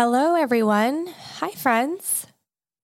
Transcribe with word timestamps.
Hello, 0.00 0.36
everyone. 0.36 1.08
Hi, 1.40 1.50
friends. 1.50 2.28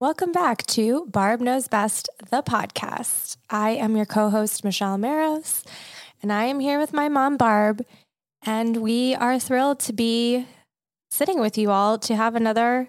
Welcome 0.01 0.33
back 0.33 0.67
to 0.67 1.07
Barb 1.07 1.41
Knows 1.41 1.69
Best, 1.69 2.09
the 2.31 2.43
podcast. 2.43 3.37
I 3.49 3.71
am 3.71 3.97
your 3.97 4.05
co 4.05 4.31
host, 4.31 4.65
Michelle 4.65 4.99
Maros, 4.99 5.63
and 6.25 6.33
I 6.33 6.47
am 6.47 6.59
here 6.59 6.81
with 6.81 6.93
my 6.93 7.09
mom, 7.09 7.37
Barb. 7.37 7.87
And 8.45 8.79
we 8.79 9.15
are 9.15 9.39
thrilled 9.39 9.79
to 9.81 9.93
be 9.93 10.45
sitting 11.13 11.39
with 11.39 11.57
you 11.57 11.71
all 11.71 12.01
to 12.01 12.17
have 12.17 12.35
another 12.35 12.89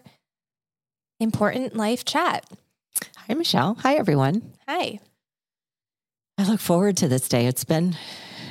important 1.20 1.76
life 1.76 2.04
chat. 2.04 2.50
Hi, 3.28 3.36
Michelle. 3.36 3.76
Hi, 3.82 3.94
everyone. 3.94 4.54
Hi. 4.68 5.02
I 6.40 6.46
look 6.46 6.62
forward 6.62 6.98
to 6.98 7.08
this 7.08 7.30
day. 7.30 7.46
It's 7.46 7.64
been, 7.64 7.96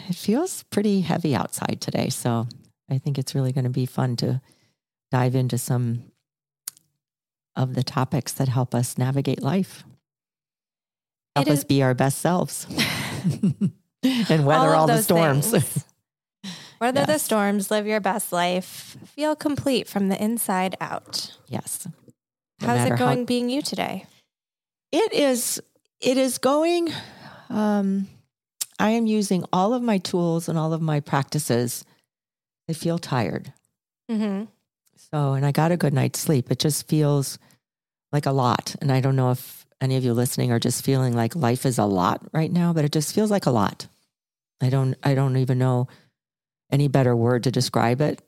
it 0.08 0.14
feels 0.14 0.62
pretty 0.70 1.00
heavy 1.00 1.34
outside 1.34 1.78
today. 1.80 2.11
So 2.11 2.47
I 2.89 2.98
think 2.98 3.19
it's 3.19 3.34
really 3.34 3.50
going 3.50 3.64
to 3.64 3.70
be 3.70 3.86
fun 3.86 4.14
to 4.19 4.41
dive 5.15 5.37
into 5.37 5.57
some 5.57 6.03
of 7.55 7.75
the 7.75 7.84
topics 7.84 8.33
that 8.33 8.48
help 8.48 8.75
us 8.75 8.98
navigate 8.98 9.41
life, 9.41 9.84
help 11.37 11.47
us 11.47 11.62
be 11.62 11.84
our 11.84 11.95
best 11.95 12.19
selves, 12.19 12.67
and 14.03 14.45
weather 14.45 14.75
all, 14.75 14.75
all 14.75 14.87
the 14.89 15.01
storms. 15.01 15.53
weather 16.81 17.03
yes. 17.03 17.07
the 17.07 17.19
storms, 17.19 17.70
live 17.70 17.87
your 17.87 18.01
best 18.01 18.33
life, 18.33 18.97
feel 19.07 19.37
complete 19.37 19.87
from 19.87 20.09
the 20.09 20.20
inside 20.20 20.75
out. 20.81 21.39
Yes. 21.47 21.87
No 22.61 22.67
How's 22.67 22.91
it 22.91 22.98
going 22.98 23.19
how... 23.19 23.25
being 23.25 23.48
you 23.48 23.62
today? 23.62 24.07
It 24.91 25.12
is, 25.12 25.62
it 26.01 26.17
is 26.17 26.39
going. 26.39 26.92
Um, 27.51 28.09
I 28.81 28.91
am 28.91 29.07
using 29.07 29.45
all 29.52 29.75
of 29.75 29.81
my 29.81 29.98
tools 29.98 30.48
and 30.48 30.58
all 30.58 30.73
of 30.73 30.83
my 30.83 30.98
practices. 30.98 31.85
I 32.69 32.73
feel 32.73 32.98
tired. 32.98 33.52
Mm-hmm. 34.11 34.46
So, 35.13 35.35
and 35.35 35.45
I 35.45 35.53
got 35.53 35.73
a 35.73 35.77
good 35.77 35.92
night's 35.92 36.20
sleep. 36.20 36.51
It 36.51 36.59
just 36.59 36.89
feels 36.89 37.39
like 38.13 38.27
a 38.27 38.33
lot. 38.33 38.75
And 38.81 38.91
I 38.91 39.01
don't 39.01 39.17
know 39.17 39.31
if 39.31 39.67
any 39.81 39.97
of 39.97 40.05
you 40.05 40.15
listening 40.15 40.53
are 40.53 40.61
just 40.61 40.85
feeling 40.85 41.15
like 41.15 41.37
life 41.37 41.67
is 41.67 41.79
a 41.79 41.85
lot 41.85 42.23
right 42.33 42.51
now, 42.51 42.73
but 42.73 42.85
it 42.85 42.92
just 42.92 43.14
feels 43.14 43.31
like 43.31 43.47
a 43.47 43.51
lot. 43.51 43.87
I 44.63 44.70
don't, 44.70 44.95
I 45.03 45.14
don't 45.14 45.37
even 45.37 45.59
know 45.59 45.89
any 46.70 46.89
better 46.89 47.14
word 47.14 47.45
to 47.45 47.51
describe 47.51 48.01
it. 48.01 48.23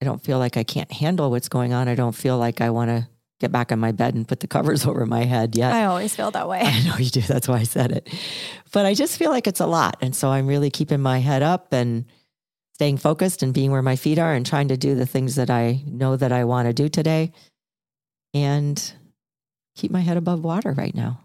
I 0.00 0.04
don't 0.04 0.22
feel 0.22 0.38
like 0.38 0.56
I 0.56 0.64
can't 0.64 0.90
handle 0.90 1.30
what's 1.30 1.48
going 1.48 1.72
on. 1.72 1.88
I 1.88 1.94
don't 1.94 2.14
feel 2.14 2.38
like 2.38 2.60
I 2.60 2.70
want 2.70 2.90
to 2.90 3.08
get 3.40 3.52
back 3.52 3.72
on 3.72 3.78
my 3.78 3.92
bed 3.92 4.14
and 4.14 4.26
put 4.26 4.40
the 4.40 4.46
covers 4.56 4.86
over 4.86 5.04
my 5.06 5.24
head 5.24 5.56
yet. 5.56 5.72
I 5.72 5.84
always 5.84 6.14
feel 6.14 6.30
that 6.30 6.48
way. 6.48 6.60
I 6.64 6.82
know 6.84 6.96
you 6.96 7.10
do. 7.10 7.20
That's 7.20 7.48
why 7.48 7.58
I 7.58 7.64
said 7.64 7.92
it. 7.92 8.08
But 8.72 8.86
I 8.86 8.94
just 8.94 9.18
feel 9.18 9.30
like 9.30 9.46
it's 9.46 9.60
a 9.60 9.66
lot. 9.66 9.96
And 10.00 10.14
so 10.14 10.30
I'm 10.30 10.46
really 10.46 10.70
keeping 10.70 11.00
my 11.00 11.18
head 11.18 11.42
up 11.42 11.72
and 11.72 12.06
staying 12.74 12.98
focused 12.98 13.42
and 13.42 13.54
being 13.54 13.70
where 13.70 13.82
my 13.82 13.96
feet 13.96 14.18
are 14.18 14.32
and 14.32 14.44
trying 14.46 14.68
to 14.68 14.76
do 14.76 14.94
the 14.94 15.06
things 15.06 15.36
that 15.36 15.50
I 15.50 15.82
know 15.86 16.16
that 16.16 16.32
I 16.32 16.44
want 16.44 16.68
to 16.68 16.72
do 16.72 16.88
today 16.88 17.32
and 18.34 18.92
keep 19.76 19.90
my 19.90 20.00
head 20.00 20.16
above 20.16 20.42
water 20.42 20.72
right 20.72 20.94
now. 20.94 21.20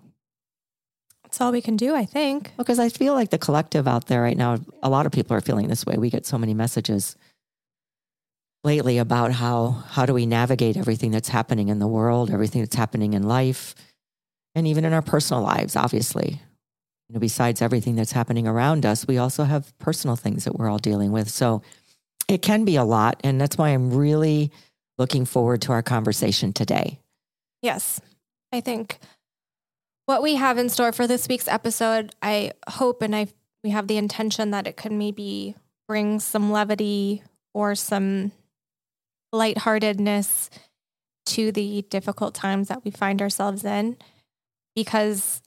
That's 1.23 1.41
all 1.41 1.51
we 1.51 1.61
can 1.61 1.75
do, 1.75 1.93
I 1.93 2.05
think. 2.05 2.51
Because 2.57 2.79
I 2.79 2.89
feel 2.89 3.13
like 3.13 3.29
the 3.31 3.37
collective 3.37 3.87
out 3.87 4.07
there 4.07 4.21
right 4.21 4.37
now, 4.37 4.59
a 4.81 4.89
lot 4.89 5.05
of 5.05 5.11
people 5.11 5.35
are 5.35 5.41
feeling 5.41 5.67
this 5.67 5.85
way. 5.85 5.97
We 5.97 6.09
get 6.09 6.25
so 6.25 6.37
many 6.37 6.53
messages 6.53 7.15
lately 8.63 8.97
about 8.97 9.33
how 9.33 9.83
how 9.89 10.05
do 10.05 10.13
we 10.13 10.25
navigate 10.25 10.77
everything 10.77 11.11
that's 11.11 11.29
happening 11.29 11.69
in 11.69 11.79
the 11.79 11.87
world, 11.87 12.31
everything 12.31 12.61
that's 12.61 12.75
happening 12.75 13.13
in 13.13 13.23
life, 13.23 13.75
and 14.55 14.67
even 14.67 14.85
in 14.85 14.93
our 14.93 15.01
personal 15.01 15.43
lives, 15.43 15.75
obviously 15.75 16.41
you 17.07 17.13
know, 17.13 17.19
besides 17.19 17.61
everything 17.61 17.95
that's 17.95 18.11
happening 18.11 18.47
around 18.47 18.85
us, 18.85 19.07
we 19.07 19.17
also 19.17 19.43
have 19.43 19.77
personal 19.79 20.15
things 20.15 20.43
that 20.43 20.55
we're 20.55 20.69
all 20.69 20.77
dealing 20.77 21.11
with. 21.11 21.29
So 21.29 21.61
it 22.27 22.41
can 22.41 22.65
be 22.65 22.75
a 22.75 22.83
lot. 22.83 23.19
And 23.23 23.39
that's 23.39 23.57
why 23.57 23.69
I'm 23.69 23.93
really 23.93 24.51
looking 24.97 25.25
forward 25.25 25.61
to 25.63 25.71
our 25.71 25.81
conversation 25.81 26.51
today. 26.51 26.99
Yes. 27.61 28.01
I 28.51 28.61
think 28.61 28.99
what 30.05 30.21
we 30.21 30.35
have 30.35 30.57
in 30.57 30.69
store 30.69 30.91
for 30.91 31.07
this 31.07 31.27
week's 31.27 31.47
episode, 31.47 32.13
I 32.21 32.51
hope 32.67 33.01
and 33.01 33.15
I 33.15 33.27
we 33.63 33.71
have 33.71 33.87
the 33.87 33.97
intention 33.97 34.51
that 34.51 34.67
it 34.67 34.77
could 34.77 34.91
maybe 34.91 35.55
bring 35.87 36.19
some 36.19 36.51
levity 36.51 37.23
or 37.53 37.75
some 37.75 38.31
lightheartedness 39.33 40.49
to 41.25 41.51
the 41.51 41.81
difficult 41.89 42.33
times 42.33 42.69
that 42.69 42.85
we 42.85 42.91
find 42.91 43.21
ourselves 43.21 43.65
in 43.65 43.97
because 44.75 45.41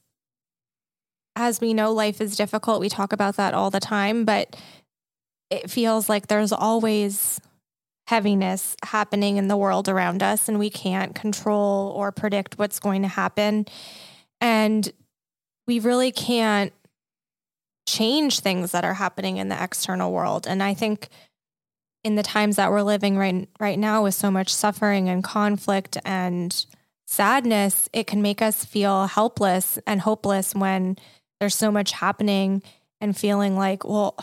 as 1.35 1.61
we 1.61 1.73
know, 1.73 1.91
life 1.91 2.21
is 2.21 2.35
difficult. 2.35 2.81
We 2.81 2.89
talk 2.89 3.13
about 3.13 3.37
that 3.37 3.53
all 3.53 3.69
the 3.69 3.79
time, 3.79 4.25
but 4.25 4.55
it 5.49 5.69
feels 5.69 6.09
like 6.09 6.27
there's 6.27 6.51
always 6.51 7.39
heaviness 8.07 8.75
happening 8.83 9.37
in 9.37 9.47
the 9.47 9.57
world 9.57 9.87
around 9.87 10.21
us, 10.21 10.49
and 10.49 10.59
we 10.59 10.69
can't 10.69 11.15
control 11.15 11.93
or 11.95 12.11
predict 12.11 12.57
what's 12.57 12.79
going 12.79 13.01
to 13.03 13.07
happen. 13.07 13.65
And 14.39 14.91
we 15.67 15.79
really 15.79 16.11
can't 16.11 16.73
change 17.87 18.39
things 18.39 18.71
that 18.71 18.83
are 18.83 18.93
happening 18.93 19.37
in 19.37 19.49
the 19.49 19.63
external 19.63 20.11
world. 20.11 20.47
And 20.47 20.61
I 20.61 20.73
think 20.73 21.09
in 22.03 22.15
the 22.15 22.23
times 22.23 22.55
that 22.55 22.71
we're 22.71 22.81
living 22.81 23.17
right 23.17 23.47
right 23.59 23.77
now 23.77 24.03
with 24.03 24.15
so 24.15 24.31
much 24.31 24.53
suffering 24.53 25.07
and 25.07 25.23
conflict 25.23 25.97
and 26.03 26.65
sadness, 27.05 27.89
it 27.93 28.07
can 28.07 28.21
make 28.21 28.41
us 28.41 28.65
feel 28.65 29.07
helpless 29.07 29.77
and 29.85 30.01
hopeless 30.01 30.55
when 30.55 30.97
there's 31.41 31.55
so 31.55 31.71
much 31.71 31.91
happening 31.91 32.61
and 33.01 33.17
feeling 33.17 33.57
like, 33.57 33.83
well, 33.83 34.15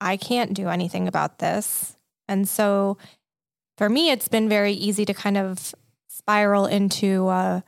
I 0.00 0.16
can't 0.16 0.54
do 0.54 0.68
anything 0.68 1.06
about 1.06 1.38
this. 1.38 1.94
And 2.26 2.48
so 2.48 2.96
for 3.76 3.90
me, 3.90 4.10
it's 4.10 4.28
been 4.28 4.48
very 4.48 4.72
easy 4.72 5.04
to 5.04 5.12
kind 5.12 5.36
of 5.36 5.74
spiral 6.08 6.64
into 6.64 7.28
a 7.28 7.62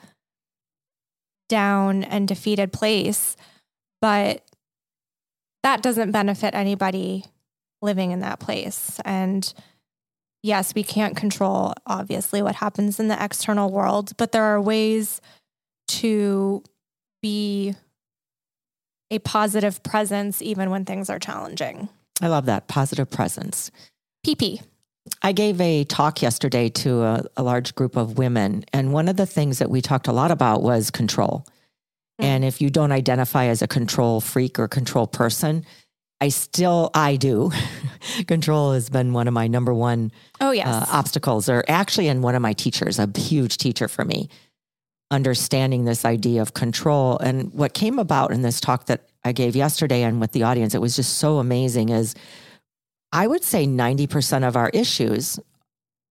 down 1.50 2.04
and 2.04 2.26
defeated 2.26 2.72
place. 2.72 3.36
But 4.00 4.42
that 5.62 5.82
doesn't 5.82 6.12
benefit 6.12 6.54
anybody 6.54 7.26
living 7.82 8.12
in 8.12 8.20
that 8.20 8.40
place. 8.40 8.98
And 9.04 9.52
yes, 10.42 10.74
we 10.74 10.82
can't 10.82 11.14
control, 11.14 11.74
obviously, 11.86 12.40
what 12.40 12.54
happens 12.54 12.98
in 12.98 13.08
the 13.08 13.22
external 13.22 13.70
world, 13.70 14.16
but 14.16 14.32
there 14.32 14.44
are 14.44 14.60
ways 14.60 15.20
to 15.88 16.62
be 17.20 17.74
a 19.10 19.18
positive 19.20 19.82
presence 19.82 20.42
even 20.42 20.70
when 20.70 20.84
things 20.84 21.10
are 21.10 21.18
challenging. 21.18 21.88
I 22.20 22.28
love 22.28 22.46
that 22.46 22.68
positive 22.68 23.10
presence. 23.10 23.70
PP. 24.26 24.62
I 25.22 25.32
gave 25.32 25.60
a 25.60 25.84
talk 25.84 26.20
yesterday 26.20 26.68
to 26.70 27.02
a, 27.02 27.24
a, 27.36 27.42
large 27.42 27.76
group 27.76 27.96
of 27.96 28.18
women, 28.18 28.64
and 28.72 28.92
one 28.92 29.08
of 29.08 29.16
the 29.16 29.26
things 29.26 29.60
that 29.60 29.70
we 29.70 29.80
talked 29.80 30.08
a 30.08 30.12
lot 30.12 30.32
about 30.32 30.62
was 30.62 30.90
control. 30.90 31.46
Mm. 32.20 32.24
And 32.24 32.44
if 32.44 32.60
you 32.60 32.70
don't 32.70 32.90
identify 32.90 33.46
as 33.46 33.62
a 33.62 33.68
control 33.68 34.20
freak 34.20 34.58
or 34.58 34.66
control 34.66 35.06
person, 35.06 35.64
I 36.20 36.28
still, 36.28 36.90
I 36.94 37.16
do. 37.16 37.52
Control 38.26 38.72
has 38.72 38.88
been 38.88 39.12
one 39.12 39.28
of 39.28 39.34
my 39.34 39.48
number 39.48 39.74
one 39.74 40.10
oh, 40.40 40.50
yes. 40.50 40.66
Uh, 40.66 40.86
obstacles, 40.90 41.48
or 41.48 41.62
actually, 41.68 42.08
and 42.08 42.22
one 42.22 42.34
of 42.34 42.40
my 42.40 42.54
teachers, 42.54 42.98
a 42.98 43.10
huge 43.14 43.58
teacher 43.58 43.86
for 43.86 44.04
me, 44.04 44.30
understanding 45.10 45.84
this 45.84 46.04
idea 46.04 46.42
of 46.42 46.54
control. 46.54 47.18
And 47.18 47.52
what 47.52 47.74
came 47.74 47.98
about 47.98 48.32
in 48.32 48.42
this 48.42 48.60
talk 48.60 48.86
that 48.86 49.08
I 49.24 49.32
gave 49.32 49.54
yesterday 49.54 50.02
and 50.02 50.20
with 50.20 50.32
the 50.32 50.42
audience, 50.42 50.74
it 50.74 50.80
was 50.80 50.96
just 50.96 51.18
so 51.18 51.38
amazing 51.38 51.90
is 51.90 52.14
I 53.12 53.26
would 53.26 53.44
say 53.44 53.66
90% 53.66 54.46
of 54.46 54.56
our 54.56 54.68
issues 54.70 55.38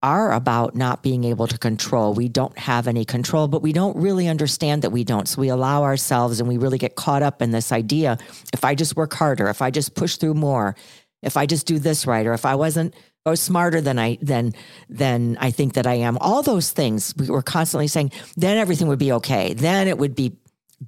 are 0.01 0.31
about 0.31 0.75
not 0.75 1.01
being 1.01 1.24
able 1.24 1.47
to 1.47 1.57
control. 1.57 2.13
We 2.13 2.30
don't 2.30 2.57
have 2.57 2.88
any 2.88 3.06
control, 3.06 3.47
but 3.47 3.62
we 3.62 3.74
don't 3.74 3.97
really 3.97 4.27
understand 4.27 4.81
that 4.83 4.92
we 4.92 5.03
don't. 5.03 5.27
So 5.27 5.42
we 5.42 5.50
allow 5.50 5.83
ourselves 5.83 6.39
and 6.39 6.47
we 6.47 6.57
really 6.57 6.77
get 6.77 6.95
caught 6.95 7.24
up 7.24 7.42
in 7.42 7.51
this 7.51 7.71
idea 7.71 8.18
if 8.53 8.63
I 8.63 8.75
just 8.75 8.95
work 8.95 9.13
harder, 9.13 9.47
if 9.47 9.62
I 9.62 9.71
just 9.71 9.95
push 9.95 10.18
through 10.18 10.36
more, 10.36 10.75
if 11.24 11.36
I 11.36 11.45
just 11.45 11.65
do 11.65 11.80
this 11.80 12.06
right, 12.06 12.25
or 12.25 12.33
if 12.33 12.45
I 12.45 12.56
wasn't 12.56 12.94
I 13.25 13.31
was 13.31 13.42
smarter 13.42 13.81
than 13.81 13.98
I 13.98 14.18
than 14.22 14.54
than 14.88 15.38
I 15.39 15.51
think 15.51 15.74
that 15.74 15.88
I 15.88 15.95
am. 15.95 16.18
All 16.19 16.44
those 16.44 16.72
things 16.72 17.13
we 17.18 17.30
were 17.30 17.42
constantly 17.42 17.88
saying, 17.88 18.12
then 18.38 18.57
everything 18.57 18.88
would 18.88 19.00
be 19.00 19.12
okay. 19.13 19.54
Then 19.54 19.88
it 19.88 19.98
would 19.98 20.16
be 20.16 20.38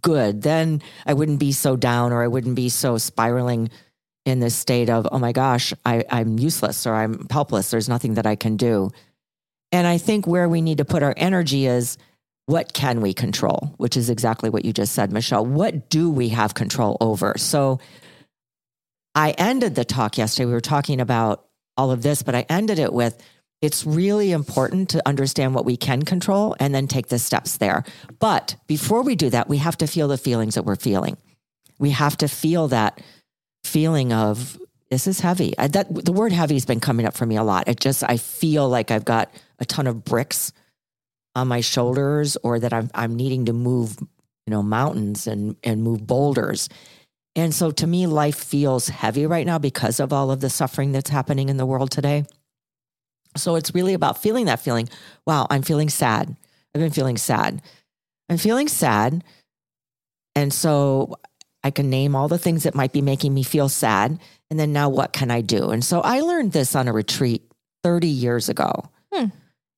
good. 0.01 0.43
Then 0.43 0.81
I 1.05 1.13
wouldn't 1.13 1.39
be 1.39 1.51
so 1.51 1.75
down 1.75 2.11
or 2.11 2.21
I 2.21 2.27
wouldn't 2.27 2.55
be 2.55 2.69
so 2.69 2.97
spiraling 2.97 3.69
in 4.25 4.39
this 4.39 4.55
state 4.55 4.89
of, 4.89 5.07
oh 5.11 5.19
my 5.19 5.31
gosh, 5.31 5.73
I, 5.85 6.03
I'm 6.09 6.37
useless 6.37 6.85
or 6.85 6.93
I'm 6.93 7.27
helpless. 7.29 7.71
There's 7.71 7.89
nothing 7.89 8.15
that 8.15 8.27
I 8.27 8.35
can 8.35 8.57
do. 8.57 8.91
And 9.71 9.87
I 9.87 9.97
think 9.97 10.27
where 10.27 10.49
we 10.49 10.61
need 10.61 10.79
to 10.79 10.85
put 10.85 11.01
our 11.01 11.13
energy 11.17 11.65
is 11.65 11.97
what 12.45 12.73
can 12.73 13.01
we 13.01 13.13
control, 13.13 13.73
which 13.77 13.97
is 13.97 14.09
exactly 14.09 14.49
what 14.49 14.65
you 14.65 14.73
just 14.73 14.93
said, 14.93 15.11
Michelle. 15.11 15.45
What 15.45 15.89
do 15.89 16.09
we 16.09 16.29
have 16.29 16.53
control 16.53 16.97
over? 16.99 17.35
So 17.37 17.79
I 19.15 19.31
ended 19.31 19.75
the 19.75 19.85
talk 19.85 20.17
yesterday. 20.17 20.45
We 20.45 20.53
were 20.53 20.61
talking 20.61 21.01
about 21.01 21.46
all 21.77 21.91
of 21.91 22.01
this, 22.01 22.23
but 22.23 22.35
I 22.35 22.45
ended 22.49 22.79
it 22.79 22.93
with 22.93 23.21
it's 23.61 23.85
really 23.85 24.31
important 24.31 24.89
to 24.89 25.07
understand 25.07 25.55
what 25.55 25.65
we 25.65 25.77
can 25.77 26.03
control 26.03 26.55
and 26.59 26.75
then 26.75 26.87
take 26.87 27.07
the 27.07 27.17
steps 27.17 27.57
there. 27.57 27.83
But 28.19 28.55
before 28.67 29.01
we 29.01 29.15
do 29.15 29.29
that, 29.31 29.49
we 29.49 29.57
have 29.57 29.77
to 29.77 29.87
feel 29.87 30.07
the 30.07 30.17
feelings 30.17 30.55
that 30.55 30.63
we're 30.63 30.75
feeling. 30.75 31.17
We 31.79 31.91
have 31.91 32.17
to 32.17 32.27
feel 32.27 32.67
that 32.67 33.01
feeling 33.63 34.13
of 34.13 34.59
this 34.89 35.07
is 35.07 35.19
heavy. 35.19 35.57
I, 35.57 35.67
that 35.67 36.05
the 36.05 36.11
word 36.11 36.31
heavy 36.31 36.55
has 36.55 36.65
been 36.65 36.79
coming 36.79 37.05
up 37.05 37.15
for 37.15 37.25
me 37.25 37.35
a 37.35 37.43
lot. 37.43 37.67
It 37.67 37.79
just 37.79 38.03
I 38.03 38.17
feel 38.17 38.69
like 38.69 38.91
I've 38.91 39.05
got 39.05 39.31
a 39.59 39.65
ton 39.65 39.87
of 39.87 40.05
bricks 40.05 40.53
on 41.35 41.47
my 41.47 41.61
shoulders, 41.61 42.37
or 42.43 42.59
that 42.59 42.73
I'm 42.73 42.89
I'm 42.93 43.15
needing 43.15 43.45
to 43.45 43.53
move, 43.53 43.97
you 43.99 44.51
know, 44.51 44.63
mountains 44.63 45.27
and 45.27 45.55
and 45.63 45.83
move 45.83 46.07
boulders. 46.07 46.69
And 47.37 47.53
so 47.53 47.69
to 47.69 47.85
me, 47.85 48.07
life 48.07 48.35
feels 48.35 48.89
heavy 48.89 49.27
right 49.27 49.45
now 49.45 49.59
because 49.59 49.99
of 49.99 50.11
all 50.11 50.31
of 50.31 50.41
the 50.41 50.49
suffering 50.49 50.91
that's 50.91 51.11
happening 51.11 51.49
in 51.49 51.57
the 51.57 51.67
world 51.67 51.91
today. 51.91 52.25
So 53.35 53.55
it's 53.55 53.75
really 53.75 53.93
about 53.93 54.21
feeling 54.21 54.47
that 54.47 54.59
feeling. 54.59 54.89
Wow, 55.27 55.45
I'm 55.51 55.61
feeling 55.61 55.89
sad. 55.89 56.35
I've 56.73 56.81
been 56.81 56.91
feeling 56.91 57.17
sad. 57.17 57.61
I'm 58.27 58.39
feeling 58.39 58.67
sad. 58.67 59.23
And 60.35 60.51
so 60.51 61.19
I 61.63 61.69
can 61.69 61.91
name 61.91 62.15
all 62.15 62.27
the 62.27 62.39
things 62.39 62.63
that 62.63 62.73
might 62.73 62.91
be 62.91 63.03
making 63.03 63.35
me 63.35 63.43
feel 63.43 63.69
sad. 63.69 64.19
And 64.49 64.59
then 64.59 64.73
now 64.73 64.89
what 64.89 65.13
can 65.13 65.29
I 65.29 65.41
do? 65.41 65.69
And 65.69 65.85
so 65.85 66.01
I 66.01 66.21
learned 66.21 66.53
this 66.53 66.75
on 66.75 66.87
a 66.87 66.93
retreat 66.93 67.43
30 67.83 68.07
years 68.07 68.49
ago. 68.49 68.89
Hmm. 69.13 69.27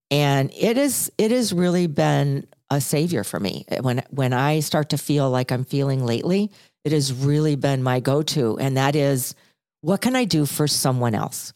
And 0.09 0.49
it 0.57 0.77
is 0.77 1.11
it 1.17 1.31
has 1.31 1.53
really 1.53 1.87
been 1.87 2.47
a 2.69 2.79
savior 2.79 3.23
for 3.23 3.39
me. 3.39 3.65
When 3.81 4.03
when 4.09 4.31
I 4.31 4.61
start 4.61 4.89
to 4.89 4.97
feel 4.97 5.29
like 5.29 5.51
I'm 5.51 5.65
feeling 5.65 6.05
lately, 6.05 6.51
it 6.83 6.91
has 6.91 7.13
really 7.13 7.55
been 7.55 7.83
my 7.83 7.99
go-to 7.99 8.57
and 8.57 8.77
that 8.77 8.95
is 8.95 9.35
what 9.81 10.01
can 10.01 10.15
I 10.15 10.25
do 10.25 10.45
for 10.45 10.67
someone 10.67 11.15
else? 11.15 11.53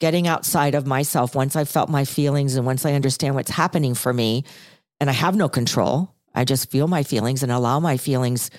Getting 0.00 0.26
outside 0.26 0.74
of 0.74 0.86
myself 0.86 1.34
once 1.34 1.54
I've 1.56 1.68
felt 1.68 1.88
my 1.88 2.04
feelings 2.04 2.56
and 2.56 2.66
once 2.66 2.84
I 2.84 2.94
understand 2.94 3.34
what's 3.34 3.50
happening 3.50 3.94
for 3.94 4.12
me 4.12 4.44
and 4.98 5.08
I 5.08 5.12
have 5.12 5.36
no 5.36 5.48
control. 5.48 6.14
I 6.34 6.44
just 6.44 6.70
feel 6.70 6.88
my 6.88 7.02
feelings 7.02 7.42
and 7.42 7.52
allow 7.52 7.80
my 7.80 7.96
feelings 7.96 8.50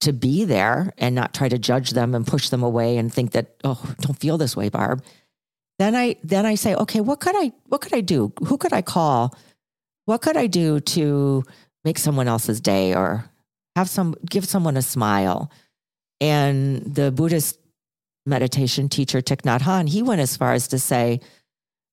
to 0.00 0.12
be 0.12 0.44
there 0.44 0.92
and 0.98 1.14
not 1.14 1.32
try 1.32 1.48
to 1.48 1.58
judge 1.58 1.90
them 1.90 2.14
and 2.14 2.26
push 2.26 2.50
them 2.50 2.62
away 2.62 2.98
and 2.98 3.12
think 3.12 3.32
that 3.32 3.56
oh 3.64 3.94
don't 4.00 4.18
feel 4.18 4.36
this 4.36 4.56
way 4.56 4.68
barb 4.68 5.02
then 5.78 5.94
i 5.94 6.14
then 6.22 6.44
i 6.44 6.54
say 6.54 6.74
okay 6.74 7.00
what 7.00 7.20
could 7.20 7.34
i 7.36 7.50
what 7.68 7.80
could 7.80 7.94
i 7.94 8.00
do 8.00 8.30
who 8.46 8.58
could 8.58 8.72
i 8.72 8.82
call 8.82 9.34
what 10.04 10.20
could 10.20 10.36
i 10.36 10.46
do 10.46 10.78
to 10.80 11.42
make 11.84 11.96
someone 11.96 12.28
else's 12.28 12.60
day 12.60 12.94
or 12.94 13.24
have 13.76 13.88
some 13.88 14.14
give 14.28 14.44
someone 14.44 14.76
a 14.76 14.82
smile 14.82 15.50
and 16.20 16.82
the 16.94 17.10
buddhist 17.10 17.58
meditation 18.26 18.88
teacher 18.88 19.20
Thich 19.20 19.42
Nhat 19.42 19.60
Hanh 19.60 19.88
he 19.88 20.02
went 20.02 20.20
as 20.20 20.36
far 20.36 20.52
as 20.52 20.68
to 20.68 20.78
say 20.78 21.20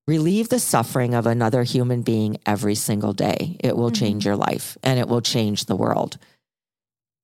relieve 0.06 0.48
the 0.48 0.58
suffering 0.58 1.14
of 1.14 1.26
another 1.26 1.62
human 1.62 2.02
being 2.02 2.38
every 2.46 2.74
single 2.74 3.12
day 3.12 3.56
it 3.60 3.76
will 3.76 3.90
mm-hmm. 3.90 4.04
change 4.04 4.24
your 4.24 4.36
life 4.36 4.76
and 4.82 4.98
it 4.98 5.08
will 5.08 5.20
change 5.20 5.66
the 5.66 5.76
world 5.76 6.18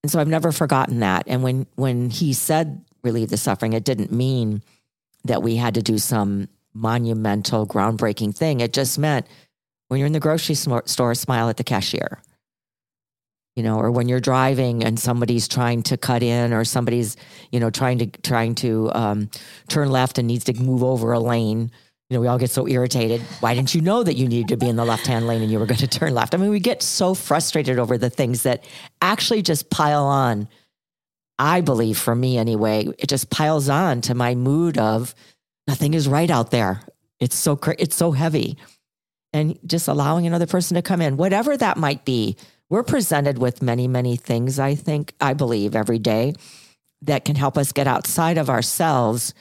and 0.02 0.12
so 0.12 0.20
I've 0.20 0.28
never 0.28 0.52
forgotten 0.52 1.00
that. 1.00 1.24
And 1.26 1.42
when 1.42 1.66
when 1.74 2.10
he 2.10 2.32
said 2.32 2.84
relieve 3.02 3.28
the 3.28 3.36
suffering, 3.36 3.72
it 3.72 3.84
didn't 3.84 4.12
mean 4.12 4.62
that 5.24 5.42
we 5.42 5.56
had 5.56 5.74
to 5.74 5.82
do 5.82 5.98
some 5.98 6.48
monumental, 6.74 7.66
groundbreaking 7.66 8.36
thing. 8.36 8.60
It 8.60 8.72
just 8.72 8.98
meant 8.98 9.26
when 9.88 9.98
you're 9.98 10.06
in 10.06 10.12
the 10.12 10.20
grocery 10.20 10.54
store, 10.54 11.14
smile 11.14 11.48
at 11.48 11.56
the 11.56 11.64
cashier. 11.64 12.20
You 13.58 13.64
know, 13.64 13.78
or 13.78 13.90
when 13.90 14.08
you're 14.08 14.20
driving 14.20 14.84
and 14.84 14.98
somebody's 14.98 15.48
trying 15.48 15.82
to 15.84 15.96
cut 15.96 16.22
in, 16.22 16.52
or 16.52 16.64
somebody's, 16.64 17.16
you 17.52 17.60
know, 17.60 17.68
trying 17.70 17.98
to 17.98 18.06
trying 18.22 18.54
to 18.56 18.90
um, 18.94 19.30
turn 19.68 19.90
left 19.90 20.16
and 20.16 20.26
needs 20.28 20.44
to 20.44 20.54
move 20.54 20.82
over 20.82 21.12
a 21.12 21.20
lane 21.20 21.70
you 22.08 22.16
know, 22.16 22.22
we 22.22 22.26
all 22.26 22.38
get 22.38 22.50
so 22.50 22.66
irritated. 22.66 23.20
Why 23.40 23.54
didn't 23.54 23.74
you 23.74 23.82
know 23.82 24.02
that 24.02 24.14
you 24.14 24.28
needed 24.28 24.48
to 24.48 24.56
be 24.56 24.68
in 24.68 24.76
the 24.76 24.84
left 24.84 25.06
hand 25.06 25.26
lane 25.26 25.42
and 25.42 25.50
you 25.50 25.58
were 25.58 25.66
going 25.66 25.78
to 25.78 25.86
turn 25.86 26.14
left? 26.14 26.34
I 26.34 26.38
mean, 26.38 26.50
we 26.50 26.60
get 26.60 26.82
so 26.82 27.14
frustrated 27.14 27.78
over 27.78 27.98
the 27.98 28.10
things 28.10 28.44
that 28.44 28.64
actually 29.02 29.42
just 29.42 29.70
pile 29.70 30.04
on. 30.04 30.48
I 31.38 31.60
believe 31.60 31.98
for 31.98 32.14
me 32.14 32.38
anyway, 32.38 32.88
it 32.98 33.08
just 33.08 33.30
piles 33.30 33.68
on 33.68 34.00
to 34.02 34.14
my 34.14 34.34
mood 34.34 34.78
of 34.78 35.14
nothing 35.68 35.94
is 35.94 36.08
right 36.08 36.30
out 36.30 36.50
there. 36.50 36.80
It's 37.20 37.36
so 37.36 37.58
it's 37.78 37.94
so 37.94 38.12
heavy. 38.12 38.56
And 39.34 39.58
just 39.66 39.88
allowing 39.88 40.26
another 40.26 40.46
person 40.46 40.76
to 40.76 40.82
come 40.82 41.02
in, 41.02 41.18
whatever 41.18 41.56
that 41.56 41.76
might 41.76 42.06
be. 42.06 42.36
We're 42.70 42.82
presented 42.82 43.38
with 43.38 43.62
many, 43.62 43.88
many 43.88 44.16
things, 44.16 44.58
I 44.58 44.74
think, 44.74 45.14
I 45.20 45.32
believe 45.34 45.74
every 45.74 45.98
day 45.98 46.34
that 47.02 47.24
can 47.24 47.36
help 47.36 47.56
us 47.56 47.72
get 47.72 47.86
outside 47.86 48.38
of 48.38 48.50
ourselves 48.50 49.32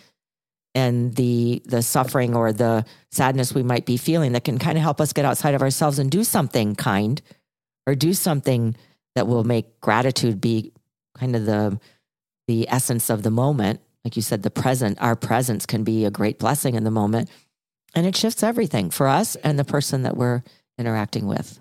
and 0.76 1.16
the 1.16 1.62
the 1.66 1.82
suffering 1.82 2.36
or 2.36 2.54
the 2.54 2.86
sadness 3.10 3.54
we 3.54 3.64
might 3.64 3.86
be 3.86 3.98
feeling 3.98 4.34
that 4.34 4.44
can 4.44 4.60
kind 4.60 4.78
of 4.78 4.84
help 4.84 5.02
us 5.02 5.12
get 5.12 5.26
outside 5.26 5.56
of 5.56 5.62
ourselves 5.62 5.98
and 5.98 6.12
do 6.12 6.24
something 6.24 6.76
kind 6.76 7.22
or 7.88 7.96
do 7.96 8.14
something 8.14 8.76
that 9.16 9.28
will 9.28 9.44
make 9.44 9.80
gratitude 9.82 10.40
be 10.40 10.72
kind 11.18 11.36
of 11.36 11.46
the 11.46 11.80
the 12.48 12.70
essence 12.70 13.10
of 13.10 13.24
the 13.24 13.32
moment. 13.32 13.82
Like 14.06 14.16
you 14.16 14.22
said 14.22 14.44
the 14.44 14.52
present 14.52 15.02
our 15.02 15.16
presence 15.16 15.66
can 15.66 15.84
be 15.84 16.06
a 16.06 16.12
great 16.12 16.38
blessing 16.38 16.76
in 16.76 16.84
the 16.84 16.92
moment. 16.92 17.30
And 17.96 18.06
it 18.06 18.16
shifts 18.16 18.44
everything 18.44 18.92
for 18.92 19.08
us 19.08 19.36
and 19.38 19.58
the 19.58 19.66
person 19.66 20.04
that 20.04 20.16
we're 20.16 20.44
interacting 20.78 21.26
with 21.26 21.60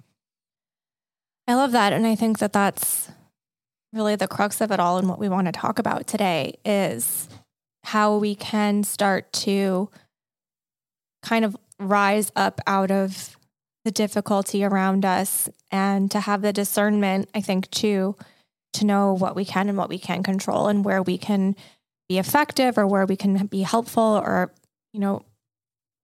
i 1.46 1.54
love 1.54 1.72
that 1.72 1.92
and 1.92 2.06
i 2.06 2.14
think 2.14 2.38
that 2.38 2.52
that's 2.52 3.10
really 3.92 4.16
the 4.16 4.28
crux 4.28 4.60
of 4.60 4.70
it 4.70 4.80
all 4.80 4.98
and 4.98 5.08
what 5.08 5.18
we 5.18 5.28
want 5.28 5.46
to 5.46 5.52
talk 5.52 5.78
about 5.78 6.06
today 6.06 6.54
is 6.64 7.28
how 7.84 8.16
we 8.16 8.34
can 8.34 8.82
start 8.82 9.32
to 9.32 9.88
kind 11.22 11.44
of 11.44 11.56
rise 11.78 12.32
up 12.34 12.60
out 12.66 12.90
of 12.90 13.36
the 13.84 13.90
difficulty 13.92 14.64
around 14.64 15.04
us 15.04 15.48
and 15.70 16.10
to 16.10 16.18
have 16.18 16.42
the 16.42 16.52
discernment, 16.52 17.28
I 17.34 17.40
think, 17.40 17.70
too, 17.70 18.16
to 18.72 18.84
know 18.84 19.12
what 19.12 19.36
we 19.36 19.44
can 19.44 19.68
and 19.68 19.78
what 19.78 19.88
we 19.88 19.98
can 19.98 20.24
control 20.24 20.66
and 20.66 20.84
where 20.84 21.02
we 21.02 21.16
can 21.16 21.54
be 22.08 22.18
effective 22.18 22.76
or 22.76 22.86
where 22.86 23.06
we 23.06 23.14
can 23.14 23.46
be 23.46 23.62
helpful 23.62 24.02
or, 24.02 24.52
you 24.92 24.98
know, 24.98 25.22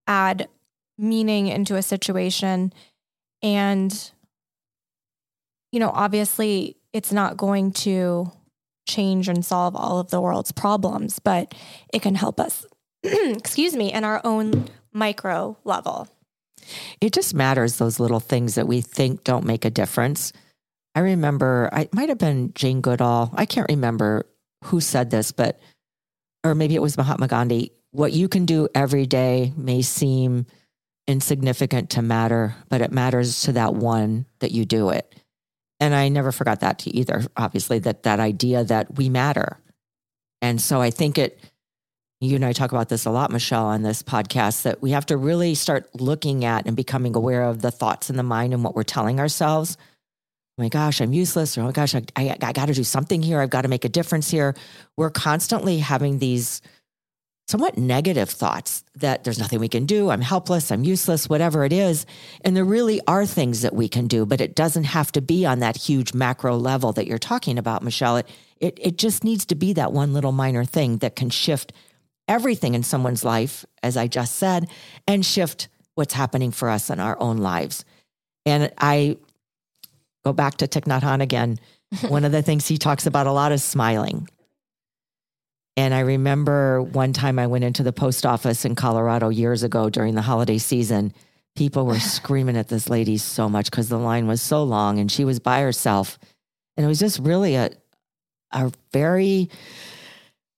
add 0.07 0.49
meaning 0.97 1.49
into 1.49 1.75
a 1.75 1.83
situation. 1.83 2.73
And, 3.43 4.13
you 5.73 5.81
know, 5.81 5.91
obviously 5.93 6.77
it's 6.93 7.13
not 7.13 7.37
going 7.37 7.73
to 7.73 8.31
change 8.87 9.29
and 9.29 9.45
solve 9.45 9.75
all 9.75 9.99
of 9.99 10.11
the 10.11 10.21
world's 10.21 10.53
problems, 10.53 11.19
but 11.19 11.55
it 11.93 12.03
can 12.03 12.15
help 12.15 12.39
us, 12.39 12.67
excuse 13.03 13.75
me, 13.75 13.93
in 13.93 14.05
our 14.05 14.21
own 14.25 14.69
micro 14.93 15.57
level. 15.65 16.09
It 17.01 17.13
just 17.13 17.35
matters 17.35 17.77
those 17.77 17.99
little 17.99 18.21
things 18.21 18.55
that 18.55 18.69
we 18.69 18.81
think 18.81 19.25
don't 19.25 19.47
make 19.47 19.65
a 19.65 19.71
difference. 19.71 20.33
I 20.95 21.01
remember, 21.01 21.71
I 21.73 21.89
might 21.93 22.11
have 22.11 22.19
been 22.19 22.53
Jane 22.55 22.81
Goodall. 22.81 23.31
I 23.35 23.47
can't 23.47 23.69
remember 23.69 24.27
who 24.65 24.81
said 24.81 25.11
this, 25.11 25.33
but, 25.33 25.59
or 26.45 26.55
maybe 26.55 26.75
it 26.75 26.83
was 26.83 26.97
Mahatma 26.97 27.29
Gandhi. 27.29 27.73
What 27.91 28.13
you 28.13 28.29
can 28.29 28.47
do 28.47 28.69
every 28.75 29.07
day 29.07 29.53
may 29.57 29.83
seem 29.83 30.47
insignificant 31.09 31.91
to 31.91 32.03
matter, 32.03 32.55
but 32.69 32.81
it 32.81 32.93
matters 32.93 33.43
to 33.43 33.53
that 33.53 33.75
one 33.75 34.27
that 34.39 34.53
you 34.53 34.65
do 34.65 34.91
it. 34.91 35.22
And 35.83 35.97
I 35.97 36.11
never 36.11 36.31
forgot 36.31 36.61
that 36.61 36.79
to 36.81 36.97
either, 36.97 37.25
obviously, 37.37 37.81
that 37.81 38.05
that 38.05 38.21
idea 38.21 38.63
that 38.63 38.95
we 38.97 39.09
matter. 39.09 39.59
And 40.41 40.61
so 40.61 40.81
I 40.81 40.91
think 40.91 41.19
it 41.19 41.41
you 42.21 42.37
and 42.37 42.45
I 42.45 42.53
talk 42.53 42.71
about 42.71 42.89
this 42.89 43.05
a 43.05 43.11
lot, 43.11 43.33
Michelle, 43.33 43.65
on 43.65 43.83
this 43.83 44.01
podcast, 44.01 44.63
that 44.63 44.81
we 44.81 44.93
have 44.93 45.07
to 45.07 45.17
really 45.17 45.57
start 45.57 45.93
looking 46.01 46.45
at 46.45 46.69
and 46.69 46.77
becoming 46.77 47.17
aware 47.17 47.43
of 47.43 47.63
the 47.63 47.73
thoughts 47.73 48.11
in 48.11 48.17
the 48.17 48.23
mind 48.23 48.55
and 48.55 48.63
what 48.63 48.77
we're 48.77 48.85
telling 48.85 49.19
ourselves. 49.19 49.77
Oh 50.57 50.63
my 50.63 50.69
gosh, 50.69 51.01
I'm 51.01 51.13
useless, 51.13 51.59
or 51.59 51.63
oh 51.63 51.65
my 51.65 51.73
gosh, 51.73 51.97
I, 51.97 52.05
I, 52.15 52.37
I 52.41 52.53
got 52.53 52.67
to 52.67 52.75
do 52.75 52.85
something 52.85 53.21
here. 53.21 53.41
I've 53.41 53.51
got 53.51 53.63
to 53.63 53.69
make 53.69 53.85
a 53.85 53.89
difference 53.89 54.31
here. 54.31 54.55
We're 54.97 55.11
constantly 55.11 55.81
having 55.81 56.21
these 56.21 56.63
somewhat 57.49 57.77
negative 57.77 58.31
thoughts 58.31 58.85
that 58.95 59.25
there's 59.25 59.39
nothing 59.39 59.59
we 59.59 59.69
can 59.69 59.85
do. 59.85 60.11
I'm 60.11 60.21
helpless. 60.21 60.71
I'm 60.71 60.85
useless, 60.85 61.29
whatever 61.29 61.65
it 61.65 61.73
is. 61.73 62.07
And 62.45 62.57
there 62.57 62.65
really 62.65 63.01
are 63.07 63.27
things 63.27 63.63
that 63.63 63.75
we 63.75 63.89
can 63.89 64.07
do, 64.07 64.25
but 64.25 64.41
it 64.41 64.55
doesn't 64.55 64.85
have 64.85 65.13
to 65.13 65.21
be 65.21 65.45
on 65.45 65.59
that 65.59 65.77
huge 65.77 66.15
macro 66.15 66.57
level 66.57 66.93
that 66.93 67.07
you're 67.07 67.19
talking 67.19 67.59
about, 67.59 67.83
Michelle. 67.83 68.17
It, 68.17 68.29
it, 68.61 68.79
it 68.81 68.99
just 68.99 69.25
needs 69.25 69.45
to 69.47 69.55
be 69.55 69.73
that 69.75 69.93
one 69.93 70.13
little 70.13 70.33
minor 70.33 70.65
thing 70.65 70.99
that 70.99 71.17
can 71.17 71.31
shift 71.31 71.73
everything 72.29 72.75
in 72.75 72.83
someone's 72.83 73.25
life, 73.25 73.65
as 73.83 73.97
I 73.97 74.07
just 74.07 74.37
said, 74.37 74.69
and 75.07 75.27
shift 75.27 75.69
what's 75.95 76.15
happening 76.15 76.53
for 76.53 76.69
us 76.69 76.89
in 76.89 77.01
our 77.01 77.21
own 77.21 77.39
lives. 77.39 77.85
And 78.47 78.73
I 78.79 79.19
go 80.25 80.33
back 80.33 80.57
to 80.59 80.69
Thich 80.69 80.85
Nhat 80.85 81.03
Hanh 81.03 81.23
again. 81.23 81.59
One 82.09 82.25
of 82.25 82.33
the 82.33 82.43
things 82.43 82.67
he 82.67 82.79
talks 82.79 83.07
about 83.07 83.27
a 83.27 83.33
lot 83.33 83.53
is 83.53 83.63
smiling. 83.63 84.29
And 85.77 85.95
I 85.95 86.01
remember 86.01 86.83
one 86.83 87.13
time 87.13 87.39
I 87.39 87.47
went 87.47 87.65
into 87.65 87.83
the 87.83 87.93
post 87.93 88.27
office 88.27 88.65
in 88.65 88.75
Colorado 88.75 89.31
years 89.31 89.63
ago 89.63 89.89
during 89.89 90.15
the 90.15 90.23
holiday 90.23 90.59
season. 90.59 91.15
People 91.57 91.87
were 91.87 91.99
screaming 92.01 92.57
at 92.57 92.69
this 92.69 92.89
lady 92.89 93.17
so 93.17 93.49
much 93.49 93.71
because 93.71 93.89
the 93.89 93.99
line 93.99 94.27
was 94.27 94.43
so 94.43 94.63
long 94.63 94.99
and 94.99 95.11
she 95.11 95.25
was 95.25 95.41
by 95.41 95.61
herself. 95.61 96.19
And 96.77 96.85
it 96.85 96.89
was 96.89 96.99
just 96.99 97.19
really 97.21 97.55
a, 97.55 97.71
a 98.53 98.73
very 98.93 99.51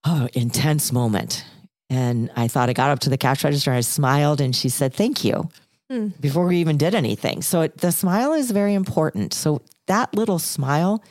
oh, 0.04 0.28
intense 0.32 0.92
moment. 0.92 1.44
And 1.90 2.30
I 2.34 2.48
thought 2.48 2.68
I 2.68 2.72
got 2.72 2.90
up 2.90 3.00
to 3.00 3.10
the 3.10 3.18
cash 3.18 3.44
register, 3.44 3.72
I 3.72 3.80
smiled, 3.80 4.40
and 4.40 4.54
she 4.54 4.68
said, 4.68 4.94
Thank 4.94 5.24
you, 5.24 5.48
hmm. 5.90 6.08
before 6.20 6.46
we 6.46 6.58
even 6.58 6.76
did 6.76 6.94
anything. 6.94 7.42
So 7.42 7.62
it, 7.62 7.78
the 7.78 7.92
smile 7.92 8.32
is 8.32 8.50
very 8.50 8.74
important. 8.74 9.34
So 9.34 9.62
that 9.86 10.14
little 10.14 10.38
smile, 10.38 11.04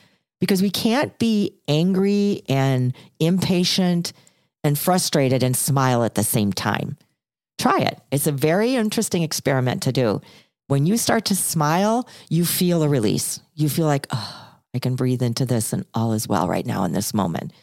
because 0.44 0.60
we 0.60 0.68
can't 0.68 1.18
be 1.18 1.56
angry 1.68 2.42
and 2.50 2.94
impatient 3.18 4.12
and 4.62 4.78
frustrated 4.78 5.42
and 5.42 5.56
smile 5.56 6.04
at 6.04 6.16
the 6.16 6.22
same 6.22 6.52
time. 6.52 6.98
Try 7.58 7.78
it. 7.78 7.98
It's 8.12 8.26
a 8.26 8.32
very 8.32 8.74
interesting 8.74 9.22
experiment 9.22 9.84
to 9.84 9.92
do. 9.92 10.20
When 10.66 10.84
you 10.84 10.98
start 10.98 11.24
to 11.26 11.34
smile, 11.34 12.06
you 12.28 12.44
feel 12.44 12.82
a 12.82 12.88
release. 12.90 13.40
You 13.54 13.70
feel 13.70 13.86
like, 13.86 14.06
oh, 14.10 14.58
I 14.74 14.80
can 14.80 14.96
breathe 14.96 15.22
into 15.22 15.46
this 15.46 15.72
and 15.72 15.86
all 15.94 16.12
is 16.12 16.28
well 16.28 16.46
right 16.46 16.66
now 16.66 16.84
in 16.84 16.92
this 16.92 17.14
moment. 17.14 17.54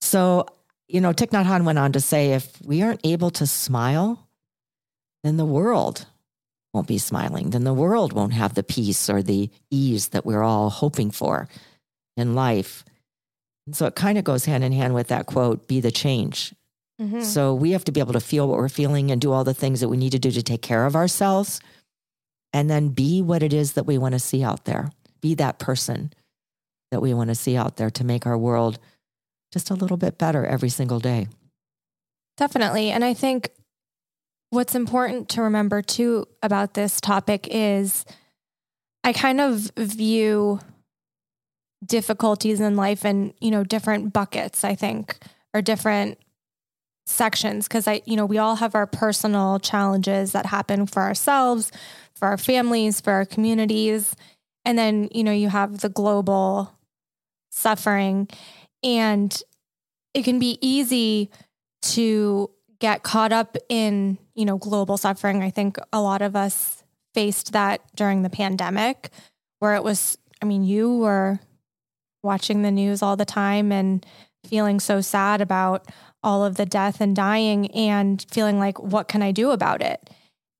So 0.00 0.46
you 0.88 1.02
know, 1.02 1.12
Thich 1.12 1.32
Nhat 1.32 1.44
Hanh 1.44 1.64
went 1.64 1.78
on 1.78 1.92
to 1.92 2.00
say, 2.00 2.32
if 2.32 2.58
we 2.64 2.80
aren't 2.80 3.04
able 3.04 3.28
to 3.32 3.46
smile, 3.46 4.26
then 5.22 5.36
the 5.36 5.44
world 5.44 6.06
won't 6.72 6.88
be 6.88 6.96
smiling. 6.96 7.50
Then 7.50 7.64
the 7.64 7.74
world 7.74 8.14
won't 8.14 8.32
have 8.32 8.54
the 8.54 8.62
peace 8.62 9.10
or 9.10 9.22
the 9.22 9.50
ease 9.70 10.08
that 10.08 10.24
we're 10.24 10.42
all 10.42 10.70
hoping 10.70 11.10
for 11.10 11.46
in 12.16 12.34
life. 12.34 12.84
And 13.66 13.74
so 13.74 13.86
it 13.86 13.94
kind 13.94 14.18
of 14.18 14.24
goes 14.24 14.44
hand 14.44 14.64
in 14.64 14.72
hand 14.72 14.94
with 14.94 15.08
that 15.08 15.26
quote, 15.26 15.66
be 15.68 15.80
the 15.80 15.90
change. 15.90 16.54
Mm-hmm. 17.00 17.22
So 17.22 17.54
we 17.54 17.72
have 17.72 17.84
to 17.84 17.92
be 17.92 18.00
able 18.00 18.14
to 18.14 18.20
feel 18.20 18.48
what 18.48 18.56
we're 18.58 18.68
feeling 18.68 19.10
and 19.10 19.20
do 19.20 19.32
all 19.32 19.44
the 19.44 19.54
things 19.54 19.80
that 19.80 19.88
we 19.88 19.96
need 19.96 20.12
to 20.12 20.18
do 20.18 20.30
to 20.30 20.42
take 20.42 20.62
care 20.62 20.86
of 20.86 20.96
ourselves 20.96 21.60
and 22.52 22.70
then 22.70 22.88
be 22.88 23.20
what 23.20 23.42
it 23.42 23.52
is 23.52 23.72
that 23.72 23.84
we 23.84 23.98
want 23.98 24.14
to 24.14 24.18
see 24.18 24.42
out 24.42 24.64
there. 24.64 24.90
Be 25.20 25.34
that 25.34 25.58
person 25.58 26.12
that 26.90 27.00
we 27.00 27.12
want 27.12 27.28
to 27.28 27.34
see 27.34 27.56
out 27.56 27.76
there 27.76 27.90
to 27.90 28.04
make 28.04 28.26
our 28.26 28.38
world 28.38 28.78
just 29.52 29.70
a 29.70 29.74
little 29.74 29.96
bit 29.96 30.16
better 30.16 30.46
every 30.46 30.68
single 30.68 31.00
day. 31.00 31.26
Definitely. 32.36 32.90
And 32.90 33.04
I 33.04 33.14
think 33.14 33.50
what's 34.50 34.74
important 34.74 35.28
to 35.30 35.42
remember 35.42 35.82
too 35.82 36.26
about 36.42 36.74
this 36.74 37.00
topic 37.00 37.48
is 37.50 38.04
I 39.04 39.12
kind 39.12 39.40
of 39.40 39.70
view 39.76 40.60
difficulties 41.86 42.60
in 42.60 42.76
life 42.76 43.04
in, 43.04 43.34
you 43.40 43.50
know, 43.50 43.64
different 43.64 44.12
buckets, 44.12 44.64
I 44.64 44.74
think, 44.74 45.18
or 45.54 45.62
different 45.62 46.18
sections 47.06 47.68
because 47.68 47.86
I, 47.86 48.02
you 48.04 48.16
know, 48.16 48.26
we 48.26 48.38
all 48.38 48.56
have 48.56 48.74
our 48.74 48.86
personal 48.86 49.58
challenges 49.60 50.32
that 50.32 50.46
happen 50.46 50.86
for 50.86 51.02
ourselves, 51.02 51.70
for 52.14 52.28
our 52.28 52.38
families, 52.38 53.00
for 53.00 53.12
our 53.12 53.24
communities. 53.24 54.14
And 54.64 54.76
then, 54.76 55.08
you 55.12 55.22
know, 55.22 55.32
you 55.32 55.48
have 55.48 55.80
the 55.80 55.88
global 55.88 56.72
suffering. 57.50 58.28
And 58.82 59.40
it 60.12 60.24
can 60.24 60.38
be 60.38 60.58
easy 60.60 61.30
to 61.82 62.50
get 62.80 63.02
caught 63.02 63.32
up 63.32 63.56
in, 63.68 64.18
you 64.34 64.44
know, 64.44 64.58
global 64.58 64.96
suffering. 64.96 65.42
I 65.42 65.50
think 65.50 65.78
a 65.92 66.00
lot 66.00 66.22
of 66.22 66.34
us 66.34 66.82
faced 67.14 67.52
that 67.52 67.80
during 67.94 68.22
the 68.22 68.30
pandemic 68.30 69.10
where 69.60 69.74
it 69.74 69.84
was, 69.84 70.18
I 70.42 70.44
mean, 70.44 70.64
you 70.64 70.98
were 70.98 71.40
watching 72.22 72.62
the 72.62 72.70
news 72.70 73.02
all 73.02 73.16
the 73.16 73.24
time 73.24 73.72
and 73.72 74.04
feeling 74.44 74.80
so 74.80 75.00
sad 75.00 75.40
about 75.40 75.86
all 76.22 76.44
of 76.44 76.56
the 76.56 76.66
death 76.66 77.00
and 77.00 77.14
dying 77.14 77.70
and 77.72 78.24
feeling 78.30 78.58
like, 78.58 78.80
what 78.80 79.08
can 79.08 79.22
I 79.22 79.32
do 79.32 79.50
about 79.50 79.82
it? 79.82 80.10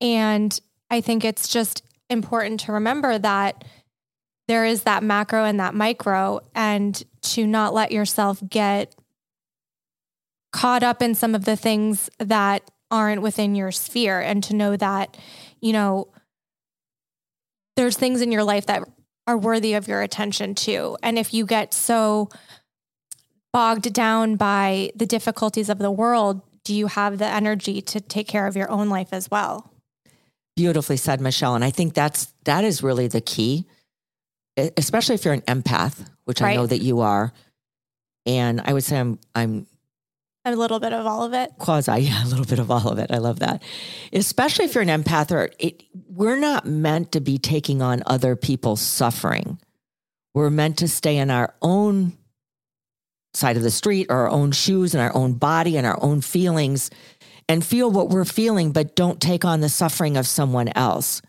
And 0.01 0.59
I 0.91 1.01
think 1.01 1.25
it's 1.25 1.49
just 1.49 1.83
important 2.09 2.61
to 2.61 2.73
remember 2.73 3.19
that 3.19 3.65
there 4.49 4.65
is 4.65 4.85
that 4.85 5.03
macro 5.03 5.45
and 5.45 5.59
that 5.59 5.75
micro, 5.75 6.41
and 6.55 7.03
to 7.23 7.47
not 7.47 7.75
let 7.75 7.91
yourself 7.91 8.41
get 8.49 8.95
caught 10.53 10.85
up 10.85 11.03
in 11.03 11.17
some 11.17 11.35
of 11.35 11.45
the 11.45 11.57
things 11.57 12.09
that 12.21 12.71
aren't 12.89 13.23
within 13.23 13.57
your 13.57 13.73
sphere, 13.73 14.21
and 14.21 14.45
to 14.45 14.55
know 14.55 14.77
that, 14.77 15.17
you 15.61 15.73
know, 15.73 16.07
there's 17.75 17.97
things 17.97 18.23
in 18.23 18.31
your 18.31 18.45
life 18.45 18.67
that 18.67 18.85
are 19.27 19.37
worthy 19.37 19.75
of 19.75 19.89
your 19.89 20.03
attention 20.03 20.55
too. 20.55 20.97
And 21.03 21.19
if 21.19 21.35
you 21.35 21.47
get 21.47 21.75
so 21.75 22.29
bogged 23.53 23.93
down 23.93 24.37
by 24.37 24.91
the 24.95 25.07
difficulties 25.07 25.69
of 25.69 25.79
the 25.79 25.91
world, 25.91 26.43
do 26.65 26.75
you 26.75 26.89
have 26.89 27.19
the 27.19 27.27
energy 27.27 27.81
to 27.81 28.01
take 28.01 28.29
care 28.29 28.47
of 28.47 28.57
your 28.57 28.71
own 28.71 28.89
life 28.89 29.09
as 29.13 29.31
well? 29.31 29.73
Beautifully 30.57 30.97
said, 30.97 31.21
Michelle. 31.21 31.55
And 31.55 31.65
I 31.65 31.71
think 31.71 31.95
that's 31.95 32.33
that 32.45 32.65
is 32.65 32.83
really 32.83 33.09
the 33.09 33.21
key 33.21 33.67
especially 34.57 35.15
if 35.15 35.25
you're 35.25 35.35
an 35.35 35.43
empath, 35.43 36.09
which 36.25 36.41
right. 36.41 36.53
I 36.53 36.55
know 36.57 36.67
that 36.67 36.83
you 36.83 37.01
are. 37.01 37.33
And 38.25 38.61
I 38.61 38.73
would 38.73 38.85
say 38.85 38.99
I'm 38.99 39.19
I'm 39.35 39.67
a 40.53 40.57
little 40.57 40.81
bit 40.81 40.93
of 40.93 41.07
all 41.07 41.23
of 41.23 41.33
it. 41.35 41.53
Quasi, 41.59 41.93
yeah, 41.99 42.25
a 42.25 42.29
little 42.29 42.45
bit 42.45 42.59
of 42.59 42.71
all 42.71 42.89
of 42.89 42.99
it. 42.99 43.11
I 43.11 43.19
love 43.19 43.41
that. 43.41 43.63
Especially 44.13 44.65
if 44.65 44.75
you're 44.75 44.83
an 44.83 45.03
empath 45.03 45.31
or 45.31 45.51
it, 45.59 45.83
we're 46.09 46.39
not 46.39 46.67
meant 46.67 47.13
to 47.13 47.21
be 47.21 47.39
taking 47.39 47.83
on 47.83 48.03
other 48.07 48.37
people's 48.37 48.81
suffering. 48.81 49.59
We're 50.35 50.51
meant 50.51 50.79
to 50.79 50.89
stay 50.89 51.17
in 51.17 51.31
our 51.31 51.55
own 51.63 52.17
side 53.35 53.57
of 53.57 53.63
the 53.63 53.71
street 53.71 54.07
or 54.09 54.17
our 54.17 54.31
own 54.31 54.53
shoes 54.53 54.95
and 54.95 55.03
our 55.03 55.15
own 55.15 55.35
body 55.35 55.77
and 55.77 55.87
our 55.87 56.03
own 56.03 56.21
feelings 56.21 56.91
and 57.49 57.65
feel 57.65 57.91
what 57.91 58.09
we're 58.09 58.25
feeling, 58.25 58.73
but 58.73 58.97
don't 58.97 59.21
take 59.21 59.45
on 59.45 59.61
the 59.61 59.69
suffering 59.69 60.17
of 60.17 60.27
someone 60.27 60.69
else. 60.75 61.23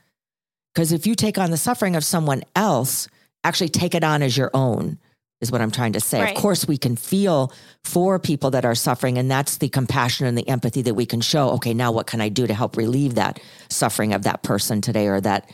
Because 0.73 0.91
if 0.91 1.05
you 1.05 1.15
take 1.15 1.37
on 1.37 1.51
the 1.51 1.57
suffering 1.57 1.95
of 1.95 2.03
someone 2.03 2.43
else, 2.55 3.07
actually 3.43 3.69
take 3.69 3.95
it 3.95 4.03
on 4.03 4.21
as 4.21 4.37
your 4.37 4.51
own 4.53 4.99
is 5.41 5.51
what 5.51 5.61
I'm 5.61 5.71
trying 5.71 5.93
to 5.93 5.99
say. 5.99 6.21
Right. 6.21 6.35
Of 6.35 6.41
course, 6.41 6.67
we 6.67 6.77
can 6.77 6.95
feel 6.95 7.53
for 7.83 8.19
people 8.19 8.51
that 8.51 8.65
are 8.65 8.75
suffering, 8.75 9.17
and 9.17 9.29
that's 9.29 9.57
the 9.57 9.69
compassion 9.69 10.25
and 10.25 10.37
the 10.37 10.47
empathy 10.47 10.81
that 10.83 10.95
we 10.95 11.05
can 11.05 11.21
show. 11.21 11.49
Okay, 11.51 11.73
now 11.73 11.91
what 11.91 12.07
can 12.07 12.21
I 12.21 12.29
do 12.29 12.47
to 12.47 12.53
help 12.53 12.77
relieve 12.77 13.15
that 13.15 13.39
suffering 13.69 14.13
of 14.13 14.23
that 14.23 14.43
person 14.43 14.81
today 14.81 15.07
or 15.07 15.21
that 15.21 15.49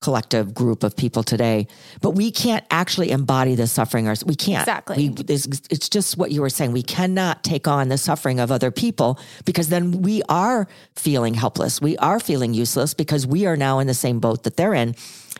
collective 0.00 0.54
group 0.54 0.84
of 0.84 0.96
people 0.96 1.24
today? 1.24 1.66
But 2.00 2.10
we 2.10 2.30
can't 2.30 2.64
actually 2.70 3.10
embody 3.10 3.56
the 3.56 3.66
suffering. 3.66 4.06
Or 4.06 4.14
we 4.24 4.36
can't. 4.36 4.62
Exactly. 4.62 5.08
We, 5.08 5.24
it's 5.28 5.88
just 5.88 6.16
what 6.16 6.30
you 6.30 6.40
were 6.40 6.50
saying. 6.50 6.70
We 6.70 6.84
cannot 6.84 7.42
take 7.42 7.66
on 7.66 7.88
the 7.88 7.98
suffering 7.98 8.38
of 8.38 8.52
other 8.52 8.70
people 8.70 9.18
because 9.44 9.70
then 9.70 10.02
we 10.02 10.22
are 10.28 10.68
feeling 10.94 11.34
helpless. 11.34 11.80
We 11.80 11.96
are 11.98 12.20
feeling 12.20 12.54
useless 12.54 12.94
because 12.94 13.26
we 13.26 13.46
are 13.46 13.56
now 13.56 13.80
in 13.80 13.88
the 13.88 13.94
same 13.94 14.20
boat 14.20 14.44
that 14.44 14.56
they're 14.56 14.74
in 14.74 14.94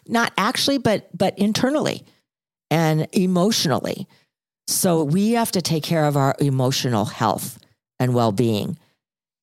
not 0.08 0.32
actually, 0.36 0.78
but 0.78 1.08
but 1.16 1.38
internally 1.38 2.04
and 2.70 3.08
emotionally. 3.12 4.06
So 4.66 5.04
we 5.04 5.32
have 5.32 5.52
to 5.52 5.62
take 5.62 5.84
care 5.84 6.06
of 6.06 6.16
our 6.16 6.34
emotional 6.40 7.04
health 7.04 7.58
and 7.98 8.14
well-being. 8.14 8.78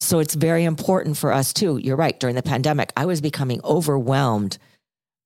So 0.01 0.19
it's 0.19 0.35
very 0.35 0.65
important 0.65 1.17
for 1.17 1.31
us 1.31 1.53
too. 1.53 1.77
You're 1.77 1.95
right. 1.95 2.19
During 2.19 2.35
the 2.35 2.43
pandemic, 2.43 2.91
I 2.97 3.05
was 3.05 3.21
becoming 3.21 3.61
overwhelmed 3.63 4.57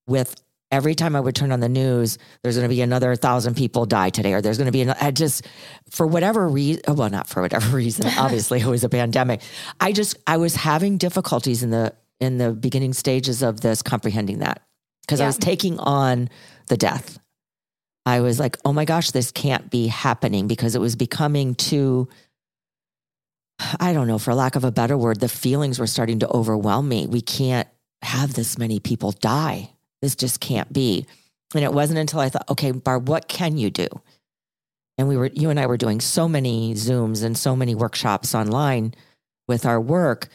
with 0.08 0.36
every 0.72 0.96
time 0.96 1.16
I 1.16 1.20
would 1.20 1.36
turn 1.36 1.52
on 1.52 1.60
the 1.62 1.70
news, 1.70 2.18
there's 2.44 2.56
going 2.56 2.70
to 2.70 2.74
be 2.74 2.82
another 2.82 3.16
thousand 3.16 3.56
people 3.56 3.86
die 3.86 4.10
today, 4.10 4.34
or 4.34 4.42
there's 4.42 4.58
going 4.58 4.68
to 4.68 4.72
be, 4.72 4.82
another, 4.82 5.00
I 5.02 5.12
just, 5.12 5.48
for 5.90 6.06
whatever 6.06 6.48
reason, 6.48 6.84
well, 6.96 7.10
not 7.10 7.28
for 7.28 7.42
whatever 7.42 7.76
reason, 7.76 8.08
obviously 8.18 8.60
it 8.60 8.66
was 8.66 8.84
a 8.84 8.90
pandemic. 8.90 9.42
I 9.80 9.92
just, 9.92 10.18
I 10.28 10.38
was 10.38 10.56
having 10.56 10.98
difficulties 10.98 11.64
in 11.64 11.72
the, 11.72 11.94
in 12.20 12.38
the 12.38 12.52
beginning 12.52 12.94
stages 12.94 13.42
of 13.42 13.62
this 13.62 13.82
comprehending 13.82 14.40
that 14.40 14.62
because 15.02 15.20
yeah. 15.20 15.26
I 15.26 15.30
was 15.30 15.38
taking 15.38 15.80
on 15.80 16.30
the 16.68 16.78
death. 16.78 17.20
I 18.08 18.22
was 18.22 18.40
like, 18.40 18.56
oh 18.64 18.72
my 18.72 18.86
gosh, 18.86 19.12
this 19.12 19.32
can't 19.32 19.70
be 19.70 19.88
happening 19.88 20.48
because 20.48 20.76
it 20.76 20.82
was 20.82 20.96
becoming 20.96 21.56
too 21.56 22.08
I 23.80 23.92
don't 23.92 24.08
know, 24.08 24.20
for 24.20 24.34
lack 24.34 24.56
of 24.56 24.64
a 24.64 24.72
better 24.72 24.98
word, 24.98 25.20
the 25.20 25.28
feelings 25.28 25.80
were 25.80 25.88
starting 25.88 26.20
to 26.20 26.30
overwhelm 26.30 26.88
me. 26.88 27.08
We 27.08 27.22
can't 27.22 27.68
have 28.02 28.34
this 28.34 28.58
many 28.58 28.80
people 28.80 29.12
die. 29.12 29.72
This 30.02 30.16
just 30.16 30.40
can't 30.40 30.72
be. 30.72 31.08
And 31.56 31.64
it 31.64 31.74
wasn't 31.74 32.00
until 32.00 32.20
I 32.20 32.30
thought, 32.30 32.50
okay, 32.50 32.72
Barb, 32.72 33.10
what 33.10 33.28
can 33.28 33.58
you 33.58 33.72
do? 33.72 33.88
And 34.98 35.08
we 35.08 35.18
were, 35.18 35.32
you 35.34 35.50
and 35.50 35.60
I 35.60 35.66
were 35.66 35.76
doing 35.76 36.02
so 36.02 36.30
many 36.30 36.76
Zooms 36.76 37.24
and 37.24 37.38
so 37.38 37.56
many 37.56 37.74
workshops 37.74 38.36
online 38.36 38.94
with 39.48 39.66
our 39.66 39.82
work. 39.82 40.28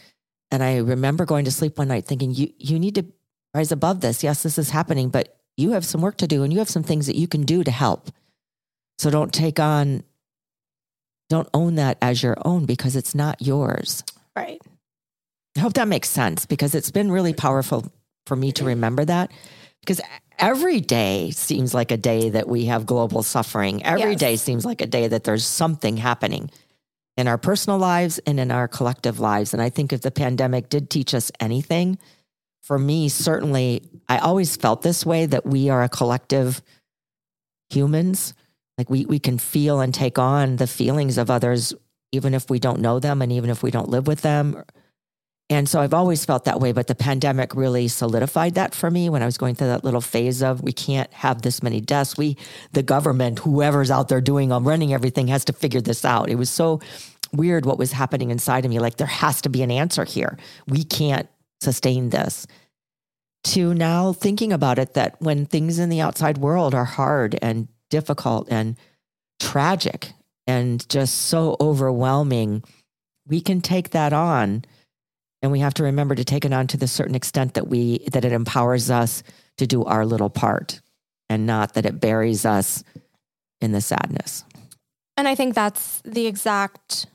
And 0.50 0.62
I 0.62 0.78
remember 0.78 1.24
going 1.24 1.44
to 1.44 1.52
sleep 1.52 1.78
one 1.78 1.88
night 1.88 2.06
thinking, 2.06 2.34
you, 2.34 2.52
you 2.58 2.78
need 2.78 2.96
to 2.96 3.06
rise 3.54 3.72
above 3.72 4.00
this. 4.00 4.24
Yes, 4.24 4.42
this 4.42 4.58
is 4.58 4.70
happening, 4.70 5.10
but 5.10 5.41
you 5.56 5.72
have 5.72 5.84
some 5.84 6.00
work 6.00 6.16
to 6.18 6.26
do 6.26 6.42
and 6.42 6.52
you 6.52 6.58
have 6.58 6.68
some 6.68 6.82
things 6.82 7.06
that 7.06 7.16
you 7.16 7.28
can 7.28 7.42
do 7.42 7.62
to 7.64 7.70
help. 7.70 8.10
So 8.98 9.10
don't 9.10 9.32
take 9.32 9.58
on, 9.58 10.02
don't 11.28 11.48
own 11.52 11.76
that 11.76 11.98
as 12.00 12.22
your 12.22 12.36
own 12.44 12.66
because 12.66 12.96
it's 12.96 13.14
not 13.14 13.42
yours. 13.42 14.04
Right. 14.36 14.60
I 15.56 15.60
hope 15.60 15.74
that 15.74 15.88
makes 15.88 16.08
sense 16.08 16.46
because 16.46 16.74
it's 16.74 16.90
been 16.90 17.10
really 17.10 17.34
powerful 17.34 17.90
for 18.26 18.36
me 18.36 18.52
to 18.52 18.64
remember 18.64 19.04
that 19.04 19.30
because 19.80 20.00
every 20.38 20.80
day 20.80 21.30
seems 21.30 21.74
like 21.74 21.90
a 21.90 21.96
day 21.96 22.30
that 22.30 22.48
we 22.48 22.66
have 22.66 22.86
global 22.86 23.22
suffering. 23.22 23.84
Every 23.84 24.12
yes. 24.12 24.20
day 24.20 24.36
seems 24.36 24.64
like 24.64 24.80
a 24.80 24.86
day 24.86 25.08
that 25.08 25.24
there's 25.24 25.44
something 25.44 25.96
happening 25.96 26.50
in 27.16 27.28
our 27.28 27.38
personal 27.38 27.78
lives 27.78 28.18
and 28.26 28.40
in 28.40 28.50
our 28.50 28.68
collective 28.68 29.20
lives. 29.20 29.52
And 29.52 29.62
I 29.62 29.68
think 29.68 29.92
if 29.92 30.00
the 30.00 30.10
pandemic 30.10 30.68
did 30.68 30.88
teach 30.88 31.14
us 31.14 31.30
anything, 31.40 31.98
for 32.62 32.78
me, 32.78 33.08
certainly, 33.08 33.82
I 34.08 34.18
always 34.18 34.56
felt 34.56 34.82
this 34.82 35.04
way 35.04 35.26
that 35.26 35.44
we 35.44 35.68
are 35.68 35.82
a 35.82 35.88
collective 35.88 36.62
humans. 37.70 38.34
Like 38.78 38.88
we, 38.88 39.04
we 39.04 39.18
can 39.18 39.38
feel 39.38 39.80
and 39.80 39.92
take 39.92 40.18
on 40.18 40.56
the 40.56 40.66
feelings 40.66 41.18
of 41.18 41.30
others, 41.30 41.74
even 42.12 42.34
if 42.34 42.48
we 42.48 42.58
don't 42.58 42.80
know 42.80 42.98
them 42.98 43.20
and 43.20 43.32
even 43.32 43.50
if 43.50 43.62
we 43.62 43.70
don't 43.70 43.88
live 43.88 44.06
with 44.06 44.22
them 44.22 44.62
and 45.52 45.68
so 45.68 45.82
I've 45.82 45.92
always 45.92 46.24
felt 46.24 46.46
that 46.46 46.60
way, 46.60 46.72
but 46.72 46.86
the 46.86 46.94
pandemic 46.94 47.54
really 47.54 47.86
solidified 47.86 48.54
that 48.54 48.74
for 48.74 48.90
me 48.90 49.10
when 49.10 49.22
I 49.22 49.26
was 49.26 49.36
going 49.36 49.54
through 49.54 49.66
that 49.66 49.84
little 49.84 50.00
phase 50.00 50.42
of 50.42 50.62
we 50.62 50.72
can't 50.72 51.12
have 51.12 51.42
this 51.42 51.62
many 51.62 51.78
deaths. 51.78 52.16
We, 52.16 52.38
the 52.72 52.82
government, 52.82 53.40
whoever's 53.40 53.90
out 53.90 54.08
there 54.08 54.22
doing, 54.22 54.50
um, 54.50 54.66
running 54.66 54.94
everything 54.94 55.28
has 55.28 55.44
to 55.44 55.52
figure 55.52 55.82
this 55.82 56.06
out. 56.06 56.30
It 56.30 56.36
was 56.36 56.48
so 56.48 56.80
weird 57.34 57.66
what 57.66 57.76
was 57.76 57.92
happening 57.92 58.30
inside 58.30 58.64
of 58.64 58.70
me. 58.70 58.78
Like 58.78 58.96
there 58.96 59.06
has 59.06 59.42
to 59.42 59.50
be 59.50 59.62
an 59.62 59.70
answer 59.70 60.04
here. 60.04 60.38
We 60.66 60.84
can't 60.84 61.28
sustain 61.62 62.10
this. 62.10 62.46
To 63.44 63.74
now 63.74 64.12
thinking 64.12 64.52
about 64.52 64.78
it, 64.78 64.94
that 64.94 65.20
when 65.20 65.46
things 65.46 65.78
in 65.78 65.88
the 65.88 66.00
outside 66.00 66.38
world 66.38 66.74
are 66.74 66.84
hard 66.84 67.38
and 67.42 67.68
difficult 67.90 68.48
and 68.50 68.76
tragic 69.40 70.12
and 70.46 70.88
just 70.88 71.22
so 71.22 71.56
overwhelming, 71.60 72.62
we 73.26 73.40
can 73.40 73.60
take 73.60 73.90
that 73.90 74.12
on 74.12 74.64
and 75.42 75.50
we 75.50 75.60
have 75.60 75.74
to 75.74 75.82
remember 75.82 76.14
to 76.14 76.24
take 76.24 76.44
it 76.44 76.52
on 76.52 76.66
to 76.68 76.76
the 76.76 76.86
certain 76.86 77.14
extent 77.14 77.54
that 77.54 77.68
we 77.68 77.98
that 78.12 78.24
it 78.24 78.32
empowers 78.32 78.90
us 78.90 79.22
to 79.58 79.66
do 79.66 79.84
our 79.84 80.06
little 80.06 80.30
part 80.30 80.80
and 81.28 81.46
not 81.46 81.74
that 81.74 81.84
it 81.84 82.00
buries 82.00 82.46
us 82.46 82.84
in 83.60 83.72
the 83.72 83.80
sadness 83.80 84.44
and 85.16 85.28
i 85.28 85.34
think 85.34 85.54
that's 85.54 86.00
the 86.04 86.26
exact 86.26 87.06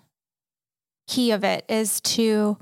key 1.08 1.32
of 1.32 1.44
it 1.44 1.64
is 1.70 2.02
to 2.02 2.58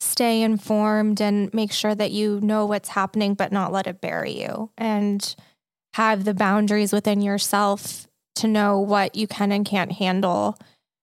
stay 0.00 0.42
informed 0.42 1.20
and 1.20 1.52
make 1.52 1.72
sure 1.72 1.94
that 1.94 2.10
you 2.10 2.40
know 2.40 2.66
what's 2.66 2.90
happening 2.90 3.34
but 3.34 3.52
not 3.52 3.72
let 3.72 3.86
it 3.86 4.00
bury 4.00 4.32
you 4.32 4.70
and 4.78 5.36
have 5.94 6.24
the 6.24 6.34
boundaries 6.34 6.92
within 6.92 7.20
yourself 7.20 8.06
to 8.34 8.48
know 8.48 8.78
what 8.78 9.14
you 9.14 9.26
can 9.26 9.52
and 9.52 9.66
can't 9.66 9.92
handle 9.92 10.58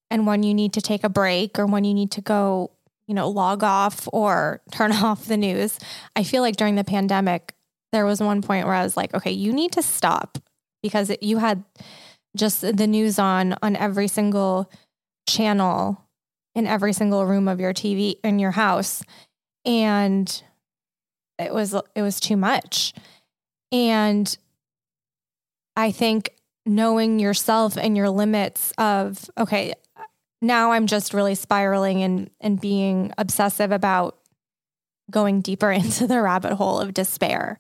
and 0.10 0.26
when 0.26 0.42
you 0.42 0.54
need 0.54 0.74
to 0.74 0.82
take 0.82 1.04
a 1.04 1.10
break 1.10 1.60
or 1.60 1.66
when 1.66 1.84
you 1.84 1.94
need 1.94 2.12
to 2.12 2.22
go 2.22 2.72
you 3.08 3.14
know, 3.14 3.30
log 3.30 3.64
off 3.64 4.08
or 4.14 4.62
turn 4.72 4.92
off 4.92 5.26
the 5.26 5.38
news. 5.38 5.80
I 6.16 6.24
feel 6.24 6.42
like 6.42 6.58
during 6.58 6.76
the 6.76 6.84
pandemic, 6.84 7.54
there 7.92 8.06
was 8.06 8.20
one 8.20 8.42
point 8.42 8.66
where 8.66 8.76
I 8.76 8.84
was 8.84 8.98
like, 8.98 9.14
okay, 9.14 9.32
you 9.32 9.54
need 9.54 9.72
to 9.74 9.82
stop 9.82 10.38
because 10.84 11.12
you 11.22 11.38
had 11.38 11.64
just 12.36 12.62
the 12.62 12.86
news 12.86 13.18
on 13.18 13.56
on 13.64 13.76
every 13.76 14.08
single 14.08 14.70
channel 15.28 16.06
in 16.58 16.68
every 16.68 16.92
single 16.92 17.26
room 17.26 17.48
of 17.48 17.60
your 17.60 17.74
TV 17.74 18.18
in 18.24 18.40
your 18.40 18.52
house 18.52 19.04
and 19.64 20.42
it 21.38 21.54
was 21.54 21.76
it 21.96 22.02
was 22.02 22.20
too 22.20 22.36
much. 22.36 22.94
And 23.72 24.36
I 25.76 25.92
think 25.92 26.32
knowing 26.66 27.20
yourself 27.20 27.78
and 27.78 27.96
your 27.96 28.10
limits 28.10 28.74
of 28.80 29.30
okay, 29.38 29.74
now 30.42 30.72
I'm 30.72 30.88
just 30.88 31.14
really 31.14 31.36
spiraling 31.36 32.02
and 32.02 32.32
and 32.42 32.60
being 32.60 33.14
obsessive 33.20 33.72
about 33.72 34.18
going 35.12 35.42
deeper 35.42 35.72
into 35.72 36.08
the 36.08 36.22
rabbit 36.22 36.56
hole 36.56 36.80
of 36.80 36.94
despair. 36.94 37.60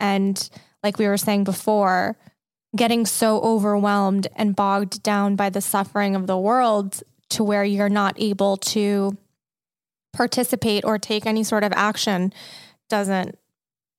And 0.00 0.50
like 0.82 0.98
we 0.98 1.06
were 1.06 1.16
saying 1.16 1.44
before, 1.44 2.16
getting 2.74 3.04
so 3.06 3.40
overwhelmed 3.40 4.26
and 4.34 4.56
bogged 4.56 5.02
down 5.02 5.36
by 5.36 5.50
the 5.50 5.60
suffering 5.60 6.16
of 6.16 6.26
the 6.26 6.38
world 6.38 7.02
to 7.30 7.44
where 7.44 7.64
you're 7.64 7.88
not 7.88 8.14
able 8.18 8.56
to 8.56 9.16
participate 10.12 10.84
or 10.84 10.98
take 10.98 11.26
any 11.26 11.44
sort 11.44 11.64
of 11.64 11.72
action 11.74 12.32
doesn't 12.88 13.38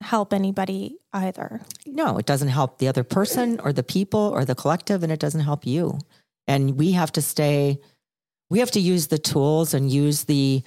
help 0.01 0.33
anybody 0.33 0.97
either. 1.13 1.61
No, 1.85 2.17
it 2.17 2.25
doesn't 2.25 2.49
help 2.49 2.77
the 2.77 2.87
other 2.87 3.03
person 3.03 3.59
or 3.61 3.71
the 3.71 3.83
people 3.83 4.19
or 4.19 4.45
the 4.45 4.55
collective, 4.55 5.03
and 5.03 5.11
it 5.11 5.19
doesn't 5.19 5.41
help 5.41 5.65
you. 5.65 5.99
And 6.47 6.77
we 6.77 6.91
have 6.93 7.11
to 7.13 7.21
stay, 7.21 7.79
we 8.49 8.59
have 8.59 8.71
to 8.71 8.79
use 8.79 9.07
the 9.07 9.19
tools 9.19 9.73
and 9.73 9.91
use 9.91 10.25
the, 10.25 10.63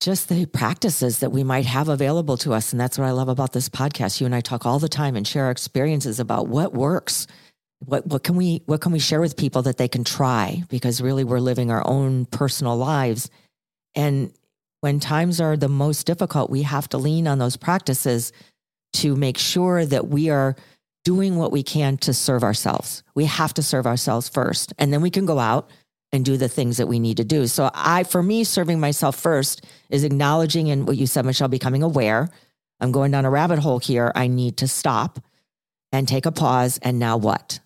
just 0.00 0.28
the 0.28 0.46
practices 0.46 1.20
that 1.20 1.30
we 1.30 1.44
might 1.44 1.66
have 1.66 1.88
available 1.88 2.36
to 2.38 2.52
us. 2.52 2.72
And 2.72 2.80
that's 2.80 2.98
what 2.98 3.06
I 3.06 3.12
love 3.12 3.28
about 3.28 3.52
this 3.52 3.68
podcast. 3.68 4.20
You 4.20 4.26
and 4.26 4.34
I 4.34 4.40
talk 4.40 4.66
all 4.66 4.78
the 4.78 4.88
time 4.88 5.14
and 5.14 5.26
share 5.26 5.50
experiences 5.50 6.18
about 6.18 6.48
what 6.48 6.74
works. 6.74 7.26
What, 7.80 8.06
what 8.06 8.22
can 8.22 8.36
we 8.36 8.62
what 8.66 8.80
can 8.80 8.92
we 8.92 8.98
share 8.98 9.20
with 9.20 9.36
people 9.36 9.62
that 9.62 9.76
they 9.76 9.88
can 9.88 10.04
try 10.04 10.62
because 10.70 11.02
really 11.02 11.22
we're 11.22 11.40
living 11.40 11.70
our 11.70 11.86
own 11.86 12.24
personal 12.24 12.76
lives 12.76 13.28
and 13.94 14.32
when 14.80 15.00
times 15.00 15.40
are 15.40 15.56
the 15.56 15.68
most 15.68 16.06
difficult 16.06 16.48
we 16.48 16.62
have 16.62 16.88
to 16.90 16.98
lean 16.98 17.26
on 17.26 17.38
those 17.38 17.56
practices 17.56 18.32
to 18.94 19.16
make 19.16 19.36
sure 19.36 19.84
that 19.84 20.08
we 20.08 20.30
are 20.30 20.56
doing 21.04 21.36
what 21.36 21.52
we 21.52 21.62
can 21.62 21.96
to 21.98 22.14
serve 22.14 22.42
ourselves. 22.42 23.02
We 23.14 23.26
have 23.26 23.54
to 23.54 23.62
serve 23.62 23.86
ourselves 23.86 24.28
first, 24.28 24.72
and 24.78 24.92
then 24.92 25.02
we 25.02 25.10
can 25.10 25.26
go 25.26 25.38
out 25.38 25.70
and 26.12 26.24
do 26.24 26.36
the 26.36 26.48
things 26.48 26.78
that 26.78 26.86
we 26.86 26.98
need 26.98 27.18
to 27.18 27.24
do. 27.24 27.46
So, 27.46 27.70
I, 27.74 28.04
for 28.04 28.22
me, 28.22 28.44
serving 28.44 28.80
myself 28.80 29.16
first 29.16 29.64
is 29.90 30.04
acknowledging 30.04 30.70
and 30.70 30.86
what 30.86 30.96
you 30.96 31.06
said, 31.06 31.24
Michelle, 31.26 31.48
becoming 31.48 31.82
aware. 31.82 32.28
I'm 32.80 32.92
going 32.92 33.10
down 33.10 33.24
a 33.24 33.30
rabbit 33.30 33.58
hole 33.58 33.78
here. 33.78 34.12
I 34.14 34.26
need 34.28 34.56
to 34.58 34.68
stop 34.68 35.18
and 35.92 36.08
take 36.08 36.26
a 36.26 36.32
pause. 36.32 36.78
And 36.82 36.98
now 36.98 37.16
what? 37.16 37.60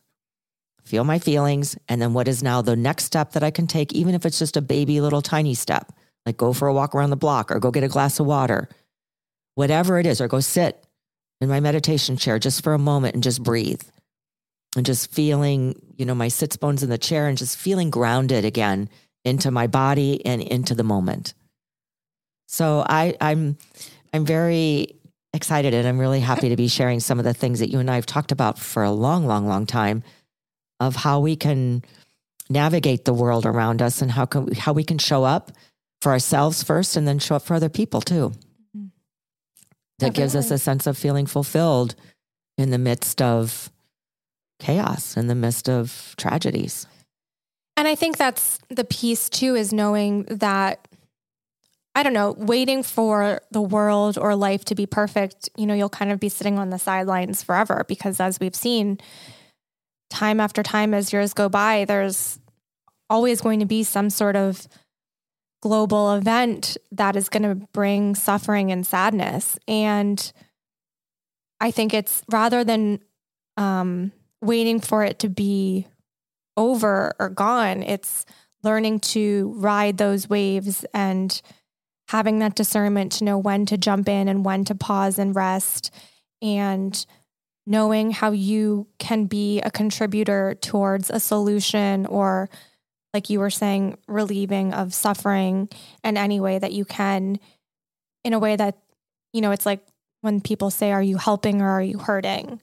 Feel 0.89 1.05
my 1.05 1.19
feelings. 1.19 1.77
And 1.87 2.01
then 2.01 2.15
what 2.15 2.29
is 2.29 2.43
now 2.43 2.63
the 2.63 2.75
next 2.75 3.05
step 3.05 3.33
that 3.33 3.43
I 3.43 3.51
can 3.51 3.67
take, 3.67 3.93
even 3.93 4.15
if 4.15 4.25
it's 4.25 4.39
just 4.39 4.57
a 4.57 4.63
baby 4.63 5.03
little 5.03 5.21
tiny 5.21 5.53
step, 5.53 5.93
like 6.25 6.39
go 6.39 6.55
for 6.55 6.67
a 6.67 6.73
walk 6.73 6.95
around 6.95 7.11
the 7.11 7.17
block 7.17 7.51
or 7.53 7.59
go 7.59 7.71
get 7.71 7.85
a 7.85 7.89
glass 7.89 8.19
of 8.19 8.25
water, 8.25 8.71
whatever 9.55 9.99
it 9.99 10.07
is, 10.07 10.19
or 10.19 10.29
go 10.29 10.41
sit 10.41 10.83
in 11.43 11.49
my 11.51 11.61
meditation 11.61 12.17
chair 12.17 12.39
just 12.39 12.65
for 12.65 12.73
a 12.73 12.79
moment 12.79 13.13
and 13.13 13.23
just 13.23 13.43
breathe 13.43 13.83
and 14.77 14.87
just 14.87 15.13
feeling, 15.13 15.79
you 15.99 16.07
know, 16.07 16.15
my 16.15 16.29
sits 16.29 16.57
bones 16.57 16.83
in 16.83 16.89
the 16.89 16.97
chair 16.97 17.29
and 17.29 17.37
just 17.37 17.59
feeling 17.59 17.91
grounded 17.91 18.47
again 18.47 18.89
into 19.27 19.51
my 19.51 19.67
body 19.67 20.25
and 20.25 20.41
into 20.41 20.75
the 20.75 20.85
moment. 20.85 21.35
So 22.47 22.83
I, 22.89 23.15
I'm, 23.21 23.59
I'm 24.15 24.25
very 24.25 24.97
excited 25.35 25.75
and 25.75 25.87
I'm 25.87 25.99
really 25.99 26.21
happy 26.21 26.49
to 26.49 26.57
be 26.57 26.69
sharing 26.69 27.01
some 27.01 27.19
of 27.19 27.27
the 27.27 27.35
things 27.35 27.59
that 27.59 27.69
you 27.69 27.79
and 27.79 27.91
I 27.91 27.97
have 27.97 28.07
talked 28.07 28.33
about 28.33 28.59
for 28.59 28.83
a 28.83 28.91
long, 28.91 29.27
long, 29.27 29.47
long 29.47 29.67
time 29.67 30.03
of 30.81 30.97
how 30.97 31.21
we 31.21 31.37
can 31.37 31.83
navigate 32.51 33.05
the 33.05 33.13
world 33.13 33.45
around 33.45 33.83
us 33.83 34.01
and 34.01 34.11
how 34.11 34.25
can 34.25 34.47
we, 34.47 34.55
how 34.55 34.73
we 34.73 34.85
can 34.85 34.99
show 34.99 35.25
up 35.25 35.53
for 36.01 36.13
ourselves 36.13 36.63
first 36.63 36.97
and 36.97 37.07
then 37.07 37.19
show 37.19 37.37
up 37.37 37.43
for 37.43 37.55
other 37.55 37.69
people 37.69 38.01
too 38.01 38.33
that 39.99 40.15
gives 40.15 40.37
us 40.37 40.51
a 40.51 40.59
sense 40.59 40.87
of 40.87 40.97
feeling 40.97 41.27
fulfilled 41.27 41.95
in 42.57 42.71
the 42.71 42.79
midst 42.79 43.21
of 43.21 43.71
chaos, 44.61 45.17
in 45.17 45.27
the 45.27 45.35
midst 45.35 45.69
of 45.69 46.15
tragedies. 46.17 46.87
And 47.77 47.87
I 47.87 47.95
think 47.95 48.17
that's 48.17 48.59
the 48.69 48.85
piece 48.85 49.29
too 49.29 49.55
is 49.55 49.73
knowing 49.73 50.25
that 50.25 50.87
I 51.95 52.05
don't 52.05 52.13
know, 52.13 52.37
waiting 52.39 52.85
for 52.85 53.41
the 53.51 53.61
world 53.61 54.19
or 54.19 54.37
life 54.37 54.65
to 54.67 54.77
be 54.77 54.87
perfect, 54.87 55.49
you 55.57 55.67
know, 55.67 55.75
you'll 55.75 55.89
kind 55.89 56.13
of 56.13 56.21
be 56.21 56.29
sitting 56.29 56.57
on 56.57 56.71
the 56.71 56.79
sidelines 56.79 57.43
forever 57.43 57.85
because 57.89 58.21
as 58.21 58.39
we've 58.39 58.55
seen 58.55 58.99
time 60.11 60.41
after 60.41 60.63
time 60.63 60.95
as 60.95 61.13
years 61.13 61.35
go 61.35 61.49
by, 61.49 61.85
there's 61.85 62.39
always 63.11 63.41
going 63.41 63.61
to 63.61 63.67
be 63.67 63.83
some 63.83 64.11
sort 64.11 64.37
of 64.37 64.69
global 65.61 66.15
event 66.15 66.77
that 66.93 67.17
is 67.17 67.29
going 67.29 67.43
to 67.43 67.67
bring 67.73 68.15
suffering 68.15 68.71
and 68.71 68.87
sadness. 68.87 69.59
And 69.67 70.33
I 71.61 71.71
think 71.71 71.93
it's 71.93 72.23
rather 72.31 72.65
than 72.65 73.01
um, 73.57 74.13
waiting 74.41 74.81
for 74.81 75.05
it 75.05 75.19
to 75.21 75.29
be 75.29 75.87
over 76.57 77.15
or 77.19 77.29
gone, 77.29 77.83
it's 77.83 78.25
learning 78.63 79.01
to 79.01 79.53
ride 79.57 79.99
those 79.99 80.29
waves 80.29 80.85
and 80.93 81.41
having 82.09 82.39
that 82.39 82.55
discernment 82.55 83.13
to 83.13 83.25
know 83.25 83.39
when 83.39 83.67
to 83.67 83.77
jump 83.77 84.09
in 84.09 84.29
and 84.29 84.45
when 84.45 84.65
to 84.65 84.75
pause 84.75 85.19
and 85.19 85.37
rest 85.37 85.93
and 86.41 87.07
knowing 87.69 88.11
how 88.11 88.33
you 88.33 88.87
can 88.99 89.27
be 89.27 89.61
a 89.61 89.71
contributor 89.71 90.57
towards 90.63 91.11
a 91.11 91.21
solution 91.21 92.07
or 92.07 92.49
like 93.13 93.29
you 93.29 93.39
were 93.39 93.51
saying 93.51 93.99
relieving 94.09 94.73
of 94.73 94.95
suffering 94.95 95.69
in 96.03 96.17
any 96.17 96.41
way 96.41 96.59
that 96.59 96.73
you 96.73 96.87
can 96.87 97.39
in 98.25 98.33
a 98.33 98.39
way 98.39 98.57
that 98.57 98.79
you 99.35 99.43
know 99.43 99.51
it's 99.51 99.67
like 99.67 99.81
when 100.23 100.41
people 100.41 100.71
say 100.71 100.93
are 100.93 101.03
you 101.03 101.19
helping 101.19 101.61
or 101.61 101.69
are 101.69 101.83
you 101.83 101.99
hurting? 101.99 102.61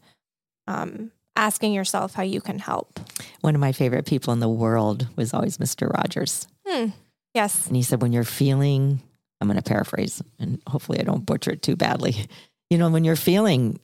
Um, 0.68 1.12
asking 1.36 1.74
yourself 1.74 2.16
how 2.16 2.24
you 2.24 2.42
can 2.42 2.58
help. 2.58 3.00
One 3.42 3.54
of 3.54 3.62
my 3.62 3.74
favorite 3.74 4.08
people 4.08 4.34
in 4.34 4.40
the 4.40 4.50
world 4.50 5.08
was 5.16 5.34
always 5.34 5.60
mr 5.60 5.88
rogers. 5.94 6.48
Hmm. 6.68 6.88
yes. 7.36 7.68
And 7.68 7.76
he 7.76 7.84
said 7.84 8.02
when 8.02 8.12
you're 8.12 8.24
feeling 8.24 9.04
i'm 9.40 9.48
going 9.48 9.62
to 9.62 9.70
paraphrase 9.70 10.24
and 10.40 10.62
hopefully 10.66 11.00
i 11.00 11.04
don't 11.04 11.26
butcher 11.28 11.52
it 11.52 11.62
too 11.62 11.76
badly. 11.76 12.26
You 12.72 12.80
know 12.80 12.90
when 12.90 13.04
you're 13.04 13.16
feeling 13.16 13.80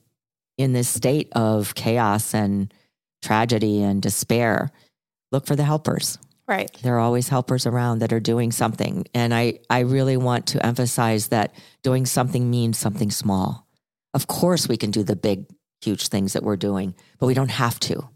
in 0.62 0.72
this 0.72 0.88
state 0.88 1.28
of 1.32 1.74
chaos 1.74 2.34
and 2.34 2.72
tragedy 3.22 3.82
and 3.82 4.00
despair, 4.00 4.70
look 5.30 5.46
for 5.46 5.56
the 5.56 5.64
helpers. 5.64 6.18
Right. 6.48 6.70
There 6.82 6.96
are 6.96 7.00
always 7.00 7.28
helpers 7.28 7.66
around 7.66 8.00
that 8.00 8.12
are 8.12 8.20
doing 8.20 8.52
something. 8.52 9.06
And 9.14 9.32
I, 9.32 9.60
I 9.70 9.80
really 9.80 10.16
want 10.16 10.46
to 10.48 10.64
emphasize 10.64 11.28
that 11.28 11.54
doing 11.82 12.04
something 12.04 12.50
means 12.50 12.78
something 12.78 13.10
small. 13.10 13.66
Of 14.12 14.26
course, 14.26 14.68
we 14.68 14.76
can 14.76 14.90
do 14.90 15.02
the 15.02 15.16
big, 15.16 15.46
huge 15.80 16.08
things 16.08 16.32
that 16.32 16.42
we're 16.42 16.56
doing, 16.56 16.94
but 17.18 17.26
we 17.26 17.34
don't 17.34 17.50
have 17.50 17.78
to. 17.80 18.08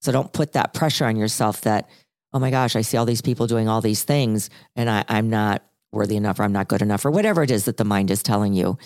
So 0.00 0.12
don't 0.12 0.32
put 0.32 0.52
that 0.52 0.74
pressure 0.74 1.04
on 1.04 1.16
yourself 1.16 1.60
that, 1.62 1.88
oh 2.32 2.38
my 2.38 2.50
gosh, 2.50 2.74
I 2.74 2.80
see 2.80 2.96
all 2.96 3.06
these 3.06 3.22
people 3.22 3.46
doing 3.46 3.68
all 3.68 3.80
these 3.80 4.04
things 4.04 4.50
and 4.74 4.88
I, 4.88 5.04
I'm 5.08 5.28
not 5.28 5.62
worthy 5.92 6.16
enough 6.16 6.38
or 6.38 6.44
I'm 6.44 6.52
not 6.52 6.68
good 6.68 6.82
enough 6.82 7.04
or 7.04 7.10
whatever 7.10 7.42
it 7.42 7.50
is 7.50 7.64
that 7.64 7.76
the 7.76 7.84
mind 7.84 8.10
is 8.10 8.22
telling 8.22 8.52
you 8.52 8.78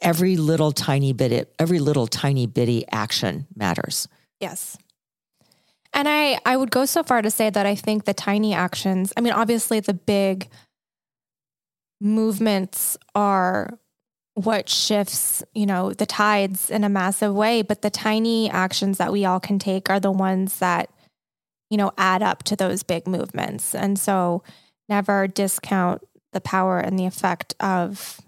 every 0.00 0.36
little 0.36 0.72
tiny 0.72 1.12
bit, 1.12 1.52
every 1.58 1.78
little 1.78 2.06
tiny 2.06 2.46
bitty 2.46 2.86
action 2.90 3.46
matters. 3.54 4.08
Yes. 4.40 4.78
And 5.92 6.08
I, 6.08 6.38
I 6.44 6.56
would 6.56 6.70
go 6.70 6.84
so 6.84 7.02
far 7.02 7.22
to 7.22 7.30
say 7.30 7.50
that 7.50 7.66
I 7.66 7.74
think 7.74 8.04
the 8.04 8.14
tiny 8.14 8.54
actions, 8.54 9.12
I 9.16 9.20
mean, 9.20 9.32
obviously 9.32 9.80
the 9.80 9.94
big 9.94 10.48
movements 12.00 12.96
are 13.14 13.78
what 14.34 14.68
shifts, 14.68 15.42
you 15.54 15.66
know, 15.66 15.92
the 15.92 16.06
tides 16.06 16.70
in 16.70 16.84
a 16.84 16.88
massive 16.88 17.34
way, 17.34 17.62
but 17.62 17.82
the 17.82 17.90
tiny 17.90 18.48
actions 18.48 18.98
that 18.98 19.12
we 19.12 19.24
all 19.24 19.40
can 19.40 19.58
take 19.58 19.90
are 19.90 19.98
the 19.98 20.12
ones 20.12 20.60
that, 20.60 20.90
you 21.70 21.76
know, 21.76 21.90
add 21.98 22.22
up 22.22 22.44
to 22.44 22.54
those 22.54 22.82
big 22.82 23.08
movements. 23.08 23.74
And 23.74 23.98
so 23.98 24.44
never 24.88 25.26
discount 25.26 26.02
the 26.32 26.40
power 26.40 26.78
and 26.78 26.98
the 26.98 27.06
effect 27.06 27.54
of 27.58 28.20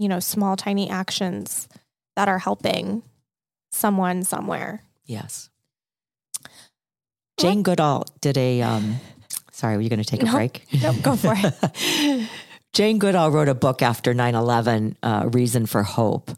you 0.00 0.08
know, 0.08 0.18
small, 0.18 0.56
tiny 0.56 0.88
actions 0.88 1.68
that 2.16 2.26
are 2.26 2.38
helping 2.38 3.02
someone 3.70 4.24
somewhere. 4.24 4.82
Yes. 5.04 5.50
Jane 7.38 7.62
Goodall 7.62 8.06
did 8.22 8.38
a, 8.38 8.62
um, 8.62 8.96
sorry, 9.52 9.76
were 9.76 9.82
you 9.82 9.90
going 9.90 10.02
to 10.02 10.08
take 10.08 10.22
a 10.22 10.26
nope, 10.26 10.34
break? 10.34 10.66
Nope, 10.82 10.96
go 11.02 11.16
for 11.16 11.34
it. 11.36 12.28
Jane 12.72 12.98
Goodall 12.98 13.30
wrote 13.30 13.48
a 13.48 13.54
book 13.54 13.82
after 13.82 14.14
9 14.14 14.34
11, 14.34 14.96
uh, 15.02 15.28
Reason 15.32 15.66
for 15.66 15.82
Hope. 15.82 16.30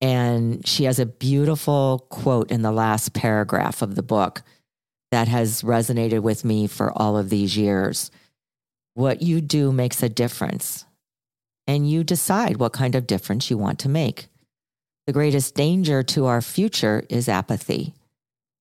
And 0.00 0.66
she 0.66 0.84
has 0.84 0.98
a 0.98 1.06
beautiful 1.06 2.06
quote 2.08 2.50
in 2.50 2.62
the 2.62 2.72
last 2.72 3.12
paragraph 3.12 3.82
of 3.82 3.96
the 3.96 4.02
book 4.02 4.42
that 5.10 5.28
has 5.28 5.62
resonated 5.62 6.20
with 6.20 6.42
me 6.42 6.66
for 6.68 6.90
all 6.96 7.18
of 7.18 7.28
these 7.28 7.54
years. 7.54 8.10
What 8.94 9.20
you 9.20 9.42
do 9.42 9.72
makes 9.72 10.02
a 10.02 10.08
difference 10.08 10.86
and 11.68 11.88
you 11.88 12.02
decide 12.02 12.56
what 12.56 12.72
kind 12.72 12.96
of 12.96 13.06
difference 13.06 13.50
you 13.50 13.58
want 13.58 13.78
to 13.80 13.88
make. 13.88 14.26
The 15.06 15.12
greatest 15.12 15.54
danger 15.54 16.02
to 16.02 16.26
our 16.26 16.42
future 16.42 17.04
is 17.08 17.28
apathy. 17.28 17.94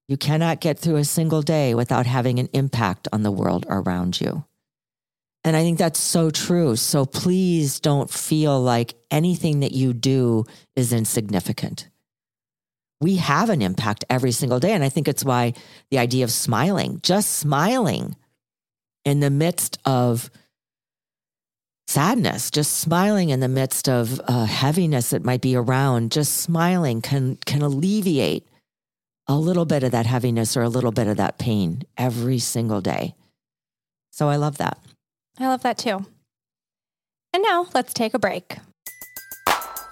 You 0.08 0.18
cannot 0.18 0.62
get 0.62 0.78
through 0.78 0.98
a 0.98 1.06
single 1.06 1.42
day 1.42 1.74
without 1.74 2.06
having 2.06 2.38
an 2.38 2.50
impact 2.54 3.08
on 3.12 3.24
the 3.24 3.32
world 3.32 3.66
around 3.70 4.22
you. 4.22 4.46
And 5.44 5.56
I 5.56 5.62
think 5.62 5.78
that's 5.78 6.00
so 6.00 6.30
true. 6.30 6.76
So 6.76 7.06
please 7.06 7.80
don't 7.80 8.10
feel 8.10 8.62
like 8.62 8.96
anything 9.10 9.62
that 9.62 9.72
you 9.72 9.94
do 9.94 10.46
is 10.76 10.92
insignificant. 10.92 11.88
We 13.00 13.18
have 13.18 13.50
an 13.50 13.62
impact 13.62 14.04
every 14.10 14.32
single 14.32 14.60
day. 14.60 14.74
And 14.74 14.84
I 14.84 14.90
think 14.90 15.08
it's 15.08 15.24
why 15.24 15.54
the 15.92 16.00
idea 16.00 16.24
of 16.24 16.32
smiling, 16.32 17.00
just 17.04 17.36
smiling 17.36 18.16
in 19.06 19.20
the 19.22 19.30
midst 19.30 19.78
of 19.86 20.30
sadness, 21.88 22.52
just 22.52 22.80
smiling 22.80 23.30
in 23.30 23.40
the 23.40 23.48
midst 23.48 23.90
of 23.90 24.20
uh, 24.28 24.46
heaviness 24.46 25.10
that 25.12 25.24
might 25.24 25.42
be 25.42 25.56
around, 25.56 26.12
just 26.12 26.38
smiling 26.38 27.02
can 27.02 27.38
can 27.46 27.62
alleviate 27.62 28.48
a 29.28 29.36
little 29.36 29.66
bit 29.66 29.84
of 29.84 29.92
that 29.92 30.06
heaviness 30.06 30.56
or 30.56 30.62
a 30.62 30.70
little 30.70 30.92
bit 30.92 31.08
of 31.08 31.18
that 31.18 31.38
pain 31.38 31.84
every 31.98 32.40
single 32.40 32.82
day. 32.82 33.14
So 34.12 34.30
I 34.30 34.38
love 34.38 34.58
that. 34.58 34.78
I 35.40 35.48
love 35.48 35.64
that 35.64 35.78
too. 35.78 36.06
And 37.34 37.44
now 37.44 37.68
let's 37.74 37.94
take 37.94 38.14
a 38.14 38.20
break. 38.20 38.58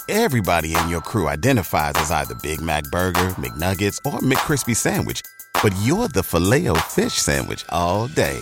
Everybody 0.07 0.75
in 0.75 0.87
your 0.87 1.01
crew 1.01 1.27
identifies 1.27 1.93
as 1.95 2.11
either 2.11 2.35
Big 2.35 2.61
Mac 2.61 2.83
burger, 2.85 3.29
McNuggets, 3.37 3.97
or 4.05 4.19
McCrispy 4.19 4.75
sandwich, 4.75 5.21
but 5.63 5.73
you're 5.81 6.07
the 6.07 6.21
Filet-O-Fish 6.23 7.13
sandwich 7.13 7.65
all 7.69 8.07
day 8.07 8.39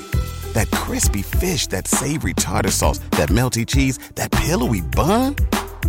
that 0.54 0.70
crispy 0.72 1.22
fish, 1.22 1.68
that 1.68 1.88
savory 1.88 2.34
tartar 2.34 2.72
sauce, 2.72 3.00
that 3.12 3.30
melty 3.30 3.66
cheese, 3.66 4.00
that 4.16 4.32
pillowy 4.32 4.82
bun. 4.82 5.36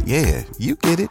Yeah, 0.05 0.45
you 0.59 0.77
get 0.77 1.01
it 1.01 1.11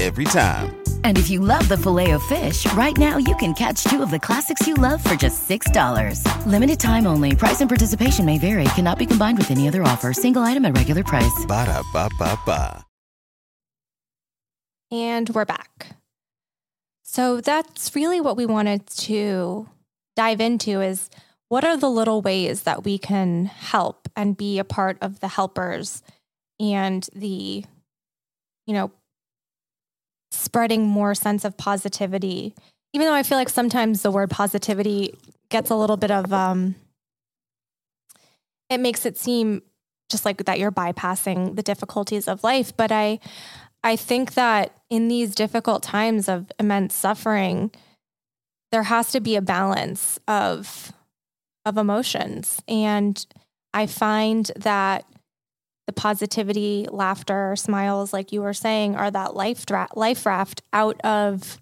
every 0.00 0.24
time. 0.24 0.76
And 1.04 1.16
if 1.16 1.30
you 1.30 1.40
love 1.40 1.66
the 1.68 1.76
Filet-O-Fish, 1.76 2.72
right 2.72 2.96
now 2.98 3.16
you 3.16 3.34
can 3.36 3.54
catch 3.54 3.84
two 3.84 4.02
of 4.02 4.10
the 4.10 4.18
classics 4.18 4.66
you 4.66 4.74
love 4.74 5.02
for 5.02 5.14
just 5.14 5.48
$6. 5.48 6.20
Limited 6.46 6.80
time 6.80 7.06
only. 7.06 7.34
Price 7.34 7.60
and 7.60 7.70
participation 7.70 8.26
may 8.26 8.38
vary. 8.38 8.64
Cannot 8.74 8.98
be 8.98 9.06
combined 9.06 9.38
with 9.38 9.50
any 9.50 9.68
other 9.68 9.82
offer. 9.82 10.12
Single 10.12 10.42
item 10.42 10.64
at 10.64 10.76
regular 10.76 11.04
price. 11.04 11.44
Ba 11.46 11.64
da 11.64 11.82
ba 11.92 12.10
ba 12.18 12.38
ba. 12.44 12.84
And 14.92 15.28
we're 15.30 15.44
back. 15.44 15.96
So 17.02 17.40
that's 17.40 17.94
really 17.94 18.20
what 18.20 18.36
we 18.36 18.46
wanted 18.46 18.86
to 18.88 19.68
dive 20.16 20.40
into 20.40 20.80
is 20.80 21.10
what 21.48 21.64
are 21.64 21.76
the 21.76 21.90
little 21.90 22.22
ways 22.22 22.62
that 22.62 22.84
we 22.84 22.98
can 22.98 23.46
help 23.46 24.08
and 24.16 24.36
be 24.36 24.58
a 24.58 24.64
part 24.64 24.98
of 25.00 25.20
the 25.20 25.28
helpers 25.28 26.02
and 26.58 27.08
the 27.14 27.64
you 28.66 28.74
know 28.74 28.90
spreading 30.30 30.86
more 30.86 31.14
sense 31.14 31.44
of 31.44 31.56
positivity? 31.56 32.54
Even 32.92 33.06
though 33.06 33.14
i 33.14 33.22
feel 33.22 33.38
like 33.38 33.48
sometimes 33.48 34.02
the 34.02 34.10
word 34.10 34.30
positivity 34.30 35.14
gets 35.48 35.70
a 35.70 35.76
little 35.76 35.96
bit 35.96 36.10
of 36.10 36.32
um 36.32 36.74
it 38.68 38.78
makes 38.78 39.06
it 39.06 39.16
seem 39.16 39.62
just 40.10 40.24
like 40.24 40.44
that 40.44 40.58
you're 40.58 40.72
bypassing 40.72 41.56
the 41.56 41.62
difficulties 41.62 42.26
of 42.26 42.42
life 42.42 42.76
but 42.76 42.90
i 42.90 43.18
i 43.84 43.96
think 43.96 44.34
that 44.34 44.76
in 44.90 45.08
these 45.08 45.34
difficult 45.34 45.82
times 45.82 46.28
of 46.28 46.50
immense 46.58 46.94
suffering 46.94 47.70
there 48.72 48.84
has 48.84 49.12
to 49.12 49.20
be 49.20 49.36
a 49.36 49.42
balance 49.42 50.18
of 50.26 50.92
of 51.66 51.76
emotions. 51.76 52.62
And 52.66 53.26
I 53.74 53.86
find 53.86 54.50
that 54.56 55.04
the 55.86 55.92
positivity, 55.92 56.86
laughter, 56.90 57.54
smiles, 57.56 58.12
like 58.12 58.32
you 58.32 58.40
were 58.40 58.54
saying, 58.54 58.96
are 58.96 59.10
that 59.10 59.36
life 59.36 59.66
dra- 59.66 59.88
life 59.94 60.24
raft 60.24 60.62
out 60.72 61.00
of 61.02 61.58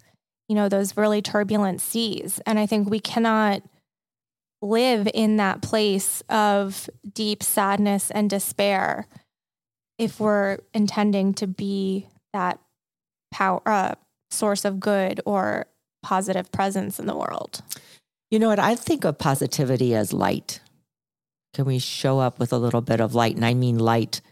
you 0.48 0.54
know 0.54 0.68
those 0.68 0.96
really 0.96 1.22
turbulent 1.22 1.80
seas. 1.80 2.40
And 2.46 2.58
I 2.58 2.66
think 2.66 2.88
we 2.88 3.00
cannot 3.00 3.62
live 4.62 5.08
in 5.12 5.36
that 5.38 5.62
place 5.62 6.22
of 6.28 6.88
deep 7.12 7.42
sadness 7.42 8.10
and 8.10 8.30
despair 8.30 9.06
if 9.98 10.20
we're 10.20 10.58
intending 10.72 11.34
to 11.34 11.46
be 11.46 12.06
that 12.32 12.58
power 13.30 13.60
uh, 13.66 13.94
source 14.30 14.64
of 14.64 14.80
good 14.80 15.20
or 15.26 15.66
positive 16.02 16.50
presence 16.50 16.98
in 16.98 17.06
the 17.06 17.16
world. 17.16 17.62
You 18.34 18.40
know 18.40 18.48
what? 18.48 18.58
I 18.58 18.74
think 18.74 19.04
of 19.04 19.16
positivity 19.16 19.94
as 19.94 20.12
light. 20.12 20.58
Can 21.54 21.66
we 21.66 21.78
show 21.78 22.18
up 22.18 22.40
with 22.40 22.52
a 22.52 22.58
little 22.58 22.80
bit 22.80 23.00
of 23.00 23.14
light? 23.14 23.36
And 23.36 23.44
I 23.44 23.54
mean 23.54 23.78
light, 23.78 24.22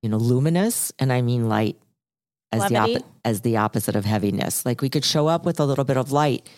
you 0.00 0.08
know, 0.08 0.16
luminous, 0.16 0.90
and 0.98 1.12
I 1.12 1.20
mean 1.20 1.46
light 1.46 1.76
as 2.50 2.66
the 2.70 2.78
op- 2.78 3.04
as 3.26 3.42
the 3.42 3.58
opposite 3.58 3.94
of 3.94 4.06
heaviness. 4.06 4.64
Like 4.64 4.80
we 4.80 4.88
could 4.88 5.04
show 5.04 5.26
up 5.26 5.44
with 5.44 5.60
a 5.60 5.66
little 5.66 5.84
bit 5.84 5.98
of 5.98 6.12
light. 6.12 6.48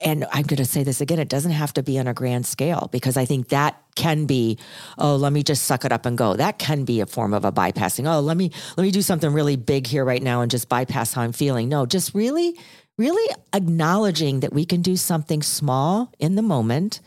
And 0.00 0.26
I'm 0.32 0.42
going 0.42 0.56
to 0.56 0.64
say 0.64 0.82
this 0.82 1.00
again, 1.00 1.20
it 1.20 1.28
doesn't 1.28 1.52
have 1.52 1.72
to 1.74 1.84
be 1.84 2.00
on 2.00 2.08
a 2.08 2.14
grand 2.14 2.46
scale 2.46 2.88
because 2.90 3.16
I 3.16 3.24
think 3.24 3.50
that 3.50 3.80
can 3.94 4.26
be, 4.26 4.58
oh, 4.98 5.14
let 5.14 5.32
me 5.32 5.44
just 5.44 5.66
suck 5.66 5.84
it 5.84 5.92
up 5.92 6.04
and 6.04 6.18
go. 6.18 6.34
That 6.34 6.58
can 6.58 6.84
be 6.84 7.00
a 7.00 7.06
form 7.06 7.32
of 7.32 7.44
a 7.44 7.52
bypassing. 7.52 8.12
Oh, 8.12 8.18
let 8.18 8.36
me 8.36 8.50
let 8.76 8.82
me 8.82 8.90
do 8.90 9.02
something 9.02 9.32
really 9.32 9.54
big 9.54 9.86
here 9.86 10.04
right 10.04 10.22
now 10.22 10.40
and 10.40 10.50
just 10.50 10.68
bypass 10.68 11.12
how 11.12 11.22
I'm 11.22 11.32
feeling. 11.32 11.68
No, 11.68 11.86
just 11.86 12.12
really 12.12 12.58
really 13.00 13.34
acknowledging 13.54 14.40
that 14.40 14.52
we 14.52 14.66
can 14.66 14.82
do 14.82 14.94
something 14.94 15.42
small 15.42 16.12
in 16.18 16.34
the 16.34 16.42
moment 16.42 17.00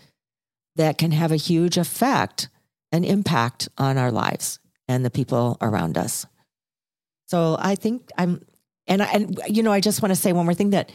that 0.75 0.97
can 0.97 1.11
have 1.11 1.31
a 1.31 1.35
huge 1.35 1.77
effect 1.77 2.49
and 2.91 3.05
impact 3.05 3.69
on 3.77 3.95
our 3.95 4.11
lives 4.11 4.57
and 4.87 5.05
the 5.05 5.11
people 5.11 5.55
around 5.61 5.95
us. 5.95 6.25
So 7.27 7.57
I 7.59 7.75
think 7.75 8.09
I'm, 8.17 8.43
and 8.87 9.03
I, 9.03 9.05
and 9.13 9.39
you 9.47 9.61
know, 9.61 9.71
I 9.71 9.81
just 9.81 10.01
want 10.01 10.09
to 10.09 10.19
say 10.19 10.33
one 10.33 10.45
more 10.45 10.55
thing 10.55 10.71
that 10.71 10.91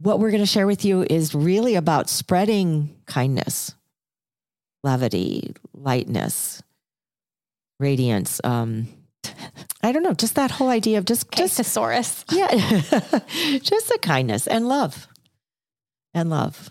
what 0.00 0.20
we're 0.20 0.30
going 0.30 0.42
to 0.42 0.46
share 0.46 0.66
with 0.66 0.84
you 0.84 1.06
is 1.08 1.34
really 1.34 1.74
about 1.74 2.10
spreading 2.10 2.94
kindness, 3.06 3.74
levity, 4.84 5.54
lightness, 5.72 6.62
radiance. 7.80 8.38
Um, 8.44 8.86
I 9.82 9.92
don't 9.92 10.02
know, 10.02 10.14
just 10.14 10.36
that 10.36 10.52
whole 10.52 10.68
idea 10.68 10.98
of 10.98 11.04
just 11.04 11.30
just 11.32 11.56
thesaurus. 11.56 12.24
Yeah, 12.32 12.48
just 13.62 13.88
the 13.88 13.98
kindness 14.00 14.46
and 14.46 14.68
love, 14.68 15.08
and 16.14 16.30
love. 16.30 16.70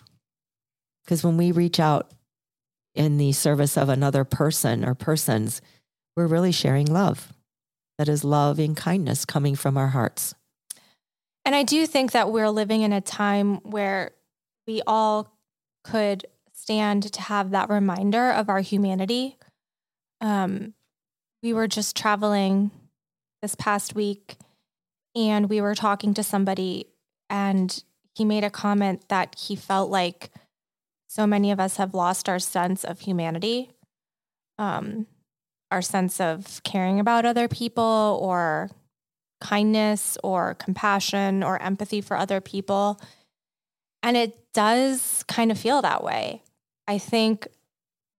Because 1.04 1.24
when 1.24 1.38
we 1.38 1.52
reach 1.52 1.80
out 1.80 2.12
in 2.96 3.18
the 3.18 3.32
service 3.32 3.78
of 3.78 3.90
another 3.90 4.24
person 4.24 4.86
or 4.86 4.96
persons, 4.96 5.62
we're 6.16 6.28
really 6.28 6.52
sharing 6.52 6.86
love. 6.88 7.34
That 7.98 8.08
is 8.08 8.24
loving 8.24 8.76
kindness 8.76 9.26
coming 9.26 9.56
from 9.56 9.78
our 9.78 9.90
hearts. 9.90 10.34
And 11.44 11.56
I 11.56 11.64
do 11.64 11.86
think 11.86 12.12
that 12.12 12.32
we're 12.32 12.50
living 12.50 12.82
in 12.82 12.94
a 12.94 13.02
time 13.02 13.58
where 13.58 14.12
we 14.68 14.82
all 14.88 15.38
could 15.84 16.26
stand 16.54 17.12
to 17.14 17.22
have 17.22 17.52
that 17.52 17.70
reminder 17.70 18.32
of 18.32 18.50
our 18.50 18.62
humanity. 18.62 19.38
Um, 20.20 20.74
we 21.44 21.54
were 21.54 21.68
just 21.68 21.96
traveling 21.96 22.72
this 23.42 23.56
past 23.56 23.96
week 23.96 24.38
and 25.16 25.50
we 25.50 25.62
were 25.62 25.76
talking 25.76 26.14
to 26.14 26.24
somebody 26.24 26.88
and 27.30 27.84
he 28.16 28.26
made 28.26 28.44
a 28.44 28.50
comment 28.50 29.08
that 29.10 29.36
he 29.38 29.56
felt 29.56 29.90
like 29.90 30.32
so 31.08 31.26
many 31.26 31.52
of 31.52 31.60
us 31.60 31.78
have 31.78 31.94
lost 31.94 32.30
our 32.30 32.40
sense 32.40 32.84
of 32.84 33.02
humanity 33.02 33.72
um, 34.58 35.08
our 35.72 35.82
sense 35.82 36.20
of 36.20 36.62
caring 36.64 37.00
about 37.00 37.26
other 37.26 37.48
people 37.48 38.20
or 38.22 38.70
kindness 39.40 40.18
or 40.24 40.54
compassion 40.56 41.44
or 41.44 41.60
empathy 41.62 42.02
for 42.02 42.16
other 42.16 42.40
people. 42.40 43.02
And 44.04 44.16
it 44.16 44.54
does 44.54 45.24
kind 45.28 45.52
of 45.52 45.58
feel 45.58 45.82
that 45.82 46.04
way. 46.04 46.44
I 46.88 46.98
think 46.98 47.48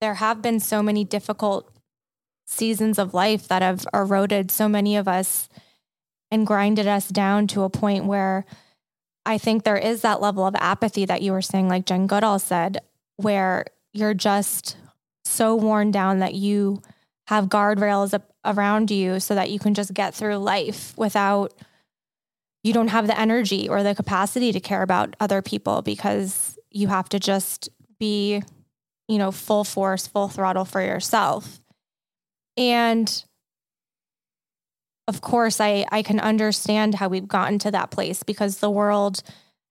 there 0.00 0.14
have 0.14 0.42
been 0.42 0.58
so 0.58 0.82
many 0.82 1.04
difficult 1.04 1.71
seasons 2.46 2.98
of 2.98 3.14
life 3.14 3.48
that 3.48 3.62
have 3.62 3.86
eroded 3.94 4.50
so 4.50 4.68
many 4.68 4.96
of 4.96 5.08
us 5.08 5.48
and 6.30 6.46
grinded 6.46 6.86
us 6.86 7.08
down 7.08 7.46
to 7.46 7.62
a 7.62 7.70
point 7.70 8.04
where 8.06 8.44
I 9.24 9.38
think 9.38 9.62
there 9.62 9.76
is 9.76 10.02
that 10.02 10.20
level 10.20 10.46
of 10.46 10.54
apathy 10.56 11.04
that 11.04 11.22
you 11.22 11.32
were 11.32 11.42
saying, 11.42 11.68
like 11.68 11.86
Jane 11.86 12.06
Goodall 12.06 12.38
said, 12.38 12.78
where 13.16 13.66
you're 13.92 14.14
just 14.14 14.76
so 15.24 15.54
worn 15.54 15.90
down 15.90 16.18
that 16.18 16.34
you 16.34 16.82
have 17.28 17.46
guardrails 17.46 18.20
around 18.44 18.90
you 18.90 19.20
so 19.20 19.34
that 19.34 19.50
you 19.50 19.58
can 19.58 19.74
just 19.74 19.94
get 19.94 20.14
through 20.14 20.36
life 20.36 20.92
without 20.96 21.54
you 22.64 22.72
don't 22.72 22.88
have 22.88 23.06
the 23.06 23.18
energy 23.18 23.68
or 23.68 23.82
the 23.82 23.94
capacity 23.94 24.52
to 24.52 24.60
care 24.60 24.82
about 24.82 25.16
other 25.20 25.42
people 25.42 25.82
because 25.82 26.58
you 26.70 26.88
have 26.88 27.08
to 27.08 27.18
just 27.18 27.68
be 27.98 28.42
you 29.08 29.18
know 29.18 29.30
full 29.30 29.64
force 29.64 30.06
full 30.06 30.28
throttle 30.28 30.64
for 30.64 30.82
yourself 30.82 31.60
and 32.56 33.24
of 35.08 35.20
course 35.20 35.60
i 35.60 35.84
i 35.90 36.02
can 36.02 36.20
understand 36.20 36.96
how 36.96 37.08
we've 37.08 37.28
gotten 37.28 37.58
to 37.58 37.70
that 37.70 37.90
place 37.90 38.22
because 38.22 38.58
the 38.58 38.70
world 38.70 39.22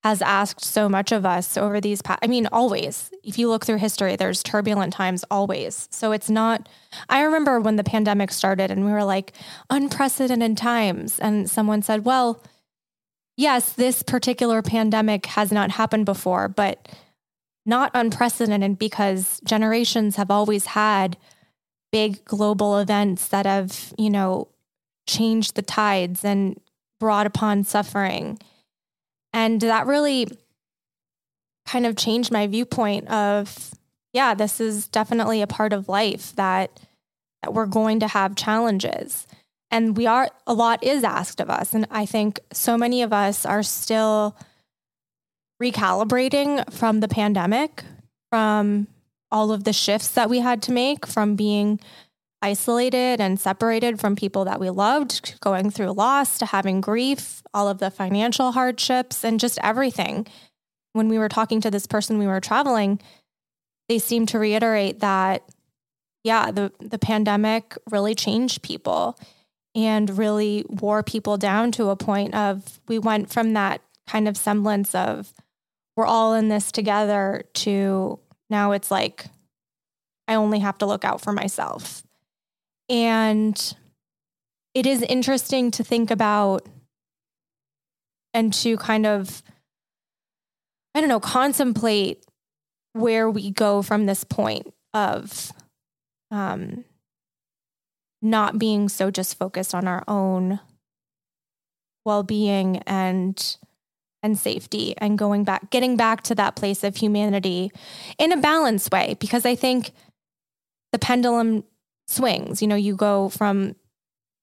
has 0.04 0.22
asked 0.22 0.66
so 0.66 0.90
much 0.90 1.12
of 1.12 1.26
us 1.26 1.58
over 1.58 1.80
these 1.80 2.02
past, 2.02 2.20
I 2.24 2.28
mean, 2.28 2.48
always. 2.52 3.12
If 3.24 3.38
you 3.38 3.50
look 3.50 3.66
through 3.66 3.78
history, 3.78 4.16
there's 4.16 4.42
turbulent 4.42 4.94
times 4.94 5.24
always. 5.30 5.88
So 5.92 6.12
it's 6.12 6.30
not, 6.30 6.68
I 7.08 7.22
remember 7.22 7.60
when 7.60 7.76
the 7.76 7.84
pandemic 7.84 8.32
started 8.32 8.72
and 8.72 8.84
we 8.84 8.92
were 8.92 9.04
like, 9.04 9.34
unprecedented 9.70 10.58
times. 10.58 11.20
And 11.20 11.50
someone 11.50 11.84
said, 11.84 12.04
well, 12.04 12.42
yes, 13.38 13.74
this 13.74 14.02
particular 14.02 14.64
pandemic 14.64 15.28
has 15.28 15.52
not 15.52 15.72
happened 15.72 16.06
before, 16.06 16.48
but 16.48 16.90
not 17.64 17.92
unprecedented 17.94 18.80
because 18.80 19.40
generations 19.44 20.16
have 20.16 20.32
always 20.32 20.66
had 20.66 21.16
big 21.92 22.24
global 22.26 22.78
events 22.78 23.28
that 23.28 23.46
have, 23.46 23.94
you 23.98 24.10
know, 24.10 24.48
changed 25.08 25.56
the 25.56 25.62
tides 25.62 26.24
and 26.24 26.60
brought 27.00 27.26
upon 27.26 27.64
suffering. 27.64 28.40
And 29.34 29.62
that 29.62 29.88
really 29.88 30.28
kind 31.66 31.86
of 31.86 31.96
changed 31.96 32.32
my 32.32 32.48
viewpoint 32.48 33.08
of, 33.10 33.72
yeah, 34.14 34.34
this 34.34 34.60
is 34.60 34.88
definitely 34.88 35.42
a 35.42 35.48
part 35.48 35.74
of 35.74 35.90
life 35.90 36.36
that, 36.36 36.80
that 37.42 37.54
we're 37.54 37.66
going 37.66 38.00
to 38.00 38.08
have 38.08 38.36
challenges. 38.36 39.28
And 39.70 39.96
we 39.96 40.06
are, 40.06 40.30
a 40.46 40.54
lot 40.54 40.84
is 40.84 41.04
asked 41.04 41.40
of 41.40 41.50
us. 41.50 41.74
And 41.74 41.88
I 41.90 42.06
think 42.06 42.40
so 42.52 42.78
many 42.78 43.02
of 43.04 43.14
us 43.14 43.46
are 43.46 43.64
still 43.64 44.36
recalibrating 45.62 46.72
from 46.74 47.00
the 47.00 47.08
pandemic, 47.08 47.84
from 48.30 48.88
all 49.32 49.52
of 49.52 49.64
the 49.64 49.74
shifts 49.74 50.10
that 50.10 50.30
we 50.30 50.40
had 50.40 50.62
to 50.64 50.72
make, 50.72 51.06
from 51.06 51.36
being 51.36 51.80
isolated 52.42 53.22
and 53.22 53.40
separated 53.40 54.00
from 54.00 54.16
people 54.16 54.46
that 54.46 54.60
we 54.60 54.70
loved, 54.70 55.40
going 55.42 55.70
through 55.70 55.92
loss 55.92 56.38
to 56.40 56.46
having 56.46 56.82
grief, 56.82 57.44
all 57.54 57.68
of 57.68 57.78
the 57.78 57.92
financial 57.92 58.52
hardships, 58.52 59.24
and 59.24 59.40
just 59.40 59.60
everything. 59.62 60.28
When 60.94 61.08
we 61.08 61.20
were 61.20 61.30
talking 61.30 61.62
to 61.62 61.72
this 61.72 61.88
person 61.88 62.18
we 62.18 62.28
were 62.28 62.42
traveling, 62.42 63.00
they 63.88 64.00
seemed 64.00 64.30
to 64.30 64.40
reiterate 64.40 65.00
that, 65.02 65.44
yeah, 66.24 66.52
the, 66.52 66.72
the 66.80 67.00
pandemic 67.00 67.78
really 67.90 68.16
changed 68.16 68.62
people 68.64 69.18
and 69.76 70.18
really 70.18 70.66
wore 70.68 71.04
people 71.04 71.38
down 71.38 71.72
to 71.74 71.90
a 71.90 71.96
point 71.96 72.36
of 72.36 72.80
we 72.88 73.00
went 73.00 73.30
from 73.30 73.54
that 73.54 73.82
kind 74.08 74.28
of 74.28 74.36
semblance 74.36 74.94
of 74.94 75.34
we're 75.96 76.06
all 76.06 76.34
in 76.34 76.50
this 76.50 76.72
together 76.72 77.44
to 77.54 78.20
now 78.52 78.74
it's 78.74 78.92
like 78.92 79.26
I 80.28 80.36
only 80.36 80.60
have 80.60 80.78
to 80.80 80.86
look 80.86 81.04
out 81.04 81.22
for 81.22 81.34
myself. 81.34 82.04
And 82.90 83.76
it 84.74 84.86
is 84.86 85.02
interesting 85.02 85.72
to 85.72 85.84
think 85.84 86.12
about 86.12 86.68
and 88.34 88.54
to 88.56 88.78
kind 88.78 89.06
of, 89.06 89.42
I 90.94 91.00
don't 91.00 91.10
know, 91.10 91.20
contemplate 91.20 92.26
where 92.94 93.30
we 93.30 93.52
go 93.52 93.82
from 93.82 94.06
this 94.06 94.24
point 94.24 94.74
of 94.94 95.52
um, 96.30 96.84
not 98.22 98.60
being 98.60 98.90
so 98.90 99.10
just 99.10 99.38
focused 99.38 99.74
on 99.74 99.88
our 99.88 100.04
own 100.08 100.60
well-being 102.06 102.78
and 102.80 103.58
and 104.24 104.38
safety 104.38 104.94
and 104.98 105.18
going 105.18 105.44
back 105.44 105.70
getting 105.72 105.98
back 105.98 106.22
to 106.22 106.36
that 106.36 106.56
place 106.56 106.84
of 106.84 106.96
humanity 106.96 107.72
in 108.20 108.32
a 108.32 108.38
balanced 108.38 108.92
way 108.92 109.16
because 109.20 109.46
i 109.46 109.56
think 109.56 109.92
the 110.92 111.00
pendulum 111.00 111.64
swings. 112.12 112.62
You 112.62 112.68
know, 112.68 112.76
you 112.76 112.96
go 112.96 113.30
from, 113.30 113.76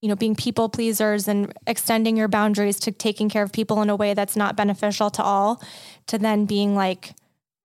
you 0.00 0.08
know, 0.08 0.16
being 0.16 0.34
people 0.34 0.68
pleasers 0.68 1.28
and 1.28 1.52
extending 1.66 2.16
your 2.16 2.28
boundaries 2.28 2.80
to 2.80 2.92
taking 2.92 3.28
care 3.28 3.42
of 3.42 3.52
people 3.52 3.82
in 3.82 3.90
a 3.90 3.96
way 3.96 4.14
that's 4.14 4.36
not 4.36 4.56
beneficial 4.56 5.10
to 5.10 5.22
all, 5.22 5.62
to 6.06 6.18
then 6.18 6.46
being 6.46 6.74
like, 6.74 7.14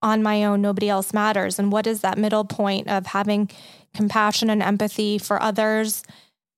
on 0.02 0.22
my 0.22 0.44
own, 0.44 0.62
nobody 0.62 0.90
else 0.90 1.14
matters. 1.14 1.58
And 1.58 1.72
what 1.72 1.88
is 1.88 2.02
that 2.02 2.18
middle 2.18 2.44
point 2.44 2.90
of 2.90 3.06
having 3.06 3.50
compassion 3.94 4.50
and 4.50 4.62
empathy 4.62 5.18
for 5.18 5.42
others 5.42 6.04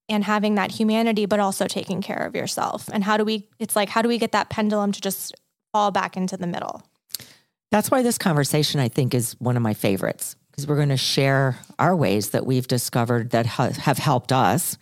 and 0.10 0.24
having 0.24 0.56
that 0.56 0.72
humanity, 0.72 1.28
but 1.28 1.40
also 1.40 1.68
taking 1.68 2.02
care 2.02 2.26
of 2.26 2.36
yourself? 2.36 2.90
And 2.92 3.04
how 3.04 3.18
do 3.18 3.24
we, 3.24 3.48
it's 3.60 3.76
like, 3.76 3.90
how 3.90 4.02
do 4.02 4.10
we 4.10 4.18
get 4.18 4.32
that 4.32 4.50
pendulum 4.50 4.92
to 4.94 5.00
just 5.00 5.36
fall 5.76 5.92
back 5.92 6.16
into 6.16 6.38
the 6.38 6.48
middle? 6.48 6.82
That's 7.70 7.92
why 7.92 8.02
this 8.02 8.18
conversation, 8.18 8.80
I 8.80 8.88
think, 8.88 9.14
is 9.14 9.36
one 9.40 9.58
of 9.58 9.62
my 9.62 9.74
favorites 9.74 10.38
because 10.50 10.68
we're 10.68 10.78
going 10.78 10.88
to 10.88 10.96
share 10.96 11.60
our 11.78 11.94
ways 11.94 12.30
that 12.30 12.46
we've 12.46 12.66
discovered 12.66 13.32
that 13.32 13.46
ha- 13.46 13.72
have 13.72 13.98
helped 13.98 14.32
us 14.32 14.78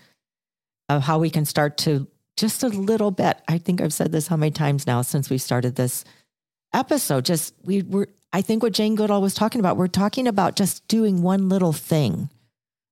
of 0.90 1.02
how 1.02 1.18
we 1.18 1.32
can 1.32 1.46
start 1.46 1.80
to 1.80 2.08
just 2.38 2.62
a 2.62 2.68
little 2.68 3.10
bit. 3.10 3.42
I 3.48 3.58
think 3.58 3.82
I've 3.82 3.92
said 3.92 4.12
this 4.12 4.28
how 4.28 4.38
many 4.38 4.52
times 4.52 4.86
now 4.86 5.02
since 5.02 5.32
we 5.32 5.40
started 5.40 5.76
this 5.76 6.06
episode. 6.76 7.26
Just 7.26 7.56
we 7.64 7.82
were, 7.82 8.10
I 8.32 8.44
think 8.44 8.62
what 8.62 8.74
Jane 8.74 8.94
Goodall 8.94 9.24
was 9.24 9.34
talking 9.34 9.60
about, 9.60 9.78
we're 9.78 9.88
talking 9.88 10.28
about 10.28 10.56
just 10.56 10.88
doing 10.88 11.24
one 11.24 11.50
little 11.50 11.74
thing, 11.74 12.30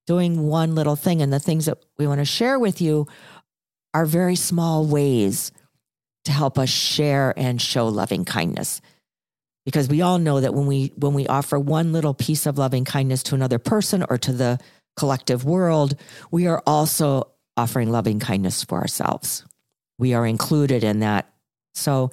doing 0.08 0.48
one 0.48 0.74
little 0.74 0.96
thing. 0.96 1.22
And 1.22 1.32
the 1.32 1.40
things 1.40 1.68
that 1.68 1.78
we 2.00 2.08
want 2.08 2.20
to 2.20 2.26
share 2.26 2.58
with 2.58 2.82
you 2.82 3.08
are 3.94 4.08
very 4.08 4.36
small 4.36 4.88
ways 4.88 5.52
to 6.26 6.32
help 6.32 6.58
us 6.58 6.70
share 6.70 7.34
and 7.38 7.62
show 7.62 7.88
loving 7.88 8.26
kindness 8.26 8.82
because 9.66 9.88
we 9.88 10.02
all 10.02 10.18
know 10.18 10.42
that 10.42 10.54
when 10.54 10.66
we 10.66 10.92
when 10.96 11.14
we 11.14 11.28
offer 11.28 11.60
one 11.60 11.94
little 11.94 12.14
piece 12.14 12.46
of 12.46 12.58
loving 12.58 12.86
kindness 12.86 13.24
to 13.24 13.36
another 13.36 13.60
person 13.60 14.06
or 14.10 14.18
to 14.18 14.34
the 14.34 14.60
collective 14.96 15.46
world 15.46 15.96
we 16.32 16.48
are 16.48 16.62
also 16.66 17.28
offering 17.58 17.92
loving 17.92 18.20
kindness 18.20 18.64
for 18.64 18.80
ourselves 18.80 19.46
we 19.98 20.14
are 20.14 20.26
included 20.26 20.84
in 20.84 21.00
that 21.00 21.32
so 21.74 22.12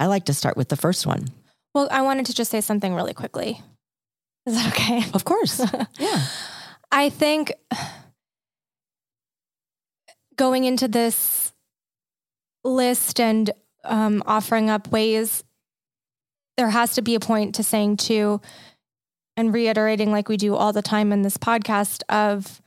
i 0.00 0.06
like 0.06 0.24
to 0.24 0.34
start 0.34 0.56
with 0.56 0.68
the 0.68 0.76
first 0.76 1.06
one 1.06 1.26
well 1.74 1.88
i 1.90 2.02
wanted 2.02 2.26
to 2.26 2.34
just 2.34 2.50
say 2.50 2.60
something 2.60 2.94
really 2.94 3.14
quickly 3.14 3.60
Is 4.46 4.54
that 4.54 4.72
okay? 4.72 5.02
Of 5.12 5.24
course. 5.24 5.60
yeah. 5.98 6.22
I 6.92 7.10
think 7.10 7.52
going 10.36 10.64
into 10.64 10.86
this 10.86 11.45
list 12.66 13.20
and 13.20 13.50
um, 13.84 14.22
offering 14.26 14.70
up 14.70 14.88
ways, 14.88 15.44
there 16.56 16.70
has 16.70 16.94
to 16.94 17.02
be 17.02 17.14
a 17.14 17.20
point 17.20 17.56
to 17.56 17.62
saying 17.62 17.98
too, 17.98 18.40
and 19.36 19.52
reiterating 19.52 20.10
like 20.10 20.28
we 20.28 20.36
do 20.36 20.54
all 20.54 20.72
the 20.72 20.82
time 20.82 21.12
in 21.12 21.22
this 21.22 21.36
podcast 21.36 22.02
of, 22.08 22.60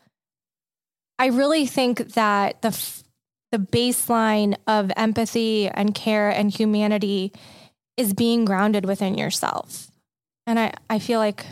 I 1.18 1.28
really 1.28 1.66
think 1.66 2.14
that 2.14 2.62
the 2.62 2.72
the 3.52 3.58
baseline 3.58 4.56
of 4.68 4.92
empathy 4.96 5.68
and 5.68 5.96
care 5.96 6.30
and 6.30 6.52
humanity 6.52 7.34
is 7.98 8.14
being 8.14 8.46
grounded 8.46 8.86
within 8.86 9.18
yourself. 9.18 9.90
And 10.46 10.60
I, 10.60 10.74
I 10.90 11.00
feel 11.00 11.20
like 11.20 11.46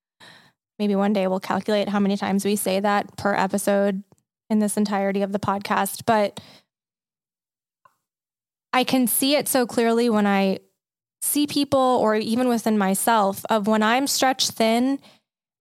maybe 0.78 0.94
one 0.94 1.12
day 1.12 1.26
we'll 1.26 1.40
calculate 1.40 1.88
how 1.88 2.00
many 2.00 2.16
times 2.16 2.44
we 2.44 2.56
say 2.56 2.80
that 2.80 3.16
per 3.16 3.34
episode 3.34 4.02
in 4.48 4.60
this 4.60 4.76
entirety 4.76 5.22
of 5.22 5.32
the 5.32 5.38
podcast. 5.38 6.02
But 6.06 6.40
I 8.72 8.84
can 8.84 9.06
see 9.06 9.36
it 9.36 9.48
so 9.48 9.66
clearly 9.66 10.10
when 10.10 10.26
I 10.26 10.58
see 11.22 11.46
people 11.46 11.78
or 11.80 12.14
even 12.14 12.48
within 12.48 12.78
myself 12.78 13.44
of 13.50 13.66
when 13.66 13.82
I'm 13.82 14.06
stretched 14.06 14.52
thin 14.52 14.98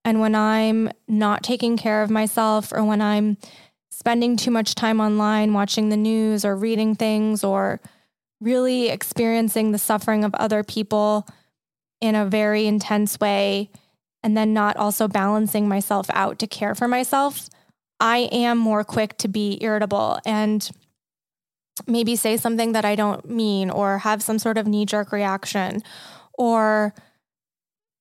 and 0.03 0.19
when 0.19 0.35
I'm 0.35 0.91
not 1.07 1.43
taking 1.43 1.77
care 1.77 2.03
of 2.03 2.09
myself 2.09 2.71
or 2.71 2.83
when 2.83 3.01
I'm 3.01 3.37
spending 3.89 4.35
too 4.35 4.51
much 4.51 4.75
time 4.75 4.99
online 4.99 5.53
watching 5.53 5.89
the 5.89 5.97
news 5.97 6.45
or 6.45 6.55
reading 6.55 6.95
things 6.95 7.43
or 7.43 7.79
really 8.41 8.89
experiencing 8.89 9.71
the 9.71 9.77
suffering 9.77 10.23
of 10.23 10.35
other 10.35 10.63
people 10.63 11.25
in 12.01 12.13
a 12.15 12.25
very 12.25 12.67
intense 12.67 13.19
way 13.19 13.71
and 14.21 14.35
then 14.35 14.53
not 14.53 14.75
also 14.75 15.07
balancing 15.07 15.67
myself 15.67 16.07
out 16.11 16.39
to 16.39 16.47
care 16.47 16.75
for 16.75 16.87
myself, 16.87 17.47
I 17.99 18.29
am 18.31 18.57
more 18.57 18.83
quick 18.83 19.17
to 19.19 19.27
be 19.27 19.57
irritable. 19.61 20.19
And 20.25 20.67
maybe 21.87 22.15
say 22.15 22.37
something 22.37 22.71
that 22.71 22.85
I 22.85 22.95
don't 22.95 23.29
mean 23.29 23.69
or 23.69 23.99
have 23.99 24.23
some 24.23 24.39
sort 24.39 24.57
of 24.57 24.67
knee 24.67 24.85
jerk 24.85 25.11
reaction 25.11 25.83
or 26.37 26.93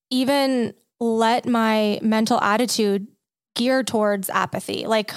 even 0.09 0.73
let 0.99 1.45
my 1.45 1.99
mental 2.01 2.39
attitude 2.41 3.07
gear 3.55 3.83
towards 3.83 4.29
apathy. 4.29 4.85
Like, 4.85 5.13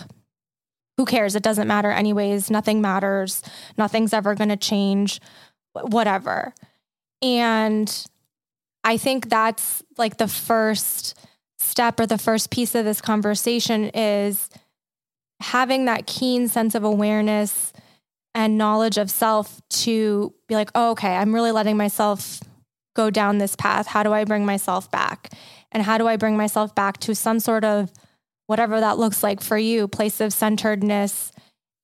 who 0.97 1.05
cares? 1.05 1.37
It 1.37 1.42
doesn't 1.42 1.68
matter, 1.68 1.90
anyways. 1.90 2.51
Nothing 2.51 2.81
matters. 2.81 3.42
Nothing's 3.77 4.12
ever 4.12 4.35
going 4.35 4.49
to 4.49 4.57
change, 4.57 5.21
whatever. 5.73 6.53
And 7.23 8.07
I 8.83 8.97
think 8.97 9.29
that's 9.29 9.83
like 9.97 10.16
the 10.16 10.29
first 10.29 11.16
step 11.59 12.01
or 12.01 12.07
the 12.07 12.18
first 12.18 12.51
piece 12.51 12.75
of 12.75 12.85
this 12.85 13.01
conversation 13.01 13.90
is 13.94 14.49
having 15.40 15.85
that 15.85 16.07
keen 16.07 16.49
sense 16.49 16.75
of 16.75 16.85
awareness 16.85 17.73
and 18.35 18.59
knowledge 18.59 18.99
of 18.99 19.11
self 19.11 19.61
to 19.69 20.33
be 20.49 20.55
like, 20.55 20.71
oh, 20.75 20.93
okay, 20.93 21.17
I'm 21.17 21.35
really 21.35 21.53
letting 21.53 21.77
myself 21.77 22.41
go 22.95 23.11
down 23.11 23.38
this 23.38 23.57
path. 23.57 23.87
How 23.87 24.03
do 24.03 24.12
I 24.12 24.25
bring 24.25 24.45
myself 24.45 24.91
back? 24.91 25.33
And 25.73 25.83
how 25.83 25.99
do 25.99 26.07
I 26.07 26.17
bring 26.17 26.37
myself 26.37 26.75
back 26.75 26.99
to 26.99 27.14
some 27.14 27.41
sort 27.41 27.64
of 27.64 27.93
whatever 28.47 28.81
that 28.81 28.99
looks 28.99 29.23
like 29.23 29.41
for 29.41 29.59
you, 29.59 29.87
place 29.87 30.21
of 30.21 30.33
centeredness 30.33 31.33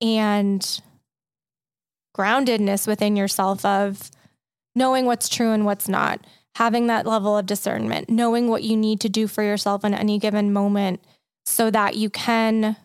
and 0.00 0.80
groundedness 2.16 2.86
within 2.86 3.16
yourself 3.16 3.64
of 3.64 4.10
knowing 4.74 5.06
what's 5.06 5.28
true 5.28 5.52
and 5.52 5.64
what's 5.64 5.88
not, 5.88 6.26
having 6.56 6.86
that 6.86 7.06
level 7.06 7.36
of 7.36 7.46
discernment, 7.46 8.08
knowing 8.08 8.48
what 8.48 8.62
you 8.62 8.76
need 8.76 9.00
to 9.00 9.08
do 9.08 9.26
for 9.26 9.42
yourself 9.42 9.84
in 9.84 9.94
any 9.94 10.18
given 10.18 10.52
moment 10.52 11.00
so 11.44 11.70
that 11.70 11.96
you 11.96 12.08
can 12.10 12.76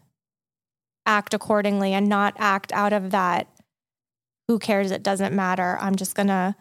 act 1.09 1.33
accordingly 1.33 1.93
and 1.93 2.07
not 2.07 2.33
act 2.37 2.71
out 2.71 2.93
of 2.93 3.11
that 3.11 3.47
who 4.47 4.59
cares 4.59 4.91
it 4.91 5.03
doesn't 5.03 5.35
matter 5.35 5.77
i'm 5.81 5.95
just 5.95 6.15
going 6.15 6.27
to 6.27 6.55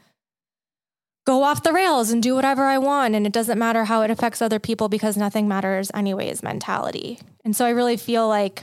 go 1.28 1.42
off 1.42 1.62
the 1.62 1.74
rails 1.74 2.10
and 2.10 2.22
do 2.22 2.34
whatever 2.34 2.64
I 2.64 2.78
want. 2.78 3.14
And 3.14 3.26
it 3.26 3.34
doesn't 3.34 3.58
matter 3.58 3.84
how 3.84 4.00
it 4.00 4.10
affects 4.10 4.40
other 4.40 4.58
people 4.58 4.88
because 4.88 5.14
nothing 5.14 5.46
matters 5.46 5.90
anyways 5.92 6.42
mentality. 6.42 7.20
And 7.44 7.54
so 7.54 7.66
I 7.66 7.70
really 7.70 7.98
feel 7.98 8.26
like, 8.26 8.62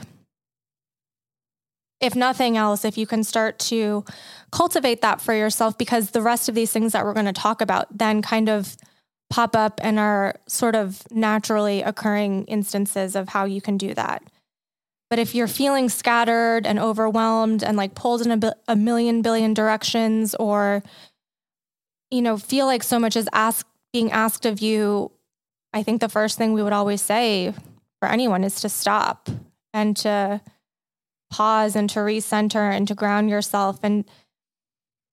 if 2.00 2.16
nothing 2.16 2.56
else, 2.56 2.84
if 2.84 2.98
you 2.98 3.06
can 3.06 3.22
start 3.22 3.60
to 3.70 4.04
cultivate 4.50 5.00
that 5.00 5.20
for 5.20 5.32
yourself, 5.32 5.78
because 5.78 6.10
the 6.10 6.20
rest 6.20 6.48
of 6.48 6.56
these 6.56 6.72
things 6.72 6.90
that 6.90 7.04
we're 7.04 7.14
going 7.14 7.26
to 7.26 7.32
talk 7.32 7.60
about 7.60 7.86
then 7.96 8.20
kind 8.20 8.48
of 8.48 8.76
pop 9.30 9.54
up 9.54 9.78
and 9.84 10.00
are 10.00 10.34
sort 10.48 10.74
of 10.74 11.04
naturally 11.12 11.82
occurring 11.82 12.46
instances 12.46 13.14
of 13.14 13.28
how 13.28 13.44
you 13.44 13.60
can 13.60 13.76
do 13.76 13.94
that. 13.94 14.24
But 15.08 15.18
if 15.18 15.34
you're 15.34 15.46
feeling 15.46 15.88
scattered 15.88 16.66
and 16.66 16.78
overwhelmed 16.78 17.62
and 17.62 17.76
like 17.76 17.94
pulled 17.94 18.26
in 18.26 18.42
a, 18.42 18.54
a 18.66 18.76
million 18.76 19.22
billion 19.22 19.54
directions, 19.54 20.34
or 20.34 20.82
you 22.10 22.22
know, 22.22 22.36
feel 22.36 22.66
like 22.66 22.82
so 22.82 22.98
much 22.98 23.16
is 23.16 23.28
asked 23.32 23.68
being 23.92 24.12
asked 24.12 24.46
of 24.46 24.60
you, 24.60 25.10
I 25.72 25.82
think 25.82 26.00
the 26.00 26.08
first 26.08 26.36
thing 26.38 26.52
we 26.52 26.62
would 26.62 26.72
always 26.72 27.02
say 27.02 27.54
for 28.00 28.08
anyone 28.08 28.44
is 28.44 28.60
to 28.60 28.68
stop 28.68 29.28
and 29.72 29.96
to 29.98 30.40
pause 31.30 31.76
and 31.76 31.88
to 31.90 32.00
recenter 32.00 32.70
and 32.70 32.86
to 32.88 32.94
ground 32.94 33.30
yourself 33.30 33.78
and 33.82 34.04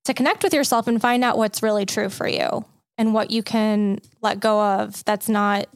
to 0.05 0.13
connect 0.13 0.43
with 0.43 0.53
yourself 0.53 0.87
and 0.87 1.01
find 1.01 1.23
out 1.23 1.37
what's 1.37 1.63
really 1.63 1.85
true 1.85 2.09
for 2.09 2.27
you 2.27 2.65
and 2.97 3.13
what 3.13 3.31
you 3.31 3.41
can 3.41 3.99
let 4.21 4.39
go 4.39 4.61
of 4.61 5.03
that's 5.05 5.29
not 5.29 5.67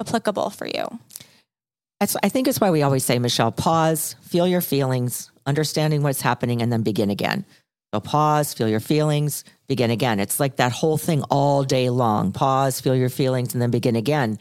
applicable 0.00 0.50
for 0.50 0.66
you. 0.66 0.98
That's, 2.00 2.16
I 2.22 2.28
think 2.28 2.46
it's 2.46 2.60
why 2.60 2.70
we 2.70 2.82
always 2.82 3.04
say, 3.04 3.18
Michelle, 3.18 3.52
pause, 3.52 4.16
feel 4.20 4.46
your 4.46 4.60
feelings, 4.60 5.30
understanding 5.46 6.02
what's 6.02 6.20
happening, 6.20 6.60
and 6.60 6.70
then 6.70 6.82
begin 6.82 7.10
again. 7.10 7.44
So 7.94 8.00
pause, 8.00 8.52
feel 8.52 8.68
your 8.68 8.80
feelings, 8.80 9.44
begin 9.68 9.90
again. 9.90 10.20
It's 10.20 10.38
like 10.38 10.56
that 10.56 10.72
whole 10.72 10.98
thing 10.98 11.22
all 11.30 11.64
day 11.64 11.88
long. 11.88 12.32
Pause, 12.32 12.80
feel 12.80 12.94
your 12.96 13.08
feelings, 13.08 13.54
and 13.54 13.62
then 13.62 13.70
begin 13.70 13.96
again. 13.96 14.38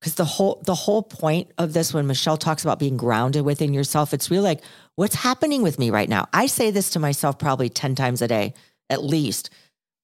Because 0.00 0.14
the 0.14 0.24
whole 0.24 0.62
the 0.64 0.74
whole 0.74 1.02
point 1.02 1.50
of 1.58 1.72
this, 1.72 1.92
when 1.92 2.06
Michelle 2.06 2.36
talks 2.36 2.62
about 2.62 2.78
being 2.78 2.96
grounded 2.96 3.44
within 3.44 3.74
yourself, 3.74 4.14
it's 4.14 4.30
really 4.30 4.44
like, 4.44 4.60
what's 4.94 5.14
happening 5.14 5.62
with 5.62 5.78
me 5.78 5.90
right 5.90 6.08
now? 6.08 6.28
I 6.32 6.46
say 6.46 6.70
this 6.70 6.90
to 6.90 7.00
myself 7.00 7.38
probably 7.38 7.68
10 7.68 7.94
times 7.96 8.22
a 8.22 8.28
day, 8.28 8.54
at 8.90 9.02
least. 9.02 9.50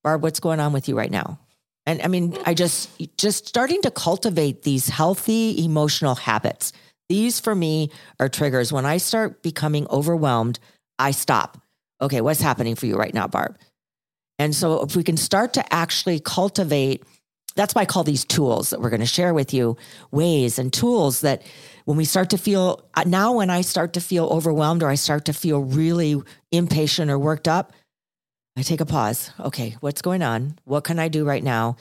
Barb, 0.02 0.22
what's 0.22 0.40
going 0.40 0.58
on 0.58 0.72
with 0.72 0.88
you 0.88 0.96
right 0.96 1.10
now? 1.10 1.38
And 1.86 2.00
I 2.02 2.08
mean, 2.08 2.36
I 2.46 2.54
just 2.54 2.90
just 3.18 3.48
starting 3.48 3.82
to 3.82 3.90
cultivate 3.90 4.62
these 4.62 4.88
healthy 4.88 5.64
emotional 5.64 6.14
habits. 6.14 6.72
These 7.08 7.40
for 7.40 7.54
me 7.54 7.90
are 8.20 8.28
triggers. 8.28 8.72
When 8.72 8.86
I 8.86 8.98
start 8.98 9.42
becoming 9.42 9.86
overwhelmed, 9.90 10.58
I 10.98 11.10
stop. 11.10 11.60
Okay, 12.00 12.20
what's 12.20 12.40
happening 12.40 12.74
for 12.74 12.86
you 12.86 12.96
right 12.96 13.12
now, 13.12 13.26
Barb? 13.26 13.58
And 14.38 14.54
so 14.54 14.82
if 14.82 14.96
we 14.96 15.04
can 15.04 15.16
start 15.16 15.54
to 15.54 15.74
actually 15.74 16.20
cultivate, 16.20 17.04
that's 17.54 17.74
why 17.74 17.82
I 17.82 17.86
call 17.86 18.04
these 18.04 18.24
tools 18.24 18.70
that 18.70 18.80
we're 18.80 18.90
going 18.90 19.00
to 19.00 19.06
share 19.06 19.34
with 19.34 19.52
you 19.52 19.76
ways 20.10 20.58
and 20.58 20.72
tools 20.72 21.20
that 21.20 21.42
when 21.84 21.96
we 21.96 22.04
start 22.04 22.30
to 22.30 22.38
feel 22.38 22.82
uh, 22.94 23.04
now 23.06 23.34
when 23.34 23.50
I 23.50 23.60
start 23.60 23.92
to 23.94 24.00
feel 24.00 24.26
overwhelmed 24.26 24.82
or 24.82 24.88
I 24.88 24.94
start 24.94 25.26
to 25.26 25.32
feel 25.32 25.60
really 25.60 26.20
impatient 26.50 27.10
or 27.10 27.18
worked 27.18 27.48
up, 27.48 27.72
I 28.56 28.62
take 28.62 28.80
a 28.80 28.86
pause. 28.86 29.30
Okay, 29.40 29.76
what's 29.80 30.02
going 30.02 30.22
on? 30.22 30.58
What 30.64 30.84
can 30.84 30.98
I 30.98 31.08
do 31.08 31.24
right 31.24 31.42
now? 31.42 31.76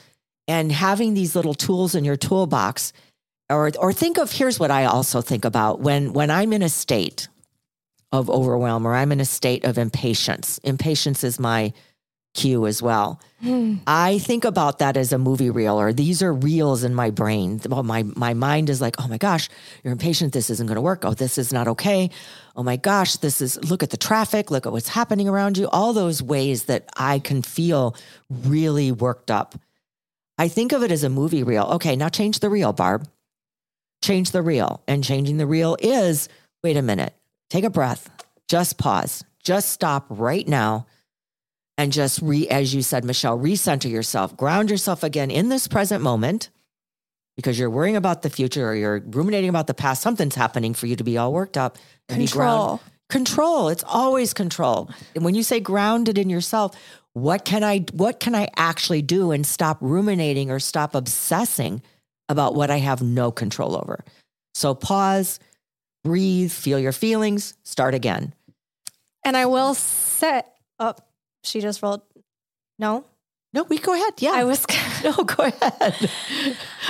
And 0.48 0.72
having 0.72 1.14
these 1.14 1.36
little 1.36 1.54
tools 1.54 1.94
in 1.94 2.04
your 2.04 2.16
toolbox 2.16 2.92
or 3.50 3.70
or 3.78 3.92
think 3.92 4.18
of 4.18 4.32
here's 4.32 4.58
what 4.58 4.70
I 4.70 4.84
also 4.84 5.20
think 5.20 5.44
about 5.44 5.80
when 5.80 6.12
when 6.12 6.30
I'm 6.30 6.52
in 6.52 6.62
a 6.62 6.68
state 6.68 7.28
of 8.10 8.28
overwhelm 8.28 8.86
or 8.86 8.94
I'm 8.94 9.12
in 9.12 9.20
a 9.20 9.24
state 9.24 9.64
of 9.64 9.78
impatience. 9.78 10.58
Impatience 10.58 11.24
is 11.24 11.38
my 11.38 11.72
cue 12.34 12.66
as 12.66 12.82
well. 12.82 13.20
I 13.86 14.18
think 14.18 14.44
about 14.44 14.78
that 14.78 14.96
as 14.96 15.12
a 15.12 15.18
movie 15.18 15.50
reel, 15.50 15.78
or 15.80 15.92
these 15.92 16.22
are 16.22 16.32
reels 16.32 16.84
in 16.84 16.94
my 16.94 17.10
brain. 17.10 17.60
Well, 17.68 17.82
my 17.82 18.04
my 18.04 18.34
mind 18.34 18.70
is 18.70 18.80
like, 18.80 18.96
oh 19.00 19.08
my 19.08 19.18
gosh, 19.18 19.48
you're 19.82 19.92
impatient. 19.92 20.32
This 20.32 20.48
isn't 20.48 20.66
going 20.66 20.76
to 20.76 20.82
work. 20.82 21.04
Oh, 21.04 21.14
this 21.14 21.38
is 21.38 21.52
not 21.52 21.68
okay. 21.68 22.10
Oh 22.54 22.62
my 22.62 22.76
gosh, 22.76 23.16
this 23.16 23.40
is. 23.40 23.62
Look 23.68 23.82
at 23.82 23.90
the 23.90 23.96
traffic. 23.96 24.50
Look 24.50 24.66
at 24.66 24.72
what's 24.72 24.88
happening 24.88 25.28
around 25.28 25.58
you. 25.58 25.68
All 25.68 25.92
those 25.92 26.22
ways 26.22 26.64
that 26.64 26.88
I 26.96 27.18
can 27.18 27.42
feel 27.42 27.96
really 28.30 28.92
worked 28.92 29.30
up. 29.30 29.56
I 30.38 30.48
think 30.48 30.72
of 30.72 30.82
it 30.82 30.92
as 30.92 31.04
a 31.04 31.10
movie 31.10 31.42
reel. 31.42 31.64
Okay, 31.64 31.96
now 31.96 32.08
change 32.08 32.38
the 32.38 32.50
reel, 32.50 32.72
Barb. 32.72 33.08
Change 34.02 34.30
the 34.30 34.42
reel, 34.42 34.82
and 34.88 35.04
changing 35.04 35.36
the 35.36 35.46
reel 35.46 35.76
is 35.80 36.28
wait 36.62 36.76
a 36.76 36.82
minute. 36.82 37.14
Take 37.50 37.64
a 37.64 37.70
breath. 37.70 38.08
Just 38.48 38.78
pause. 38.78 39.24
Just 39.42 39.70
stop 39.70 40.06
right 40.08 40.46
now 40.46 40.86
and 41.78 41.92
just 41.92 42.20
re, 42.22 42.48
as 42.48 42.74
you 42.74 42.82
said, 42.82 43.04
Michelle, 43.04 43.38
recenter 43.38 43.90
yourself, 43.90 44.36
ground 44.36 44.70
yourself 44.70 45.02
again 45.02 45.30
in 45.30 45.48
this 45.48 45.68
present 45.68 46.02
moment 46.02 46.50
because 47.36 47.58
you're 47.58 47.70
worrying 47.70 47.96
about 47.96 48.22
the 48.22 48.30
future 48.30 48.68
or 48.68 48.74
you're 48.74 49.00
ruminating 49.06 49.48
about 49.48 49.66
the 49.66 49.74
past. 49.74 50.02
Something's 50.02 50.34
happening 50.34 50.74
for 50.74 50.86
you 50.86 50.96
to 50.96 51.04
be 51.04 51.16
all 51.16 51.32
worked 51.32 51.56
up. 51.56 51.78
Control. 52.08 52.80
Control. 53.08 53.68
It's 53.68 53.84
always 53.86 54.32
control. 54.32 54.90
And 55.14 55.24
when 55.24 55.34
you 55.34 55.42
say 55.42 55.60
grounded 55.60 56.18
in 56.18 56.30
yourself, 56.30 56.76
what 57.14 57.44
can 57.44 57.62
I 57.62 57.80
what 57.92 58.20
can 58.20 58.34
I 58.34 58.48
actually 58.56 59.02
do 59.02 59.32
and 59.32 59.46
stop 59.46 59.78
ruminating 59.80 60.50
or 60.50 60.58
stop 60.58 60.94
obsessing 60.94 61.82
about 62.28 62.54
what 62.54 62.70
I 62.70 62.78
have 62.78 63.02
no 63.02 63.30
control 63.30 63.76
over? 63.76 64.04
So 64.54 64.74
pause, 64.74 65.38
breathe, 66.04 66.52
feel 66.52 66.78
your 66.78 66.92
feelings, 66.92 67.54
start 67.64 67.94
again. 67.94 68.34
And 69.24 69.36
I 69.36 69.46
will 69.46 69.74
set 69.74 70.54
up. 70.78 71.11
She 71.44 71.60
just 71.60 71.82
rolled. 71.82 72.02
No, 72.78 73.04
no, 73.52 73.64
we 73.64 73.78
go 73.78 73.94
ahead. 73.94 74.14
Yeah. 74.18 74.32
I 74.32 74.44
was 74.44 74.64
No, 75.04 75.12
go 75.12 75.44
ahead. 75.44 76.10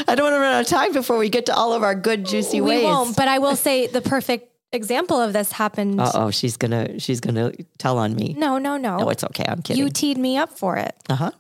I 0.07 0.15
don't 0.15 0.25
want 0.25 0.35
to 0.35 0.41
run 0.41 0.55
out 0.55 0.61
of 0.63 0.67
time 0.67 0.93
before 0.93 1.19
we 1.19 1.29
get 1.29 1.47
to 1.47 1.55
all 1.55 1.73
of 1.73 1.83
our 1.83 1.95
good 1.95 2.25
juicy 2.27 2.61
we 2.61 2.71
ways. 2.71 2.81
We 2.81 2.85
won't, 2.87 3.17
but 3.17 3.27
I 3.29 3.39
will 3.39 3.57
say 3.57 3.87
the 3.87 4.01
perfect 4.03 4.51
example 4.73 5.21
of 5.21 5.33
this 5.33 5.53
happened. 5.53 5.99
oh, 6.03 6.31
she's 6.31 6.57
gonna 6.57 6.99
she's 6.99 7.21
gonna 7.21 7.53
tell 7.79 7.99
on 7.99 8.15
me. 8.15 8.35
No, 8.39 8.59
no, 8.59 8.77
no. 8.77 8.99
No, 8.99 9.09
it's 9.11 9.25
okay. 9.25 9.45
I'm 9.47 9.63
kidding. 9.63 9.83
You 9.83 9.91
teed 9.91 10.19
me 10.19 10.37
up 10.37 10.57
for 10.59 10.77
it. 10.77 10.95
Uh 11.09 11.17
huh. 11.17 11.31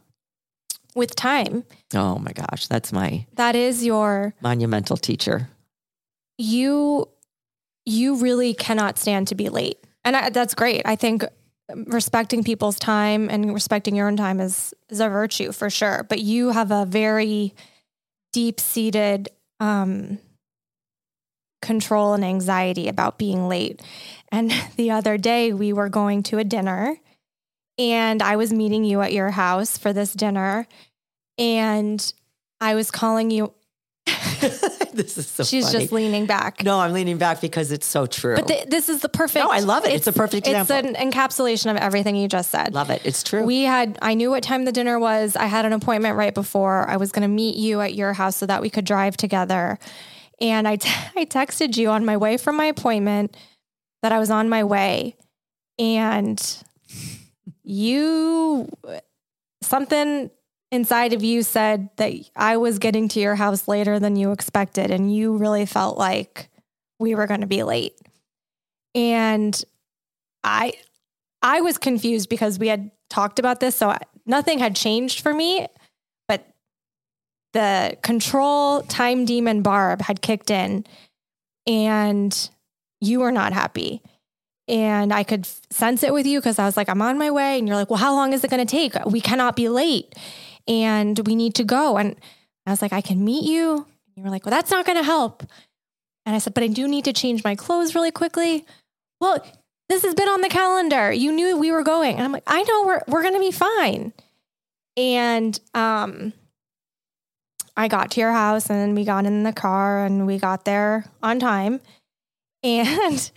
With 0.94 1.14
time. 1.14 1.64
Oh 1.94 2.18
my 2.18 2.32
gosh, 2.32 2.66
that's 2.66 2.92
my. 2.92 3.26
That 3.34 3.54
is 3.56 3.84
your 3.84 4.34
monumental 4.42 4.96
teacher. 4.96 5.48
You, 6.38 7.08
you 7.86 8.16
really 8.16 8.52
cannot 8.54 8.98
stand 8.98 9.28
to 9.28 9.34
be 9.34 9.48
late, 9.48 9.78
and 10.04 10.16
I, 10.16 10.30
that's 10.30 10.54
great. 10.54 10.82
I 10.84 10.96
think 10.96 11.24
respecting 11.86 12.44
people's 12.44 12.78
time 12.78 13.28
and 13.30 13.52
respecting 13.52 13.94
your 13.94 14.08
own 14.08 14.16
time 14.16 14.40
is 14.40 14.74
is 14.88 15.00
a 15.00 15.08
virtue 15.08 15.52
for 15.52 15.70
sure. 15.70 16.06
But 16.08 16.20
you 16.20 16.50
have 16.50 16.70
a 16.70 16.84
very 16.84 17.54
deep 18.32 18.60
seated 18.60 19.28
um, 19.60 20.18
control 21.60 22.14
and 22.14 22.24
anxiety 22.24 22.88
about 22.88 23.18
being 23.18 23.48
late. 23.48 23.80
And 24.30 24.52
the 24.76 24.90
other 24.90 25.16
day, 25.16 25.52
we 25.52 25.72
were 25.72 25.88
going 25.88 26.22
to 26.24 26.38
a 26.38 26.44
dinner, 26.44 26.96
and 27.78 28.22
I 28.22 28.36
was 28.36 28.52
meeting 28.52 28.84
you 28.84 29.00
at 29.00 29.12
your 29.12 29.30
house 29.30 29.78
for 29.78 29.92
this 29.92 30.12
dinner, 30.12 30.66
and 31.38 32.12
I 32.60 32.74
was 32.74 32.90
calling 32.90 33.30
you. 33.30 33.52
this 34.92 35.16
is 35.16 35.28
so. 35.28 35.44
She's 35.44 35.66
funny. 35.66 35.78
just 35.78 35.92
leaning 35.92 36.26
back. 36.26 36.64
No, 36.64 36.80
I'm 36.80 36.92
leaning 36.92 37.18
back 37.18 37.40
because 37.40 37.70
it's 37.70 37.86
so 37.86 38.06
true. 38.06 38.34
But 38.34 38.48
th- 38.48 38.66
this 38.66 38.88
is 38.88 39.00
the 39.00 39.08
perfect. 39.08 39.44
No, 39.44 39.50
I 39.50 39.60
love 39.60 39.84
it. 39.84 39.88
It's, 39.88 40.08
it's 40.08 40.16
a 40.16 40.18
perfect 40.18 40.48
example. 40.48 40.76
It's 40.76 40.98
an 40.98 41.10
encapsulation 41.10 41.70
of 41.70 41.76
everything 41.76 42.16
you 42.16 42.26
just 42.26 42.50
said. 42.50 42.74
Love 42.74 42.90
it. 42.90 43.02
It's 43.04 43.22
true. 43.22 43.44
We 43.44 43.62
had. 43.62 43.98
I 44.02 44.14
knew 44.14 44.30
what 44.30 44.42
time 44.42 44.64
the 44.64 44.72
dinner 44.72 44.98
was. 44.98 45.36
I 45.36 45.46
had 45.46 45.64
an 45.64 45.72
appointment 45.72 46.16
right 46.16 46.34
before. 46.34 46.88
I 46.88 46.96
was 46.96 47.12
going 47.12 47.22
to 47.22 47.28
meet 47.28 47.56
you 47.56 47.80
at 47.80 47.94
your 47.94 48.12
house 48.12 48.36
so 48.36 48.46
that 48.46 48.60
we 48.60 48.70
could 48.70 48.84
drive 48.84 49.16
together. 49.16 49.78
And 50.40 50.66
I, 50.66 50.76
t- 50.76 50.90
I 51.16 51.24
texted 51.24 51.76
you 51.76 51.90
on 51.90 52.04
my 52.04 52.16
way 52.16 52.36
from 52.36 52.56
my 52.56 52.66
appointment 52.66 53.36
that 54.02 54.10
I 54.10 54.18
was 54.18 54.30
on 54.30 54.48
my 54.48 54.64
way, 54.64 55.16
and 55.78 56.64
you 57.62 58.68
something 59.62 60.30
inside 60.72 61.12
of 61.12 61.22
you 61.22 61.42
said 61.42 61.90
that 61.96 62.14
I 62.34 62.56
was 62.56 62.78
getting 62.78 63.06
to 63.08 63.20
your 63.20 63.34
house 63.36 63.68
later 63.68 64.00
than 64.00 64.16
you 64.16 64.32
expected, 64.32 64.90
and 64.90 65.14
you 65.14 65.36
really 65.36 65.66
felt 65.66 65.98
like 65.98 66.48
we 66.98 67.14
were 67.14 67.26
going 67.26 67.42
to 67.42 67.46
be 67.46 67.62
late. 67.62 67.94
And 68.94 69.62
I, 70.42 70.72
I 71.42 71.60
was 71.60 71.78
confused 71.78 72.28
because 72.28 72.58
we 72.58 72.68
had 72.68 72.90
talked 73.10 73.38
about 73.38 73.60
this, 73.60 73.76
so 73.76 73.94
nothing 74.24 74.58
had 74.58 74.74
changed 74.74 75.20
for 75.20 75.34
me. 75.34 75.68
But 76.26 76.48
the 77.52 77.98
control 78.02 78.80
time 78.82 79.26
demon 79.26 79.60
Barb 79.60 80.00
had 80.00 80.22
kicked 80.22 80.50
in, 80.50 80.86
and 81.66 82.50
you 83.00 83.20
were 83.20 83.32
not 83.32 83.52
happy. 83.52 84.00
And 84.68 85.12
I 85.12 85.22
could 85.22 85.46
sense 85.70 86.02
it 86.02 86.14
with 86.14 86.24
you 86.24 86.38
because 86.38 86.58
I 86.58 86.64
was 86.64 86.78
like, 86.78 86.88
I'm 86.88 87.02
on 87.02 87.18
my 87.18 87.30
way. 87.30 87.58
And 87.58 87.68
you're 87.68 87.76
like, 87.76 87.90
well, 87.90 87.98
how 87.98 88.14
long 88.14 88.32
is 88.32 88.42
it 88.42 88.50
going 88.50 88.64
to 88.64 88.70
take? 88.70 88.94
We 89.04 89.20
cannot 89.20 89.54
be 89.54 89.68
late 89.68 90.14
and 90.66 91.18
we 91.26 91.34
need 91.34 91.54
to 91.56 91.64
go. 91.64 91.96
And 91.96 92.16
I 92.66 92.70
was 92.70 92.82
like, 92.82 92.92
I 92.92 93.00
can 93.00 93.24
meet 93.24 93.44
you. 93.44 93.76
And 93.76 94.16
you 94.16 94.22
were 94.22 94.30
like, 94.30 94.44
well, 94.44 94.50
that's 94.50 94.70
not 94.70 94.86
going 94.86 94.98
to 94.98 95.04
help. 95.04 95.42
And 96.24 96.34
I 96.34 96.38
said, 96.38 96.54
but 96.54 96.62
I 96.62 96.68
do 96.68 96.86
need 96.86 97.04
to 97.06 97.12
change 97.12 97.44
my 97.44 97.54
clothes 97.54 97.94
really 97.94 98.10
quickly. 98.10 98.64
Well, 99.20 99.44
this 99.88 100.04
has 100.04 100.14
been 100.14 100.28
on 100.28 100.40
the 100.40 100.48
calendar. 100.48 101.12
You 101.12 101.32
knew 101.32 101.56
we 101.58 101.72
were 101.72 101.82
going. 101.82 102.16
And 102.16 102.24
I'm 102.24 102.32
like, 102.32 102.44
I 102.46 102.62
know 102.62 102.86
we're, 102.86 103.02
we're 103.08 103.22
going 103.22 103.34
to 103.34 103.40
be 103.40 103.50
fine. 103.50 104.12
And, 104.96 105.58
um, 105.74 106.32
I 107.76 107.88
got 107.88 108.10
to 108.12 108.20
your 108.20 108.32
house 108.32 108.68
and 108.68 108.94
we 108.94 109.04
got 109.04 109.24
in 109.24 109.44
the 109.44 109.52
car 109.52 110.04
and 110.04 110.26
we 110.26 110.38
got 110.38 110.64
there 110.64 111.06
on 111.22 111.38
time. 111.38 111.80
And 112.64 113.32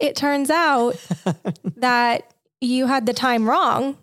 it 0.00 0.16
turns 0.16 0.48
out 0.48 0.96
that 1.76 2.32
you 2.62 2.86
had 2.86 3.04
the 3.04 3.12
time 3.12 3.46
wrong 3.46 3.98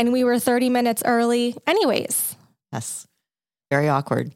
and 0.00 0.14
we 0.14 0.24
were 0.24 0.38
30 0.38 0.70
minutes 0.70 1.02
early 1.04 1.54
anyways. 1.66 2.34
Yes. 2.72 3.06
Very 3.70 3.88
awkward. 3.88 4.32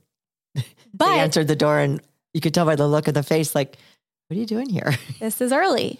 But 0.97 1.07
they 1.07 1.19
answered 1.19 1.49
the 1.49 1.57
door 1.57 1.81
and 1.81 2.01
you 2.35 2.41
could 2.41 2.55
tell 2.55 2.67
by 2.67 2.77
the 2.77 2.87
look 2.87 3.09
of 3.09 3.15
the 3.15 3.25
face, 3.25 3.53
like, 3.53 3.77
what 4.29 4.37
are 4.37 4.39
you 4.39 4.47
doing 4.47 4.69
here? 4.69 4.93
This 5.19 5.41
is 5.41 5.53
early. 5.53 5.99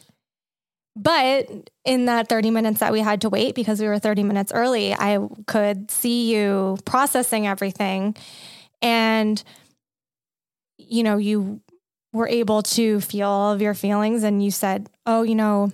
But 0.95 1.51
in 1.85 2.05
that 2.05 2.29
30 2.29 2.51
minutes 2.51 2.79
that 2.79 2.93
we 2.93 3.01
had 3.01 3.23
to 3.23 3.29
wait 3.29 3.57
because 3.57 3.81
we 3.81 3.89
were 3.89 3.99
30 3.99 4.23
minutes 4.23 4.53
early, 4.55 4.95
I 4.95 5.19
could 5.47 5.91
see 5.91 6.33
you 6.33 6.77
processing 6.85 7.49
everything. 7.49 8.15
And, 8.81 9.43
you 10.79 11.03
know, 11.03 11.17
you 11.17 11.61
were 12.13 12.29
able 12.29 12.63
to 12.63 13.01
feel 13.01 13.29
all 13.29 13.53
of 13.53 13.61
your 13.61 13.75
feelings 13.75 14.23
and 14.23 14.45
you 14.45 14.53
said, 14.53 14.89
Oh, 15.07 15.23
you 15.23 15.35
know, 15.35 15.73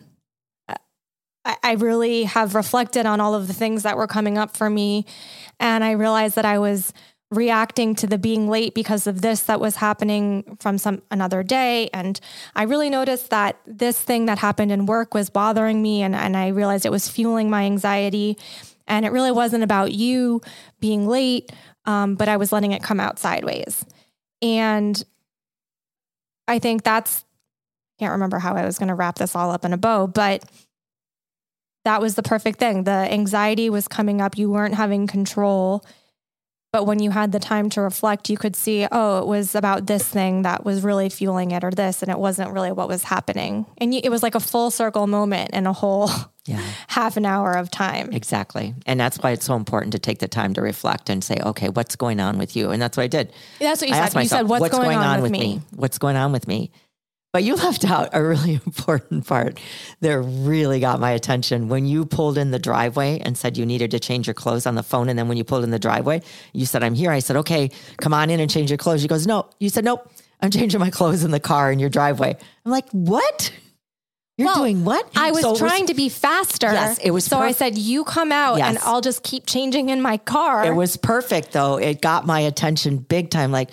I 1.62 1.72
really 1.72 2.24
have 2.24 2.54
reflected 2.54 3.06
on 3.06 3.20
all 3.20 3.34
of 3.34 3.46
the 3.46 3.54
things 3.54 3.82
that 3.82 3.96
were 3.96 4.06
coming 4.06 4.38
up 4.38 4.56
for 4.56 4.68
me. 4.68 5.06
And 5.58 5.84
I 5.84 5.92
realized 5.92 6.36
that 6.36 6.44
I 6.44 6.58
was 6.58 6.92
reacting 7.30 7.94
to 7.94 8.06
the 8.08 8.18
being 8.18 8.48
late 8.48 8.74
because 8.74 9.06
of 9.06 9.20
this 9.20 9.42
that 9.42 9.60
was 9.60 9.76
happening 9.76 10.56
from 10.60 10.78
some 10.78 11.00
another 11.10 11.42
day. 11.42 11.88
And 11.92 12.18
I 12.56 12.64
really 12.64 12.90
noticed 12.90 13.30
that 13.30 13.60
this 13.66 14.00
thing 14.00 14.26
that 14.26 14.38
happened 14.38 14.72
in 14.72 14.86
work 14.86 15.14
was 15.14 15.30
bothering 15.30 15.80
me. 15.80 16.02
And, 16.02 16.14
and 16.14 16.36
I 16.36 16.48
realized 16.48 16.84
it 16.84 16.90
was 16.90 17.08
fueling 17.08 17.48
my 17.48 17.64
anxiety. 17.64 18.36
And 18.88 19.06
it 19.06 19.12
really 19.12 19.30
wasn't 19.30 19.62
about 19.62 19.92
you 19.92 20.40
being 20.80 21.06
late, 21.06 21.52
um, 21.84 22.16
but 22.16 22.28
I 22.28 22.36
was 22.36 22.50
letting 22.50 22.72
it 22.72 22.82
come 22.82 22.98
out 22.98 23.20
sideways. 23.20 23.84
And 24.42 25.00
I 26.48 26.58
think 26.58 26.82
that's, 26.82 27.24
can't 28.00 28.12
remember 28.12 28.38
how 28.38 28.54
I 28.54 28.64
was 28.64 28.78
going 28.78 28.88
to 28.88 28.94
wrap 28.94 29.16
this 29.16 29.36
all 29.36 29.52
up 29.52 29.64
in 29.64 29.72
a 29.72 29.76
bow, 29.76 30.08
but 30.08 30.42
that 31.84 32.00
was 32.00 32.14
the 32.14 32.22
perfect 32.22 32.58
thing. 32.58 32.84
The 32.84 32.90
anxiety 32.90 33.70
was 33.70 33.88
coming 33.88 34.20
up. 34.20 34.36
You 34.36 34.50
weren't 34.50 34.74
having 34.74 35.06
control. 35.06 35.84
But 36.72 36.86
when 36.86 37.00
you 37.00 37.10
had 37.10 37.32
the 37.32 37.40
time 37.40 37.68
to 37.70 37.80
reflect, 37.80 38.30
you 38.30 38.36
could 38.36 38.54
see, 38.54 38.86
oh, 38.92 39.18
it 39.18 39.26
was 39.26 39.56
about 39.56 39.86
this 39.86 40.08
thing 40.08 40.42
that 40.42 40.64
was 40.64 40.82
really 40.82 41.08
fueling 41.08 41.50
it 41.50 41.64
or 41.64 41.72
this, 41.72 42.00
and 42.00 42.12
it 42.12 42.18
wasn't 42.18 42.52
really 42.52 42.70
what 42.70 42.86
was 42.86 43.02
happening. 43.02 43.66
And 43.78 43.92
it 43.92 44.08
was 44.08 44.22
like 44.22 44.36
a 44.36 44.40
full 44.40 44.70
circle 44.70 45.08
moment 45.08 45.50
in 45.50 45.66
a 45.66 45.72
whole 45.72 46.10
yeah. 46.46 46.62
half 46.86 47.16
an 47.16 47.26
hour 47.26 47.54
of 47.54 47.72
time. 47.72 48.12
Exactly. 48.12 48.76
And 48.86 49.00
that's 49.00 49.18
why 49.18 49.32
it's 49.32 49.46
so 49.46 49.56
important 49.56 49.92
to 49.94 49.98
take 49.98 50.20
the 50.20 50.28
time 50.28 50.54
to 50.54 50.62
reflect 50.62 51.10
and 51.10 51.24
say, 51.24 51.38
okay, 51.44 51.70
what's 51.70 51.96
going 51.96 52.20
on 52.20 52.38
with 52.38 52.54
you? 52.54 52.70
And 52.70 52.80
that's 52.80 52.96
what 52.96 53.02
I 53.02 53.08
did. 53.08 53.32
That's 53.58 53.80
what 53.80 53.90
you 53.90 53.96
I 53.96 54.06
said. 54.06 54.14
Myself, 54.14 54.22
you 54.22 54.28
said, 54.28 54.48
what's, 54.48 54.60
what's 54.60 54.76
going, 54.76 54.90
going, 54.90 54.98
on, 54.98 55.22
with 55.22 55.32
me? 55.32 55.56
me? 55.56 55.62
What's 55.74 55.98
going 55.98 56.14
on 56.14 56.30
with 56.30 56.46
me? 56.46 56.70
But 57.32 57.44
you 57.44 57.54
left 57.56 57.84
out 57.84 58.10
a 58.12 58.22
really 58.22 58.54
important 58.66 59.26
part 59.26 59.58
that 60.00 60.18
really 60.18 60.80
got 60.80 61.00
my 61.00 61.12
attention. 61.12 61.68
When 61.68 61.86
you 61.86 62.06
pulled 62.06 62.38
in 62.38 62.50
the 62.50 62.58
driveway 62.58 63.20
and 63.20 63.36
said 63.36 63.56
you 63.56 63.66
needed 63.66 63.90
to 63.92 64.00
change 64.00 64.26
your 64.26 64.34
clothes 64.34 64.66
on 64.66 64.74
the 64.74 64.82
phone. 64.82 65.08
And 65.08 65.18
then 65.18 65.28
when 65.28 65.36
you 65.36 65.44
pulled 65.44 65.64
in 65.64 65.70
the 65.70 65.78
driveway, 65.78 66.22
you 66.52 66.66
said, 66.66 66.82
I'm 66.82 66.94
here. 66.94 67.10
I 67.10 67.20
said, 67.20 67.36
okay, 67.36 67.70
come 67.98 68.14
on 68.14 68.30
in 68.30 68.40
and 68.40 68.50
change 68.50 68.70
your 68.70 68.78
clothes. 68.78 69.02
She 69.02 69.08
goes, 69.08 69.26
no. 69.26 69.48
You 69.58 69.68
said, 69.68 69.84
nope, 69.84 70.10
I'm 70.40 70.50
changing 70.50 70.80
my 70.80 70.90
clothes 70.90 71.24
in 71.24 71.30
the 71.30 71.40
car 71.40 71.70
in 71.72 71.78
your 71.78 71.90
driveway. 71.90 72.36
I'm 72.64 72.72
like, 72.72 72.88
what? 72.90 73.52
You're 74.40 74.46
well, 74.46 74.56
doing 74.56 74.86
what? 74.86 75.06
I 75.14 75.32
was 75.32 75.42
so 75.42 75.54
trying 75.54 75.82
was, 75.82 75.90
to 75.90 75.94
be 75.94 76.08
faster. 76.08 76.72
Yes, 76.72 76.98
it 76.98 77.10
was. 77.10 77.26
So 77.26 77.36
perf- 77.36 77.40
I 77.40 77.52
said, 77.52 77.76
"You 77.76 78.04
come 78.04 78.32
out, 78.32 78.56
yes. 78.56 78.70
and 78.70 78.78
I'll 78.78 79.02
just 79.02 79.22
keep 79.22 79.44
changing 79.44 79.90
in 79.90 80.00
my 80.00 80.16
car." 80.16 80.64
It 80.64 80.74
was 80.74 80.96
perfect, 80.96 81.52
though. 81.52 81.76
It 81.76 82.00
got 82.00 82.24
my 82.24 82.40
attention 82.40 82.96
big 82.96 83.28
time. 83.28 83.52
Like, 83.52 83.68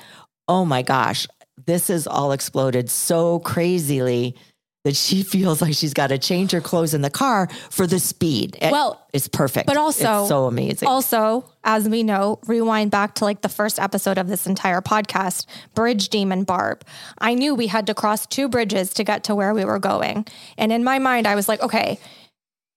oh 0.49 0.65
my 0.65 0.81
gosh, 0.81 1.25
this 1.68 1.89
has 1.89 2.07
all 2.07 2.32
exploded 2.32 2.89
so 2.89 3.39
crazily 3.39 4.36
that 4.84 4.95
she 4.95 5.22
feels 5.34 5.61
like 5.61 5.74
she's 5.74 5.93
got 5.93 6.07
to 6.07 6.18
change 6.18 6.51
her 6.51 6.61
clothes 6.61 6.93
in 6.93 7.01
the 7.01 7.09
car 7.09 7.47
for 7.70 7.86
the 7.86 7.99
speed. 7.99 8.57
well, 8.61 9.05
it's 9.13 9.28
perfect. 9.28 9.68
But 9.68 9.78
also, 9.78 10.22
it's 10.22 10.30
so 10.30 10.45
amazing. 10.45 10.88
Also, 10.88 11.45
as 11.63 11.88
we 11.88 12.01
know, 12.03 12.39
rewind 12.47 12.89
back 12.89 13.15
to 13.15 13.26
like 13.26 13.41
the 13.41 13.49
first 13.49 13.80
episode 13.80 14.18
of 14.18 14.28
this 14.28 14.47
entire 14.47 14.82
podcast, 14.82 15.45
Bridge 15.76 16.09
Demon 16.09 16.43
Barb. 16.43 16.84
I 17.20 17.36
knew 17.36 17.53
we 17.53 17.68
had 17.68 17.86
to 17.88 17.93
cross 17.93 18.26
two 18.26 18.47
bridges 18.47 18.93
to 18.95 19.03
get 19.03 19.26
to 19.26 19.36
where 19.36 19.53
we 19.53 19.65
were 19.65 19.80
going. 19.80 20.26
And 20.57 20.72
in 20.72 20.84
my 20.84 20.99
mind, 20.99 21.28
I 21.28 21.36
was 21.36 21.47
like, 21.47 21.61
okay, 21.61 21.99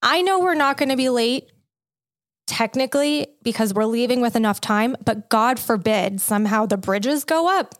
I 0.02 0.22
know 0.22 0.40
we're 0.40 0.54
not 0.54 0.76
going 0.76 0.88
to 0.88 0.96
be 0.96 1.10
late 1.10 1.50
technically 2.46 3.28
because 3.44 3.72
we're 3.72 3.84
leaving 3.84 4.20
with 4.20 4.34
enough 4.34 4.60
time, 4.60 4.96
but 5.04 5.28
God 5.30 5.60
forbid 5.60 6.20
somehow 6.20 6.66
the 6.66 6.76
bridges 6.76 7.24
go 7.24 7.48
up 7.48 7.79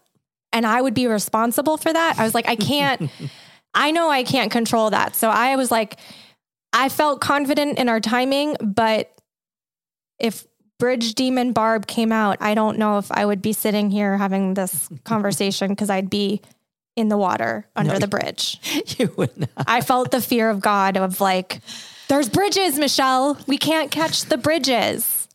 and 0.52 0.66
I 0.66 0.80
would 0.80 0.94
be 0.94 1.06
responsible 1.06 1.76
for 1.76 1.92
that. 1.92 2.18
I 2.18 2.24
was 2.24 2.34
like, 2.34 2.48
I 2.48 2.56
can't, 2.56 3.10
I 3.74 3.90
know 3.90 4.10
I 4.10 4.24
can't 4.24 4.50
control 4.50 4.90
that. 4.90 5.14
So 5.14 5.28
I 5.28 5.56
was 5.56 5.70
like, 5.70 5.98
I 6.72 6.88
felt 6.88 7.20
confident 7.20 7.78
in 7.78 7.88
our 7.88 8.00
timing, 8.00 8.56
but 8.60 9.10
if 10.18 10.46
Bridge 10.78 11.14
Demon 11.14 11.52
Barb 11.52 11.86
came 11.86 12.12
out, 12.12 12.38
I 12.40 12.54
don't 12.54 12.78
know 12.78 12.98
if 12.98 13.10
I 13.12 13.24
would 13.24 13.42
be 13.42 13.52
sitting 13.52 13.90
here 13.90 14.16
having 14.16 14.54
this 14.54 14.88
conversation 15.04 15.68
because 15.68 15.90
I'd 15.90 16.10
be 16.10 16.42
in 16.96 17.08
the 17.08 17.16
water 17.16 17.66
under 17.76 17.94
no, 17.94 17.98
the 17.98 18.08
bridge. 18.08 18.58
You 18.98 19.12
would 19.16 19.36
not. 19.38 19.50
I 19.66 19.80
felt 19.80 20.10
the 20.10 20.20
fear 20.20 20.50
of 20.50 20.60
God 20.60 20.96
of 20.96 21.20
like, 21.20 21.60
there's 22.08 22.28
bridges, 22.28 22.78
Michelle. 22.78 23.38
We 23.46 23.58
can't 23.58 23.90
catch 23.90 24.24
the 24.24 24.36
bridges. 24.36 25.28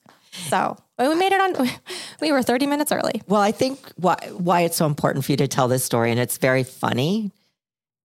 So 0.49 0.77
we 0.97 1.15
made 1.15 1.33
it 1.33 1.41
on. 1.41 1.69
We 2.21 2.31
were 2.31 2.41
30 2.41 2.67
minutes 2.67 2.91
early. 2.91 3.21
Well, 3.27 3.41
I 3.41 3.51
think 3.51 3.79
why 3.97 4.15
why 4.37 4.61
it's 4.61 4.77
so 4.77 4.85
important 4.85 5.25
for 5.25 5.33
you 5.33 5.37
to 5.37 5.47
tell 5.47 5.67
this 5.67 5.83
story, 5.83 6.11
and 6.11 6.19
it's 6.19 6.37
very 6.37 6.63
funny, 6.63 7.31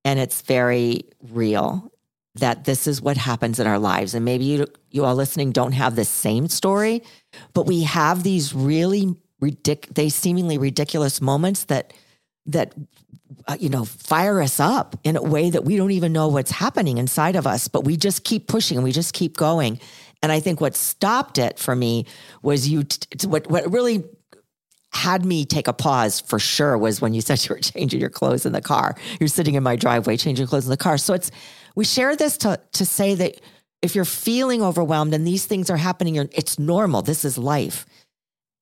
and 0.05 0.18
it's 0.18 0.43
very 0.43 1.05
real. 1.30 1.93
That 2.36 2.64
this 2.64 2.86
is 2.86 3.01
what 3.03 3.16
happens 3.16 3.59
in 3.61 3.66
our 3.66 3.78
lives, 3.78 4.14
and 4.14 4.24
maybe 4.24 4.45
you 4.45 4.66
you 4.91 5.05
all 5.05 5.14
listening 5.14 5.53
don't 5.53 5.72
have 5.72 5.95
the 5.95 6.05
same 6.05 6.49
story, 6.49 7.03
but 7.55 7.66
we 7.66 7.82
have 7.84 8.22
these 8.24 8.53
really 8.53 9.14
ridic- 9.41 9.95
they 9.95 10.09
seemingly 10.09 10.59
ridiculous 10.59 11.20
moments 11.20 11.64
that 11.64 11.93
that 12.47 12.74
uh, 13.49 13.57
you 13.59 13.68
know 13.68 13.84
fire 13.84 14.41
us 14.41 14.61
up 14.61 14.97
in 15.05 15.16
a 15.16 15.22
way 15.22 15.51
that 15.51 15.64
we 15.64 15.76
don't 15.76 15.91
even 15.93 16.12
know 16.12 16.28
what's 16.28 16.51
happening 16.51 16.99
inside 16.99 17.36
of 17.36 17.47
us 17.47 17.68
but 17.68 17.84
we 17.84 17.97
just 17.97 18.24
keep 18.24 18.47
pushing 18.47 18.76
and 18.76 18.84
we 18.84 18.93
just 18.93 19.14
keep 19.14 19.36
going 19.36 19.80
and 20.23 20.33
i 20.33 20.41
think 20.41 20.61
what 20.61 20.77
stopped 20.77 21.39
it 21.39 21.59
for 21.59 21.75
me 21.75 22.07
was 22.43 22.68
you 22.68 22.85
t- 22.85 23.27
what 23.27 23.49
what 23.51 23.71
really 23.71 24.05
had 24.93 25.25
me 25.25 25.45
take 25.45 25.68
a 25.68 25.73
pause 25.73 26.21
for 26.21 26.39
sure 26.39 26.77
was 26.77 27.01
when 27.01 27.14
you 27.14 27.21
said 27.29 27.43
you 27.45 27.55
were 27.55 27.61
changing 27.61 28.01
your 28.01 28.11
clothes 28.11 28.47
in 28.47 28.53
the 28.53 28.61
car 28.61 28.95
you're 29.18 29.29
sitting 29.29 29.55
in 29.55 29.62
my 29.62 29.77
driveway 29.77 30.16
changing 30.16 30.47
clothes 30.47 30.64
in 30.64 30.71
the 30.71 30.77
car 30.77 30.99
so 30.99 31.14
it's 31.14 31.31
we 31.75 31.85
share 31.85 32.16
this 32.16 32.37
to 32.37 32.61
to 32.73 32.85
say 32.85 33.14
that 33.14 33.41
if 33.83 33.95
you're 33.95 34.05
feeling 34.05 34.62
overwhelmed 34.62 35.14
and 35.14 35.27
these 35.27 35.47
things 35.47 35.71
are 35.71 35.77
happening 35.77 36.16
it's 36.16 36.59
normal 36.59 37.03
this 37.03 37.25
is 37.25 37.39
life 37.39 37.87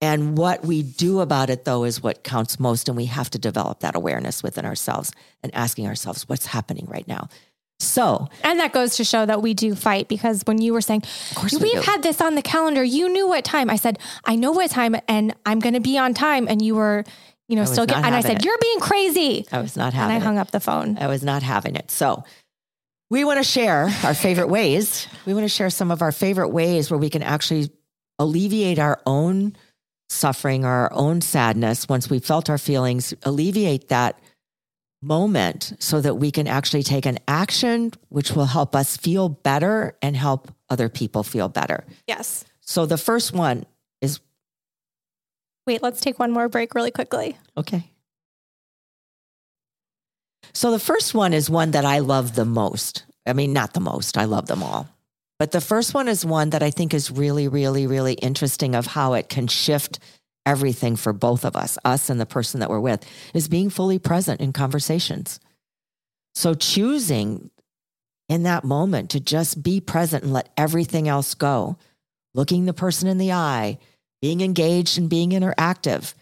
and 0.00 0.38
what 0.38 0.64
we 0.64 0.82
do 0.82 1.20
about 1.20 1.50
it, 1.50 1.64
though, 1.64 1.84
is 1.84 2.02
what 2.02 2.22
counts 2.22 2.60
most. 2.60 2.88
And 2.88 2.96
we 2.96 3.06
have 3.06 3.30
to 3.30 3.38
develop 3.38 3.80
that 3.80 3.96
awareness 3.96 4.42
within 4.42 4.64
ourselves 4.64 5.10
and 5.42 5.52
asking 5.54 5.86
ourselves, 5.86 6.28
what's 6.28 6.46
happening 6.46 6.86
right 6.88 7.06
now? 7.08 7.28
So, 7.80 8.28
and 8.42 8.58
that 8.58 8.72
goes 8.72 8.96
to 8.96 9.04
show 9.04 9.24
that 9.24 9.40
we 9.40 9.54
do 9.54 9.74
fight 9.74 10.08
because 10.08 10.42
when 10.46 10.60
you 10.60 10.72
were 10.72 10.80
saying, 10.80 11.02
we've 11.42 11.62
we 11.62 11.72
had 11.74 12.02
this 12.02 12.20
on 12.20 12.34
the 12.34 12.42
calendar, 12.42 12.82
you 12.82 13.08
knew 13.08 13.28
what 13.28 13.44
time. 13.44 13.70
I 13.70 13.76
said, 13.76 13.98
I 14.24 14.34
know 14.34 14.50
what 14.50 14.70
time 14.70 14.96
and 15.06 15.34
I'm 15.46 15.60
going 15.60 15.74
to 15.74 15.80
be 15.80 15.96
on 15.96 16.12
time. 16.12 16.48
And 16.48 16.60
you 16.60 16.74
were, 16.74 17.04
you 17.48 17.54
know, 17.54 17.64
still 17.64 17.86
get, 17.86 17.98
and 17.98 18.14
I 18.14 18.20
said, 18.20 18.38
it. 18.38 18.44
you're 18.44 18.58
being 18.60 18.80
crazy. 18.80 19.46
I 19.52 19.60
was 19.60 19.76
not 19.76 19.94
having 19.94 20.10
it. 20.10 20.14
And 20.16 20.22
I 20.22 20.26
hung 20.26 20.38
it. 20.38 20.40
up 20.40 20.50
the 20.50 20.60
phone. 20.60 20.98
I 20.98 21.06
was 21.06 21.22
not 21.22 21.42
having 21.42 21.76
it. 21.76 21.90
So, 21.90 22.24
we 23.10 23.24
want 23.24 23.38
to 23.38 23.44
share 23.44 23.88
our 24.04 24.12
favorite 24.12 24.48
ways. 24.48 25.06
We 25.24 25.32
want 25.32 25.44
to 25.44 25.48
share 25.48 25.70
some 25.70 25.90
of 25.90 26.02
our 26.02 26.12
favorite 26.12 26.48
ways 26.48 26.90
where 26.90 26.98
we 26.98 27.08
can 27.08 27.22
actually 27.22 27.70
alleviate 28.18 28.78
our 28.78 29.00
own 29.06 29.56
suffering, 30.10 30.64
our 30.64 30.92
own 30.92 31.20
sadness, 31.20 31.88
once 31.88 32.10
we 32.10 32.18
felt 32.18 32.50
our 32.50 32.58
feelings, 32.58 33.14
alleviate 33.22 33.88
that 33.88 34.18
moment 35.00 35.72
so 35.78 36.00
that 36.00 36.16
we 36.16 36.30
can 36.30 36.46
actually 36.46 36.82
take 36.82 37.06
an 37.06 37.18
action 37.28 37.92
which 38.08 38.32
will 38.32 38.46
help 38.46 38.74
us 38.74 38.96
feel 38.96 39.28
better 39.28 39.96
and 40.02 40.16
help 40.16 40.50
other 40.68 40.88
people 40.88 41.22
feel 41.22 41.48
better. 41.48 41.84
Yes. 42.06 42.44
So 42.60 42.86
the 42.86 42.98
first 42.98 43.32
one 43.32 43.64
is 44.00 44.20
Wait, 45.66 45.82
let's 45.82 46.00
take 46.00 46.18
one 46.18 46.32
more 46.32 46.48
break 46.48 46.74
really 46.74 46.90
quickly. 46.90 47.36
Okay. 47.56 47.90
So 50.54 50.70
the 50.70 50.78
first 50.78 51.14
one 51.14 51.34
is 51.34 51.50
one 51.50 51.72
that 51.72 51.84
I 51.84 51.98
love 51.98 52.34
the 52.34 52.46
most. 52.46 53.04
I 53.26 53.34
mean, 53.34 53.52
not 53.52 53.74
the 53.74 53.80
most, 53.80 54.16
I 54.16 54.24
love 54.24 54.46
them 54.46 54.62
all. 54.62 54.88
But 55.38 55.52
the 55.52 55.60
first 55.60 55.94
one 55.94 56.08
is 56.08 56.24
one 56.24 56.50
that 56.50 56.62
I 56.62 56.70
think 56.70 56.94
is 56.94 57.10
really, 57.10 57.46
really, 57.46 57.86
really 57.86 58.14
interesting 58.14 58.74
of 58.74 58.86
how 58.86 59.12
it 59.12 59.28
can 59.28 59.46
shift 59.46 59.98
everything 60.48 60.96
for 60.96 61.12
both 61.12 61.44
of 61.44 61.54
us, 61.54 61.76
us 61.84 62.08
and 62.08 62.18
the 62.18 62.26
person 62.26 62.60
that 62.60 62.70
we're 62.70 62.80
with, 62.80 63.04
is 63.34 63.48
being 63.48 63.68
fully 63.68 63.98
present 63.98 64.40
in 64.40 64.50
conversations. 64.52 65.38
So 66.34 66.54
choosing 66.54 67.50
in 68.30 68.44
that 68.44 68.64
moment 68.64 69.10
to 69.10 69.20
just 69.20 69.62
be 69.62 69.78
present 69.78 70.24
and 70.24 70.32
let 70.32 70.48
everything 70.56 71.06
else 71.06 71.34
go, 71.34 71.76
looking 72.34 72.64
the 72.64 72.72
person 72.72 73.08
in 73.08 73.18
the 73.18 73.32
eye, 73.32 73.78
being 74.22 74.40
engaged 74.40 74.96
and 74.96 75.10
being 75.10 75.30
interactive. 75.30 76.14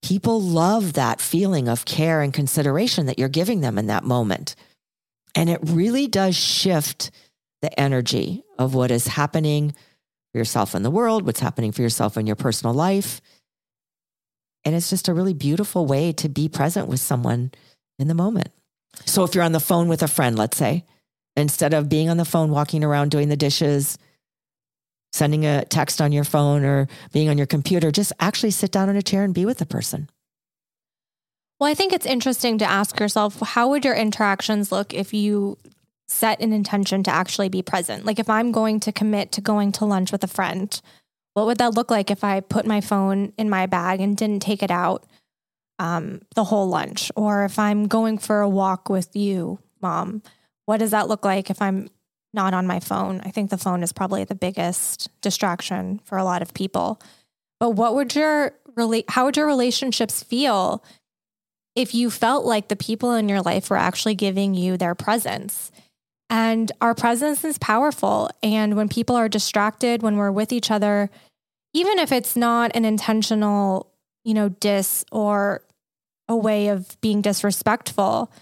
People 0.00 0.40
love 0.40 0.92
that 0.92 1.20
feeling 1.20 1.68
of 1.68 1.84
care 1.84 2.22
and 2.22 2.32
consideration 2.32 3.06
that 3.06 3.18
you're 3.18 3.28
giving 3.28 3.62
them 3.62 3.78
in 3.78 3.88
that 3.88 4.04
moment. 4.04 4.54
And 5.34 5.50
it 5.50 5.58
really 5.62 6.06
does 6.06 6.36
shift 6.36 7.10
the 7.62 7.80
energy 7.80 8.44
of 8.60 8.74
what 8.74 8.92
is 8.92 9.08
happening 9.08 9.74
for 10.32 10.38
yourself 10.38 10.74
in 10.74 10.84
the 10.84 10.90
world, 10.90 11.26
what's 11.26 11.40
happening 11.40 11.72
for 11.72 11.82
yourself 11.82 12.16
in 12.16 12.26
your 12.26 12.36
personal 12.36 12.74
life. 12.74 13.20
And 14.66 14.74
it's 14.74 14.90
just 14.90 15.08
a 15.08 15.14
really 15.14 15.32
beautiful 15.32 15.86
way 15.86 16.12
to 16.14 16.28
be 16.28 16.48
present 16.48 16.88
with 16.88 17.00
someone 17.00 17.52
in 17.98 18.08
the 18.08 18.14
moment. 18.14 18.48
So 19.04 19.24
if 19.24 19.34
you're 19.34 19.44
on 19.44 19.52
the 19.52 19.60
phone 19.60 19.88
with 19.88 20.02
a 20.02 20.08
friend, 20.08 20.36
let's 20.36 20.58
say, 20.58 20.84
instead 21.36 21.72
of 21.72 21.88
being 21.88 22.10
on 22.10 22.16
the 22.16 22.24
phone, 22.24 22.50
walking 22.50 22.82
around 22.82 23.10
doing 23.10 23.28
the 23.28 23.36
dishes, 23.36 23.96
sending 25.12 25.46
a 25.46 25.64
text 25.64 26.00
on 26.00 26.12
your 26.12 26.24
phone 26.24 26.64
or 26.64 26.88
being 27.12 27.28
on 27.28 27.38
your 27.38 27.46
computer, 27.46 27.90
just 27.90 28.12
actually 28.20 28.50
sit 28.50 28.72
down 28.72 28.88
in 28.88 28.96
a 28.96 29.02
chair 29.02 29.22
and 29.22 29.34
be 29.34 29.46
with 29.46 29.58
the 29.58 29.66
person. 29.66 30.10
Well, 31.60 31.70
I 31.70 31.74
think 31.74 31.92
it's 31.92 32.04
interesting 32.04 32.58
to 32.58 32.68
ask 32.68 33.00
yourself 33.00 33.40
how 33.40 33.70
would 33.70 33.84
your 33.84 33.94
interactions 33.94 34.70
look 34.70 34.92
if 34.92 35.14
you 35.14 35.56
set 36.08 36.40
an 36.40 36.52
intention 36.52 37.02
to 37.04 37.10
actually 37.10 37.48
be 37.48 37.62
present. 37.62 38.04
Like 38.04 38.18
if 38.18 38.30
I'm 38.30 38.52
going 38.52 38.80
to 38.80 38.92
commit 38.92 39.32
to 39.32 39.40
going 39.40 39.72
to 39.72 39.84
lunch 39.84 40.12
with 40.12 40.22
a 40.24 40.28
friend, 40.28 40.80
what 41.36 41.44
would 41.44 41.58
that 41.58 41.74
look 41.74 41.90
like 41.90 42.10
if 42.10 42.24
I 42.24 42.40
put 42.40 42.64
my 42.64 42.80
phone 42.80 43.34
in 43.36 43.50
my 43.50 43.66
bag 43.66 44.00
and 44.00 44.16
didn't 44.16 44.40
take 44.40 44.62
it 44.62 44.70
out 44.70 45.04
um, 45.78 46.22
the 46.34 46.44
whole 46.44 46.66
lunch? 46.66 47.12
Or 47.14 47.44
if 47.44 47.58
I'm 47.58 47.88
going 47.88 48.16
for 48.16 48.40
a 48.40 48.48
walk 48.48 48.88
with 48.88 49.14
you, 49.14 49.58
mom, 49.82 50.22
what 50.64 50.78
does 50.78 50.92
that 50.92 51.08
look 51.08 51.26
like 51.26 51.50
if 51.50 51.60
I'm 51.60 51.90
not 52.32 52.54
on 52.54 52.66
my 52.66 52.80
phone? 52.80 53.20
I 53.22 53.32
think 53.32 53.50
the 53.50 53.58
phone 53.58 53.82
is 53.82 53.92
probably 53.92 54.24
the 54.24 54.34
biggest 54.34 55.10
distraction 55.20 56.00
for 56.04 56.16
a 56.16 56.24
lot 56.24 56.40
of 56.40 56.54
people. 56.54 57.02
But 57.60 57.72
what 57.72 57.94
would 57.94 58.14
your 58.14 58.54
relate? 58.74 59.04
How 59.10 59.26
would 59.26 59.36
your 59.36 59.46
relationships 59.46 60.22
feel 60.22 60.82
if 61.74 61.94
you 61.94 62.10
felt 62.10 62.46
like 62.46 62.68
the 62.68 62.76
people 62.76 63.12
in 63.12 63.28
your 63.28 63.42
life 63.42 63.68
were 63.68 63.76
actually 63.76 64.14
giving 64.14 64.54
you 64.54 64.78
their 64.78 64.94
presence? 64.94 65.70
And 66.30 66.72
our 66.80 66.94
presence 66.94 67.44
is 67.44 67.58
powerful. 67.58 68.30
And 68.42 68.74
when 68.74 68.88
people 68.88 69.16
are 69.16 69.28
distracted, 69.28 70.02
when 70.02 70.16
we're 70.16 70.32
with 70.32 70.50
each 70.50 70.70
other, 70.70 71.10
even 71.76 71.98
if 71.98 72.10
it's 72.10 72.36
not 72.36 72.70
an 72.74 72.86
intentional, 72.86 73.92
you 74.24 74.32
know, 74.32 74.48
diss 74.48 75.04
or 75.12 75.62
a 76.26 76.34
way 76.34 76.68
of 76.68 76.98
being 77.02 77.20
disrespectful, 77.20 78.32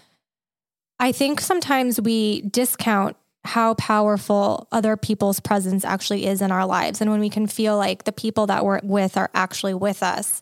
I 0.99 1.11
think 1.11 1.41
sometimes 1.41 1.99
we 1.99 2.43
discount 2.43 3.17
how 3.43 3.73
powerful 3.73 4.69
other 4.71 4.95
people's 4.95 5.41
presence 5.41 5.83
actually 5.83 6.25
is 6.25 6.41
in 6.41 6.49
our 6.49 6.65
lives. 6.65 7.01
And 7.01 7.11
when 7.11 7.19
we 7.19 7.29
can 7.29 7.45
feel 7.45 7.75
like 7.75 8.05
the 8.05 8.13
people 8.13 8.47
that 8.47 8.63
we're 8.63 8.79
with 8.83 9.17
are 9.17 9.29
actually 9.33 9.73
with 9.73 10.01
us 10.01 10.41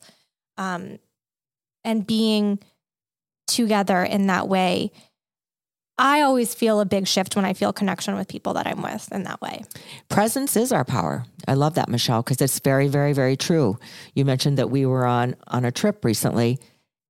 um, 0.60 1.00
and 1.84 2.06
being 2.06 2.60
together 3.48 4.04
in 4.04 4.28
that 4.28 4.48
way, 4.48 4.92
I 5.98 6.22
always 6.22 6.56
feel 6.56 6.80
a 6.80 6.86
big 6.86 7.08
shift 7.08 7.36
when 7.36 7.46
I 7.46 7.54
feel 7.54 7.72
connection 7.72 8.16
with 8.16 8.28
people 8.28 8.54
that 8.54 8.66
I'm 8.66 8.82
with 8.82 9.12
in 9.12 9.24
that 9.24 9.42
way. 9.42 9.64
Presence 10.10 10.56
is 10.56 10.72
our 10.72 10.84
power. 10.84 11.26
I 11.48 11.54
love 11.54 11.76
that, 11.76 11.88
Michelle, 11.88 12.24
because 12.24 12.42
it's 12.42 12.60
very, 12.60 12.88
very, 12.88 13.14
very 13.14 13.38
true. 13.38 13.78
You 14.16 14.26
mentioned 14.26 14.58
that 14.58 14.72
we 14.72 14.86
were 14.86 15.06
on 15.06 15.36
on 15.48 15.66
a 15.66 15.72
trip 15.72 16.04
recently. 16.04 16.60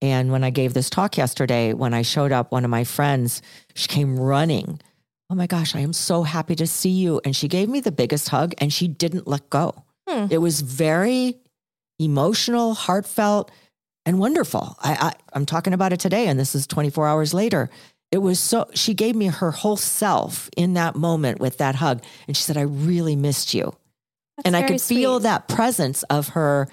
And 0.01 0.33
when 0.33 0.43
I 0.43 0.49
gave 0.49 0.73
this 0.73 0.89
talk 0.89 1.17
yesterday, 1.17 1.71
when 1.71 1.93
I 1.93 2.01
showed 2.01 2.33
up, 2.33 2.51
one 2.51 2.65
of 2.65 2.69
my 2.69 2.83
friends, 2.83 3.41
she 3.73 3.87
came 3.87 4.19
running. 4.19 4.81
Oh 5.29 5.35
my 5.35 5.47
gosh, 5.47 5.75
I 5.75 5.79
am 5.79 5.93
so 5.93 6.23
happy 6.23 6.55
to 6.55 6.67
see 6.67 6.89
you. 6.89 7.21
And 7.23 7.33
she 7.33 7.47
gave 7.47 7.69
me 7.69 7.79
the 7.79 7.91
biggest 7.91 8.27
hug 8.27 8.53
and 8.57 8.73
she 8.73 8.89
didn't 8.89 9.27
let 9.27 9.49
go. 9.49 9.85
Hmm. 10.09 10.27
It 10.29 10.39
was 10.39 10.59
very 10.59 11.37
emotional, 11.99 12.73
heartfelt, 12.73 13.49
and 14.05 14.19
wonderful. 14.19 14.75
I, 14.81 14.93
I, 14.93 15.13
I'm 15.31 15.45
talking 15.45 15.71
about 15.71 15.93
it 15.93 16.01
today, 16.01 16.27
and 16.27 16.37
this 16.37 16.55
is 16.55 16.67
24 16.67 17.07
hours 17.07 17.33
later 17.33 17.69
it 18.13 18.21
was 18.21 18.39
so 18.39 18.67
she 18.75 18.93
gave 18.93 19.15
me 19.15 19.25
her 19.25 19.49
whole 19.49 19.75
self 19.75 20.47
in 20.55 20.75
that 20.75 20.95
moment 20.95 21.39
with 21.39 21.57
that 21.57 21.73
hug. 21.73 22.03
And 22.27 22.37
she 22.37 22.43
said 22.43 22.57
i 22.57 22.61
really 22.61 23.15
missed 23.15 23.55
you. 23.55 23.75
That's 24.37 24.45
and 24.45 24.55
i 24.55 24.61
could 24.61 24.79
sweet. 24.79 24.97
feel 24.97 25.19
that 25.21 25.47
presence 25.47 26.03
of 26.03 26.29
her 26.29 26.67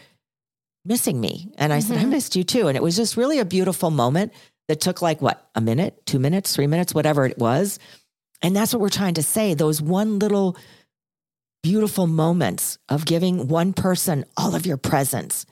missing 0.85 1.19
me. 1.19 1.51
And 1.57 1.73
i 1.73 1.79
mm-hmm. 1.79 1.89
said 1.89 1.97
i 1.97 2.01
mm-hmm. 2.03 2.11
missed 2.11 2.37
you 2.37 2.45
too. 2.45 2.69
And 2.69 2.77
it 2.77 2.83
was 2.83 2.95
just 2.95 3.17
really 3.17 3.39
a 3.39 3.47
beautiful 3.47 3.91
moment 3.91 4.35
that 4.69 4.83
took 4.83 5.01
like 5.01 5.23
what 5.23 5.49
a 5.55 5.63
minute 5.63 6.05
two 6.05 6.19
minutes 6.19 6.55
three 6.55 6.67
minutes 6.67 6.95
whatever 6.95 7.25
it 7.25 7.39
was. 7.39 7.79
And 8.43 8.55
that's 8.55 8.75
what 8.75 8.83
we're 8.83 8.91
trying 8.91 9.15
to 9.15 9.23
say 9.23 9.55
those 9.55 9.81
one 9.81 10.19
little 10.19 10.59
beautiful 11.63 12.07
moments 12.07 12.77
of 12.91 13.07
giving 13.07 13.49
one 13.49 13.73
person 13.73 14.27
all 14.37 14.55
of 14.55 14.67
your 14.67 14.77
presence 14.77 15.47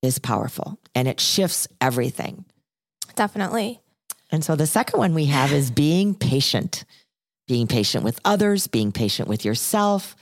is 0.00 0.18
powerful. 0.18 0.78
And 0.94 1.06
it 1.06 1.20
shifts 1.20 1.68
everything. 1.82 2.46
Definitely 3.14 3.82
And 4.34 4.44
so 4.44 4.56
the 4.56 4.66
second 4.66 4.98
one 4.98 5.14
we 5.14 5.26
have 5.26 5.52
is 5.52 5.70
being 5.70 6.12
patient, 6.12 6.84
being 7.46 7.68
patient 7.68 8.02
with 8.02 8.18
others, 8.24 8.66
being 8.66 8.90
patient 8.90 9.28
with 9.28 9.44
yourself. 9.44 10.16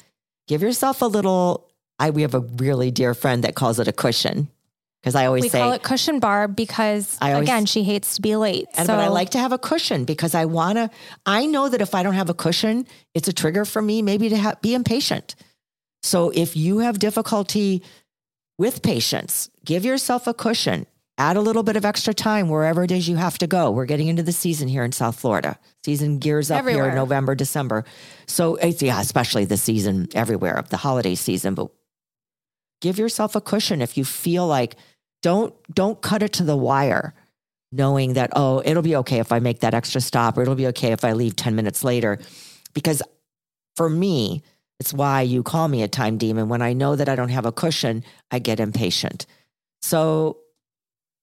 Give 0.47 0.61
yourself 0.61 1.01
a 1.01 1.07
little. 1.07 1.71
I 1.99 2.11
we 2.11 2.21
have 2.21 2.35
a 2.35 2.41
really 2.41 2.91
dear 2.91 3.15
friend 3.15 3.43
that 3.45 3.55
calls 3.55 3.79
it 3.79 3.89
a 3.89 3.93
cushion 3.93 4.51
because 5.01 5.15
I 5.15 5.25
always 5.25 5.45
we 5.45 5.49
say 5.49 5.61
call 5.61 5.73
it 5.73 5.83
cushion 5.83 6.21
barb 6.21 6.55
because 6.55 7.17
always, 7.23 7.43
again 7.43 7.65
she 7.65 7.85
hates 7.85 8.17
to 8.17 8.21
be 8.21 8.37
late. 8.37 8.67
And, 8.75 8.87
so. 8.87 8.93
But 8.95 9.01
I 9.01 9.09
like 9.09 9.31
to 9.31 9.39
have 9.39 9.53
a 9.53 9.59
cushion 9.59 10.05
because 10.05 10.35
I 10.35 10.45
want 10.45 10.77
to. 10.77 10.91
I 11.25 11.47
know 11.47 11.71
that 11.71 11.81
if 11.81 11.95
I 11.95 12.03
don't 12.03 12.13
have 12.13 12.29
a 12.29 12.35
cushion, 12.35 12.87
it's 13.15 13.29
a 13.29 13.33
trigger 13.33 13.65
for 13.65 13.81
me 13.81 14.03
maybe 14.03 14.29
to 14.29 14.37
ha- 14.37 14.57
be 14.61 14.75
impatient. 14.75 15.37
So 16.03 16.29
if 16.35 16.55
you 16.55 16.81
have 16.81 16.99
difficulty 16.99 17.83
with 18.59 18.83
patience, 18.83 19.49
give 19.65 19.87
yourself 19.87 20.27
a 20.27 20.35
cushion. 20.35 20.87
Add 21.23 21.37
a 21.37 21.41
little 21.41 21.63
bit 21.63 21.77
of 21.77 21.85
extra 21.85 22.13
time 22.13 22.49
wherever 22.49 22.83
it 22.83 22.91
is 22.91 23.09
you 23.09 23.15
have 23.15 23.39
to 23.39 23.47
go. 23.47 23.71
We're 23.71 23.87
getting 23.87 24.09
into 24.09 24.25
the 24.25 24.33
season 24.33 24.67
here 24.67 24.83
in 24.83 24.91
South 24.91 25.21
Florida. 25.21 25.57
Season 25.85 26.19
gears 26.19 26.51
up 26.51 26.59
everywhere. 26.59 26.87
here 26.87 26.95
November, 26.97 27.37
December. 27.37 27.85
So 28.27 28.59
yeah, 28.61 29.01
especially 29.01 29.45
the 29.45 29.57
season 29.57 30.09
everywhere 30.17 30.55
of 30.55 30.71
the 30.71 30.79
holiday 30.79 31.15
season. 31.15 31.55
But 31.55 31.69
give 32.81 32.99
yourself 32.99 33.37
a 33.37 33.41
cushion 33.41 33.81
if 33.81 33.97
you 33.97 34.05
feel 34.05 34.49
like 34.49 34.75
don't 35.23 35.55
don't 35.73 36.03
cut 36.03 36.25
it 36.25 36.33
to 36.33 36.43
the 36.43 36.57
wire, 36.57 37.15
knowing 37.71 38.15
that 38.15 38.31
oh 38.35 38.61
it'll 38.65 38.83
be 38.83 38.97
okay 38.97 39.21
if 39.21 39.31
I 39.31 39.39
make 39.39 39.61
that 39.61 39.75
extra 39.75 40.01
stop 40.01 40.37
or 40.37 40.43
it'll 40.43 40.57
be 40.57 40.67
okay 40.67 40.91
if 40.91 41.05
I 41.05 41.13
leave 41.13 41.37
ten 41.37 41.55
minutes 41.55 41.85
later, 41.85 42.19
because 42.75 43.01
for 43.77 43.89
me 43.89 44.43
it's 44.81 44.93
why 44.93 45.21
you 45.23 45.45
call 45.45 45.69
me 45.69 45.85
a 45.85 45.89
time 45.89 46.19
demon. 46.19 46.49
When 46.49 46.63
I 46.63 46.73
know 46.73 46.97
that 46.97 47.09
I 47.09 47.15
don't 47.15 47.29
have 47.29 47.47
a 47.47 47.53
cushion, 47.53 48.03
I 48.33 48.41
get 48.41 48.59
impatient. 48.59 49.27
So 49.83 50.42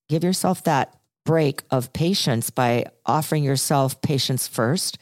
give 0.10 0.24
yourself 0.24 0.64
that 0.64 0.96
break 1.26 1.64
of 1.70 1.94
patience 1.94 2.50
by 2.50 2.86
offering 3.06 3.44
yourself 3.44 4.02
patience 4.02 4.48
first 4.48 4.98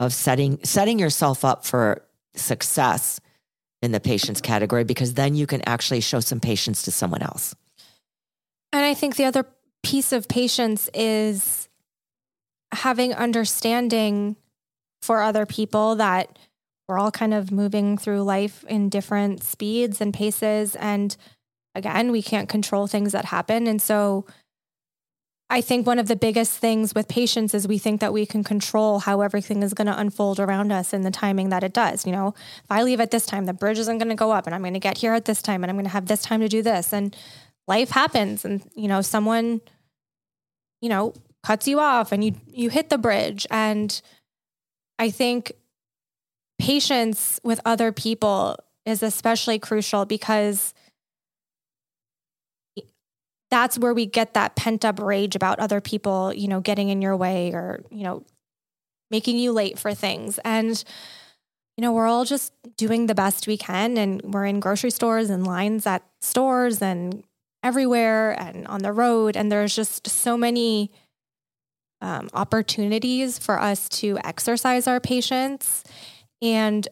of 0.00 0.12
setting 0.12 0.58
setting 0.64 0.98
yourself 0.98 1.44
up 1.44 1.64
for 1.64 2.04
success 2.34 3.20
in 3.82 3.92
the 3.92 4.00
patience 4.00 4.40
category 4.40 4.84
because 4.84 5.14
then 5.14 5.34
you 5.34 5.46
can 5.46 5.62
actually 5.66 6.00
show 6.00 6.20
some 6.20 6.40
patience 6.40 6.82
to 6.82 6.90
someone 6.90 7.22
else. 7.22 7.54
And 8.72 8.84
I 8.84 8.94
think 8.94 9.16
the 9.16 9.24
other 9.24 9.46
piece 9.82 10.12
of 10.12 10.28
patience 10.28 10.90
is 10.92 11.68
having 12.72 13.14
understanding 13.14 14.36
for 15.02 15.22
other 15.22 15.46
people 15.46 15.96
that 15.96 16.38
we're 16.88 16.98
all 16.98 17.10
kind 17.10 17.34
of 17.34 17.50
moving 17.50 17.98
through 17.98 18.22
life 18.22 18.64
in 18.68 18.88
different 18.88 19.42
speeds 19.42 20.00
and 20.00 20.12
paces. 20.12 20.74
And 20.76 21.16
again, 21.76 22.10
we 22.10 22.22
can't 22.22 22.48
control 22.48 22.86
things 22.86 23.12
that 23.12 23.26
happen. 23.26 23.66
And 23.66 23.80
so 23.80 24.26
I 25.48 25.60
think 25.60 25.86
one 25.86 26.00
of 26.00 26.08
the 26.08 26.16
biggest 26.16 26.58
things 26.58 26.94
with 26.94 27.06
patience 27.06 27.54
is 27.54 27.68
we 27.68 27.78
think 27.78 28.00
that 28.00 28.12
we 28.12 28.26
can 28.26 28.42
control 28.42 28.98
how 28.98 29.20
everything 29.20 29.62
is 29.62 29.74
going 29.74 29.86
to 29.86 29.98
unfold 29.98 30.40
around 30.40 30.72
us 30.72 30.92
and 30.92 31.04
the 31.04 31.10
timing 31.10 31.50
that 31.50 31.62
it 31.62 31.72
does. 31.72 32.04
You 32.04 32.12
know, 32.12 32.34
if 32.64 32.70
I 32.70 32.82
leave 32.82 33.00
at 33.00 33.12
this 33.12 33.26
time, 33.26 33.44
the 33.44 33.52
bridge 33.52 33.78
isn't 33.78 33.98
going 33.98 34.08
to 34.08 34.16
go 34.16 34.32
up 34.32 34.46
and 34.46 34.54
I'm 34.54 34.62
going 34.62 34.74
to 34.74 34.80
get 34.80 34.98
here 34.98 35.14
at 35.14 35.24
this 35.24 35.42
time 35.42 35.62
and 35.62 35.70
I'm 35.70 35.76
going 35.76 35.84
to 35.84 35.90
have 35.90 36.06
this 36.06 36.22
time 36.22 36.40
to 36.40 36.48
do 36.48 36.62
this. 36.62 36.92
And 36.92 37.14
life 37.68 37.90
happens 37.90 38.44
and, 38.44 38.68
you 38.74 38.88
know, 38.88 39.02
someone, 39.02 39.60
you 40.80 40.88
know, 40.88 41.14
cuts 41.44 41.68
you 41.68 41.78
off 41.78 42.10
and 42.10 42.24
you 42.24 42.34
you 42.48 42.68
hit 42.70 42.88
the 42.88 42.98
bridge. 42.98 43.46
And 43.48 44.00
I 44.98 45.10
think 45.10 45.52
patience 46.58 47.38
with 47.44 47.60
other 47.64 47.92
people 47.92 48.56
is 48.84 49.02
especially 49.02 49.60
crucial 49.60 50.06
because 50.06 50.74
that's 53.50 53.78
where 53.78 53.94
we 53.94 54.06
get 54.06 54.34
that 54.34 54.56
pent 54.56 54.84
up 54.84 55.00
rage 55.00 55.36
about 55.36 55.58
other 55.58 55.80
people, 55.80 56.32
you 56.32 56.48
know, 56.48 56.60
getting 56.60 56.88
in 56.88 57.00
your 57.00 57.16
way 57.16 57.52
or, 57.52 57.80
you 57.90 58.02
know, 58.02 58.24
making 59.10 59.38
you 59.38 59.52
late 59.52 59.78
for 59.78 59.94
things. 59.94 60.38
And, 60.44 60.82
you 61.76 61.82
know, 61.82 61.92
we're 61.92 62.08
all 62.08 62.24
just 62.24 62.52
doing 62.76 63.06
the 63.06 63.14
best 63.14 63.46
we 63.46 63.56
can. 63.56 63.96
And 63.96 64.20
we're 64.22 64.46
in 64.46 64.60
grocery 64.60 64.90
stores 64.90 65.30
and 65.30 65.46
lines 65.46 65.86
at 65.86 66.02
stores 66.20 66.82
and 66.82 67.22
everywhere 67.62 68.32
and 68.32 68.66
on 68.66 68.82
the 68.82 68.92
road. 68.92 69.36
And 69.36 69.50
there's 69.50 69.74
just 69.74 70.08
so 70.08 70.36
many 70.36 70.90
um, 72.00 72.28
opportunities 72.34 73.38
for 73.38 73.60
us 73.60 73.88
to 73.88 74.18
exercise 74.24 74.86
our 74.86 75.00
patience 75.00 75.84
and 76.42 76.86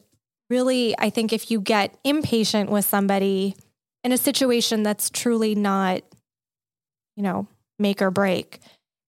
really, 0.50 0.94
I 0.98 1.10
think 1.10 1.32
if 1.32 1.50
you 1.50 1.60
get 1.60 1.96
impatient 2.04 2.70
with 2.70 2.84
somebody 2.84 3.56
in 4.02 4.12
a 4.12 4.18
situation 4.18 4.82
that's 4.82 5.10
truly 5.10 5.54
not, 5.54 6.02
you 7.16 7.22
know, 7.22 7.46
make 7.78 8.02
or 8.02 8.10
break, 8.10 8.60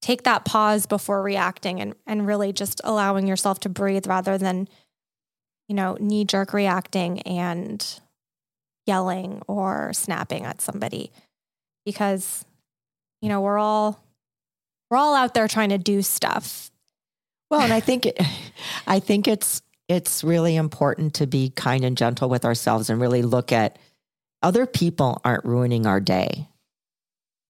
take 0.02 0.22
that 0.24 0.44
pause 0.44 0.86
before 0.86 1.22
reacting 1.22 1.80
and, 1.80 1.94
and 2.06 2.26
really 2.26 2.52
just 2.52 2.80
allowing 2.84 3.26
yourself 3.26 3.60
to 3.60 3.68
breathe 3.68 4.06
rather 4.06 4.38
than, 4.38 4.68
you 5.68 5.74
know, 5.74 5.96
knee 6.00 6.24
jerk 6.24 6.52
reacting 6.52 7.20
and 7.22 8.00
yelling 8.86 9.42
or 9.48 9.92
snapping 9.92 10.44
at 10.44 10.60
somebody 10.60 11.10
because, 11.84 12.44
you 13.20 13.28
know, 13.28 13.40
we're 13.40 13.58
all, 13.58 14.00
we're 14.90 14.96
all 14.96 15.14
out 15.14 15.34
there 15.34 15.48
trying 15.48 15.70
to 15.70 15.78
do 15.78 16.02
stuff. 16.02 16.70
Well, 17.50 17.60
and 17.60 17.72
I 17.72 17.80
think 17.80 18.06
it, 18.06 18.20
I 18.86 19.00
think 19.00 19.28
it's 19.28 19.62
it's 19.88 20.24
really 20.24 20.56
important 20.56 21.14
to 21.14 21.26
be 21.26 21.50
kind 21.50 21.84
and 21.84 21.96
gentle 21.96 22.28
with 22.28 22.44
ourselves 22.44 22.90
and 22.90 23.00
really 23.00 23.22
look 23.22 23.52
at 23.52 23.78
other 24.42 24.66
people 24.66 25.20
aren't 25.24 25.44
ruining 25.44 25.86
our 25.86 26.00
day. 26.00 26.48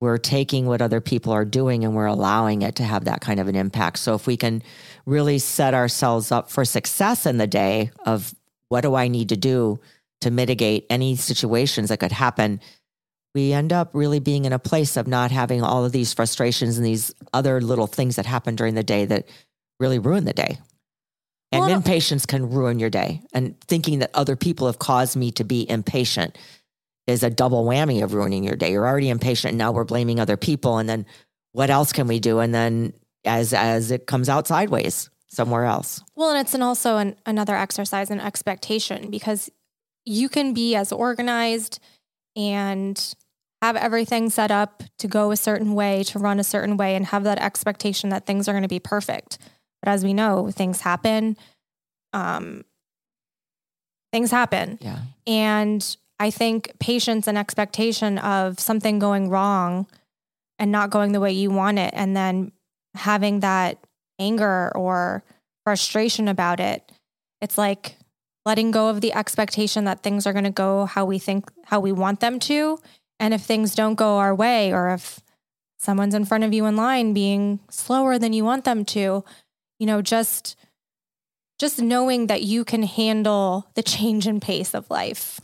We're 0.01 0.18
taking 0.18 0.66
what 0.66 0.82
other 0.82 1.01
people 1.01 1.32
are 1.32 1.44
doing 1.44 1.84
and 1.84 1.94
we're 1.94 2.07
allowing 2.07 2.62
it 2.62 2.76
to 2.76 2.84
have 2.84 3.07
that 3.07 3.20
kind 3.20 3.40
of 3.40 3.49
an 3.49 3.57
impact. 3.57 3.99
So 3.99 4.14
if 4.14 4.26
we 4.26 4.36
can 4.36 4.62
really 5.07 5.38
set 5.38 5.72
ourselves 5.72 6.30
up 6.30 6.51
for 6.51 6.64
success 6.64 7.24
in 7.24 7.38
the 7.38 7.47
day 7.47 7.90
of 8.05 8.34
what 8.68 8.82
do 8.82 8.94
I 8.94 9.09
need 9.09 9.30
to 9.30 9.36
do 9.36 9.80
to 10.20 10.30
mitigate 10.30 10.86
any 10.90 11.16
situations 11.16 11.88
that 11.88 12.01
could 12.01 12.12
happen, 12.12 12.61
we 13.34 13.53
end 13.53 13.72
up 13.72 13.90
really 13.92 14.18
being 14.18 14.44
in 14.44 14.53
a 14.53 14.59
place 14.59 14.97
of 14.97 15.07
not 15.07 15.30
having 15.30 15.62
all 15.62 15.84
of 15.84 15.92
these 15.92 16.12
frustrations 16.12 16.76
and 16.76 16.86
these 16.86 17.14
other 17.32 17.61
little 17.61 17.86
things 17.86 18.16
that 18.16 18.26
happen 18.26 18.57
during 18.57 18.74
the 18.74 18.82
day 18.82 19.05
that 19.05 19.28
really 19.78 19.99
ruin 19.99 20.24
the 20.24 20.32
day. 20.32 20.59
And 21.53 21.61
well, 21.61 21.70
impatience 21.70 22.26
can 22.26 22.51
ruin 22.51 22.78
your 22.78 22.90
day. 22.90 23.22
And 23.32 23.61
thinking 23.62 24.01
that 24.01 24.11
other 24.14 24.36
people 24.36 24.66
have 24.66 24.78
caused 24.78 25.16
me 25.16 25.30
to 25.32 25.44
be 25.44 25.68
impatient 25.68 26.36
is 27.07 27.22
a 27.22 27.30
double 27.30 27.64
whammy 27.64 28.02
of 28.02 28.14
ruining 28.14 28.44
your 28.44 28.57
day. 28.57 28.72
You're 28.72 28.86
already 28.86 29.11
impatient. 29.11 29.52
And 29.52 29.59
now 29.59 29.72
we're 29.72 29.84
blaming 29.84 30.18
other 30.20 30.36
people. 30.36 30.78
And 30.78 30.88
then 30.88 31.07
what 31.52 31.70
else 31.70 31.92
can 31.92 32.09
we 32.09 32.18
do? 32.20 32.40
And 32.40 32.54
then 32.54 32.92
as 33.24 33.52
as 33.52 33.90
it 33.90 34.07
comes 34.07 34.28
out 34.28 34.46
sideways 34.46 35.11
somewhere 35.28 35.64
else. 35.64 36.02
Well, 36.14 36.30
and 36.30 36.40
it's 36.40 36.54
an 36.54 36.62
also 36.62 36.96
an, 36.96 37.16
another 37.26 37.54
exercise 37.54 38.11
in 38.11 38.20
expectation 38.20 39.11
because 39.11 39.50
you 40.04 40.28
can 40.28 40.54
be 40.54 40.74
as 40.74 40.92
organized 40.92 41.80
and 42.36 43.14
have 43.62 43.76
everything 43.76 44.30
set 44.30 44.50
up 44.50 44.82
to 44.98 45.09
go 45.09 45.30
a 45.30 45.36
certain 45.36 45.74
way, 45.74 46.02
to 46.04 46.18
run 46.18 46.38
a 46.38 46.44
certain 46.44 46.76
way, 46.76 46.94
and 46.94 47.07
have 47.07 47.24
that 47.24 47.38
expectation 47.38 48.11
that 48.11 48.26
things 48.26 48.48
are 48.48 48.52
going 48.52 48.62
to 48.62 48.68
be 48.68 48.78
perfect. 48.78 49.38
But 49.82 49.90
as 49.90 50.04
we 50.04 50.14
know, 50.14 50.50
things 50.50 50.80
happen. 50.80 51.36
Um, 52.12 52.64
things 54.12 54.30
happen. 54.30 54.78
Yeah. 54.80 55.00
And 55.26 55.96
I 56.18 56.30
think 56.30 56.72
patience 56.78 57.26
and 57.26 57.36
expectation 57.36 58.18
of 58.18 58.58
something 58.58 58.98
going 58.98 59.28
wrong 59.28 59.86
and 60.58 60.72
not 60.72 60.90
going 60.90 61.12
the 61.12 61.20
way 61.20 61.32
you 61.32 61.50
want 61.50 61.78
it, 61.78 61.92
and 61.94 62.16
then 62.16 62.52
having 62.94 63.40
that 63.40 63.78
anger 64.18 64.72
or 64.74 65.22
frustration 65.64 66.28
about 66.28 66.60
it, 66.60 66.90
it's 67.42 67.58
like 67.58 67.96
letting 68.46 68.70
go 68.70 68.88
of 68.88 69.00
the 69.00 69.12
expectation 69.12 69.84
that 69.84 70.02
things 70.02 70.26
are 70.26 70.32
going 70.32 70.44
to 70.44 70.50
go 70.50 70.86
how 70.86 71.04
we 71.04 71.18
think, 71.18 71.50
how 71.64 71.80
we 71.80 71.92
want 71.92 72.20
them 72.20 72.38
to. 72.38 72.78
And 73.20 73.34
if 73.34 73.42
things 73.42 73.74
don't 73.74 73.96
go 73.96 74.16
our 74.18 74.34
way, 74.34 74.72
or 74.72 74.90
if 74.90 75.20
someone's 75.78 76.14
in 76.14 76.24
front 76.24 76.44
of 76.44 76.54
you 76.54 76.64
in 76.64 76.76
line 76.76 77.12
being 77.12 77.60
slower 77.68 78.18
than 78.18 78.32
you 78.32 78.44
want 78.44 78.64
them 78.64 78.84
to, 78.86 79.24
you 79.78 79.86
know, 79.86 80.00
just 80.00 80.56
just 81.58 81.80
knowing 81.80 82.26
that 82.26 82.42
you 82.42 82.64
can 82.64 82.82
handle 82.82 83.66
the 83.74 83.82
change 83.82 84.26
in 84.26 84.40
pace 84.40 84.74
of 84.74 84.90
life 84.90 85.40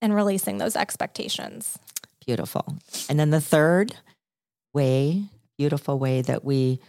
and 0.00 0.14
releasing 0.14 0.58
those 0.58 0.76
expectations. 0.76 1.78
Beautiful. 2.24 2.76
And 3.08 3.18
then 3.18 3.30
the 3.30 3.40
third 3.40 3.96
way, 4.72 5.24
beautiful 5.58 5.98
way 5.98 6.22
that 6.22 6.44
we 6.44 6.80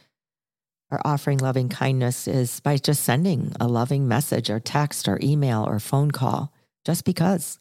are 0.91 1.01
offering 1.05 1.37
loving 1.37 1.69
kindness 1.69 2.27
is 2.27 2.59
by 2.59 2.77
just 2.77 3.03
sending 3.03 3.53
a 3.59 3.67
loving 3.67 4.07
message 4.07 4.49
or 4.49 4.59
text 4.59 5.07
or 5.07 5.19
email 5.23 5.63
or 5.63 5.79
phone 5.79 6.11
call 6.11 6.53
just 6.85 7.05
because. 7.05 7.59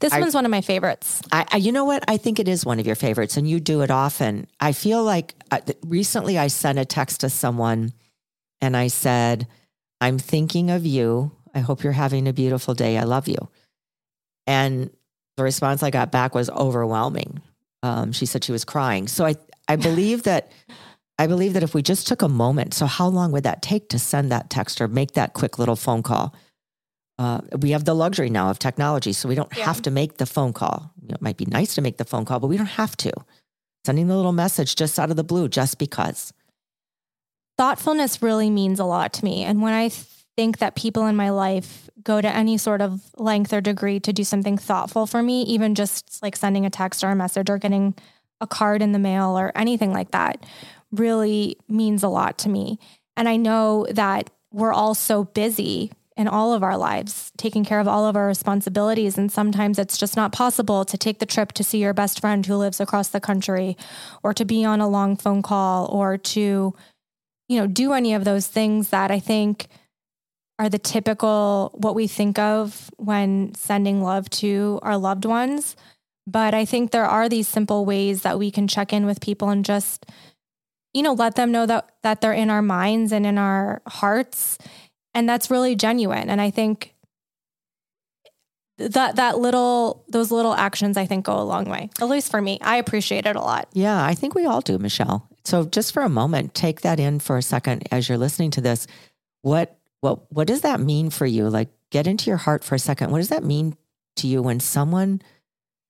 This 0.00 0.12
I, 0.12 0.20
one's 0.20 0.34
one 0.34 0.44
of 0.44 0.50
my 0.50 0.60
favorites. 0.60 1.22
I, 1.30 1.46
I, 1.52 1.56
you 1.58 1.72
know 1.72 1.84
what? 1.84 2.04
I 2.08 2.16
think 2.16 2.38
it 2.38 2.48
is 2.48 2.64
one 2.64 2.80
of 2.80 2.86
your 2.86 2.96
favorites, 2.96 3.36
and 3.36 3.48
you 3.48 3.60
do 3.60 3.82
it 3.82 3.90
often. 3.90 4.48
I 4.58 4.72
feel 4.72 5.04
like 5.04 5.34
uh, 5.50 5.60
recently 5.84 6.36
I 6.38 6.48
sent 6.48 6.78
a 6.78 6.84
text 6.84 7.20
to 7.20 7.30
someone, 7.30 7.92
and 8.60 8.76
I 8.76 8.88
said, 8.88 9.46
"I'm 10.00 10.18
thinking 10.18 10.70
of 10.70 10.84
you. 10.84 11.30
I 11.54 11.60
hope 11.60 11.84
you're 11.84 11.92
having 11.92 12.26
a 12.26 12.32
beautiful 12.32 12.74
day. 12.74 12.98
I 12.98 13.04
love 13.04 13.28
you." 13.28 13.48
And 14.48 14.90
the 15.36 15.44
response 15.44 15.82
I 15.82 15.90
got 15.90 16.10
back 16.10 16.34
was 16.34 16.48
overwhelming. 16.50 17.40
Um, 17.82 18.12
she 18.12 18.26
said 18.26 18.42
she 18.42 18.50
was 18.50 18.64
crying. 18.64 19.06
So 19.06 19.26
I, 19.26 19.36
I 19.68 19.76
believe 19.88 20.24
that 20.24 20.50
I 21.20 21.26
believe 21.26 21.54
that 21.54 21.64
if 21.64 21.74
we 21.74 21.82
just 21.82 22.06
took 22.06 22.22
a 22.22 22.28
moment, 22.28 22.74
so 22.74 22.86
how 22.86 23.08
long 23.08 23.32
would 23.32 23.42
that 23.42 23.60
take 23.60 23.88
to 23.88 23.98
send 23.98 24.30
that 24.30 24.50
text 24.50 24.80
or 24.80 24.86
make 24.86 25.12
that 25.12 25.32
quick 25.32 25.58
little 25.58 25.74
phone 25.74 26.02
call? 26.02 26.34
Uh, 27.18 27.40
we 27.60 27.72
have 27.72 27.84
the 27.84 27.94
luxury 27.94 28.30
now 28.30 28.50
of 28.50 28.60
technology, 28.60 29.12
so 29.12 29.28
we 29.28 29.34
don't 29.34 29.54
yeah. 29.56 29.64
have 29.64 29.82
to 29.82 29.90
make 29.90 30.18
the 30.18 30.26
phone 30.26 30.52
call. 30.52 30.92
You 31.02 31.08
know, 31.08 31.14
it 31.14 31.22
might 31.22 31.36
be 31.36 31.46
nice 31.46 31.74
to 31.74 31.82
make 31.82 31.96
the 31.96 32.04
phone 32.04 32.24
call, 32.24 32.38
but 32.38 32.46
we 32.46 32.56
don't 32.56 32.66
have 32.66 32.96
to. 32.98 33.12
Sending 33.84 34.06
the 34.06 34.16
little 34.16 34.32
message 34.32 34.76
just 34.76 34.96
out 34.98 35.10
of 35.10 35.16
the 35.16 35.24
blue, 35.24 35.48
just 35.48 35.78
because. 35.78 36.32
Thoughtfulness 37.56 38.22
really 38.22 38.48
means 38.48 38.78
a 38.78 38.84
lot 38.84 39.12
to 39.14 39.24
me. 39.24 39.42
And 39.42 39.60
when 39.60 39.72
I 39.74 39.90
think 40.38 40.58
that 40.58 40.76
people 40.76 41.06
in 41.06 41.16
my 41.16 41.30
life 41.30 41.90
go 42.04 42.20
to 42.20 42.28
any 42.28 42.56
sort 42.56 42.80
of 42.80 43.02
length 43.16 43.52
or 43.52 43.60
degree 43.60 43.98
to 43.98 44.12
do 44.12 44.22
something 44.22 44.56
thoughtful 44.56 45.04
for 45.04 45.20
me, 45.20 45.42
even 45.42 45.74
just 45.74 46.22
like 46.22 46.36
sending 46.36 46.64
a 46.64 46.70
text 46.70 47.02
or 47.02 47.10
a 47.10 47.16
message 47.16 47.50
or 47.50 47.58
getting 47.58 47.92
a 48.40 48.46
card 48.46 48.80
in 48.80 48.92
the 48.92 49.00
mail 49.00 49.36
or 49.36 49.50
anything 49.56 49.92
like 49.92 50.12
that, 50.12 50.46
really 50.92 51.56
means 51.68 52.04
a 52.04 52.08
lot 52.08 52.38
to 52.38 52.48
me. 52.48 52.78
And 53.16 53.28
I 53.28 53.34
know 53.34 53.88
that 53.90 54.30
we're 54.52 54.72
all 54.72 54.94
so 54.94 55.24
busy 55.24 55.90
in 56.16 56.28
all 56.28 56.54
of 56.54 56.62
our 56.62 56.76
lives, 56.76 57.32
taking 57.36 57.64
care 57.64 57.80
of 57.80 57.88
all 57.88 58.06
of 58.06 58.14
our 58.14 58.28
responsibilities. 58.28 59.18
And 59.18 59.32
sometimes 59.32 59.76
it's 59.76 59.98
just 59.98 60.14
not 60.14 60.30
possible 60.30 60.84
to 60.84 60.96
take 60.96 61.18
the 61.18 61.26
trip 61.26 61.50
to 61.54 61.64
see 61.64 61.78
your 61.78 61.94
best 61.94 62.20
friend 62.20 62.46
who 62.46 62.54
lives 62.54 62.78
across 62.78 63.08
the 63.08 63.20
country 63.20 63.76
or 64.22 64.32
to 64.34 64.44
be 64.44 64.64
on 64.64 64.80
a 64.80 64.88
long 64.88 65.16
phone 65.16 65.42
call 65.42 65.86
or 65.86 66.16
to, 66.16 66.76
you 67.48 67.58
know, 67.58 67.66
do 67.66 67.92
any 67.92 68.14
of 68.14 68.22
those 68.22 68.46
things 68.46 68.90
that 68.90 69.10
I 69.10 69.18
think 69.18 69.66
are 70.58 70.68
the 70.68 70.78
typical 70.78 71.70
what 71.74 71.94
we 71.94 72.06
think 72.06 72.38
of 72.38 72.90
when 72.96 73.54
sending 73.54 74.02
love 74.02 74.28
to 74.30 74.80
our 74.82 74.96
loved 74.96 75.24
ones. 75.24 75.76
But 76.26 76.52
I 76.52 76.64
think 76.64 76.90
there 76.90 77.06
are 77.06 77.28
these 77.28 77.48
simple 77.48 77.84
ways 77.84 78.22
that 78.22 78.38
we 78.38 78.50
can 78.50 78.68
check 78.68 78.92
in 78.92 79.06
with 79.06 79.20
people 79.20 79.48
and 79.48 79.64
just, 79.64 80.04
you 80.92 81.02
know, 81.02 81.14
let 81.14 81.36
them 81.36 81.52
know 81.52 81.64
that 81.66 81.90
that 82.02 82.20
they're 82.20 82.32
in 82.32 82.50
our 82.50 82.62
minds 82.62 83.12
and 83.12 83.24
in 83.24 83.38
our 83.38 83.80
hearts. 83.86 84.58
And 85.14 85.28
that's 85.28 85.50
really 85.50 85.74
genuine. 85.74 86.28
And 86.28 86.40
i 86.40 86.50
think 86.50 86.94
that 88.78 89.16
that 89.16 89.38
little 89.38 90.04
those 90.08 90.30
little 90.30 90.54
actions 90.54 90.96
i 90.96 91.04
think 91.04 91.24
go 91.24 91.36
a 91.36 91.42
long 91.42 91.64
way 91.68 91.90
at 92.00 92.08
least 92.08 92.30
for 92.30 92.40
me. 92.40 92.58
I 92.62 92.76
appreciate 92.76 93.26
it 93.26 93.34
a 93.34 93.40
lot. 93.40 93.68
Yeah 93.72 94.04
i 94.04 94.14
think 94.14 94.34
we 94.34 94.46
all 94.46 94.60
do 94.60 94.78
michelle. 94.78 95.28
So 95.44 95.64
just 95.64 95.92
for 95.92 96.02
a 96.02 96.08
moment 96.08 96.54
take 96.54 96.82
that 96.82 97.00
in 97.00 97.18
for 97.20 97.36
a 97.36 97.42
second 97.42 97.88
as 97.90 98.08
you're 98.08 98.18
listening 98.18 98.50
to 98.52 98.60
this. 98.60 98.86
What 99.42 99.77
what 100.00 100.30
what 100.32 100.46
does 100.46 100.62
that 100.62 100.80
mean 100.80 101.10
for 101.10 101.26
you 101.26 101.48
like 101.48 101.68
get 101.90 102.06
into 102.06 102.30
your 102.30 102.36
heart 102.36 102.64
for 102.64 102.74
a 102.74 102.78
second 102.78 103.10
what 103.10 103.18
does 103.18 103.30
that 103.30 103.44
mean 103.44 103.76
to 104.16 104.26
you 104.26 104.42
when 104.42 104.60
someone 104.60 105.20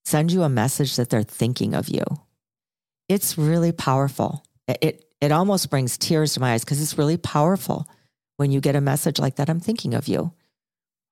sends 0.05 0.33
you 0.33 0.43
a 0.43 0.49
message 0.49 0.97
that 0.97 1.11
they're 1.11 1.23
thinking 1.23 1.75
of 1.75 1.89
you 1.89 2.05
it's 3.09 3.39
really 3.39 3.73
powerful 3.73 4.43
it 4.67 5.05
it 5.21 5.33
almost 5.33 5.71
brings 5.71 5.99
tears 5.99 6.35
to 6.35 6.41
my 6.41 6.53
eyes 6.53 6.65
because 6.65 6.81
it's 6.81 6.99
really 6.99 7.17
powerful 7.17 7.89
when 8.39 8.53
you 8.53 8.61
get 8.61 8.77
a 8.77 8.81
message 8.81 9.19
like 9.19 9.37
that, 9.37 9.51
I'm 9.51 9.61
thinking 9.61 9.95
of 9.95 10.09
you. 10.09 10.33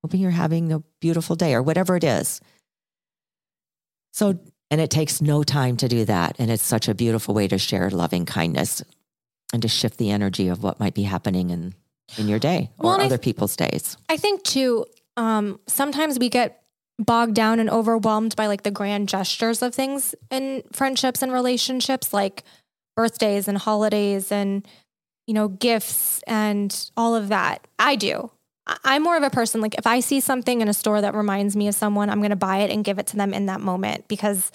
Hoping 0.02 0.20
you're 0.20 0.30
having 0.30 0.72
a 0.72 0.82
beautiful 1.00 1.34
day 1.34 1.54
or 1.54 1.62
whatever 1.62 1.96
it 1.96 2.04
is. 2.04 2.40
So, 4.12 4.38
and 4.70 4.80
it 4.80 4.90
takes 4.90 5.20
no 5.20 5.42
time 5.42 5.76
to 5.78 5.88
do 5.88 6.04
that. 6.04 6.36
And 6.38 6.50
it's 6.50 6.62
such 6.62 6.88
a 6.88 6.94
beautiful 6.94 7.34
way 7.34 7.48
to 7.48 7.58
share 7.58 7.90
loving 7.90 8.26
kindness 8.26 8.82
and 9.52 9.60
to 9.62 9.68
shift 9.68 9.98
the 9.98 10.10
energy 10.10 10.48
of 10.48 10.62
what 10.62 10.78
might 10.78 10.94
be 10.94 11.02
happening 11.02 11.50
in, 11.50 11.74
in 12.18 12.28
your 12.28 12.38
day 12.38 12.70
or 12.78 12.90
well, 12.90 13.00
other 13.00 13.08
th- 13.10 13.20
people's 13.20 13.56
days. 13.56 13.96
I 14.08 14.16
think 14.16 14.42
too, 14.42 14.86
um, 15.16 15.60
sometimes 15.66 16.18
we 16.18 16.28
get 16.28 16.62
bogged 16.98 17.34
down 17.34 17.60
and 17.60 17.68
overwhelmed 17.68 18.36
by 18.36 18.46
like 18.46 18.62
the 18.62 18.70
grand 18.70 19.08
gestures 19.08 19.60
of 19.62 19.74
things 19.74 20.14
in 20.30 20.62
friendships 20.72 21.22
and 21.22 21.32
relationships, 21.32 22.12
like 22.12 22.44
birthdays 22.96 23.48
and 23.48 23.58
holidays 23.58 24.32
and 24.32 24.66
you 25.26 25.34
know, 25.34 25.48
gifts 25.48 26.22
and 26.26 26.90
all 26.96 27.14
of 27.14 27.28
that. 27.28 27.66
I 27.78 27.96
do. 27.96 28.30
I'm 28.84 29.02
more 29.02 29.16
of 29.16 29.22
a 29.22 29.30
person 29.30 29.60
like 29.60 29.76
if 29.78 29.86
I 29.86 30.00
see 30.00 30.20
something 30.20 30.60
in 30.60 30.68
a 30.68 30.74
store 30.74 31.00
that 31.00 31.14
reminds 31.14 31.54
me 31.54 31.68
of 31.68 31.74
someone, 31.74 32.10
I'm 32.10 32.18
going 32.18 32.30
to 32.30 32.36
buy 32.36 32.58
it 32.58 32.70
and 32.70 32.84
give 32.84 32.98
it 32.98 33.06
to 33.08 33.16
them 33.16 33.32
in 33.32 33.46
that 33.46 33.60
moment 33.60 34.08
because 34.08 34.50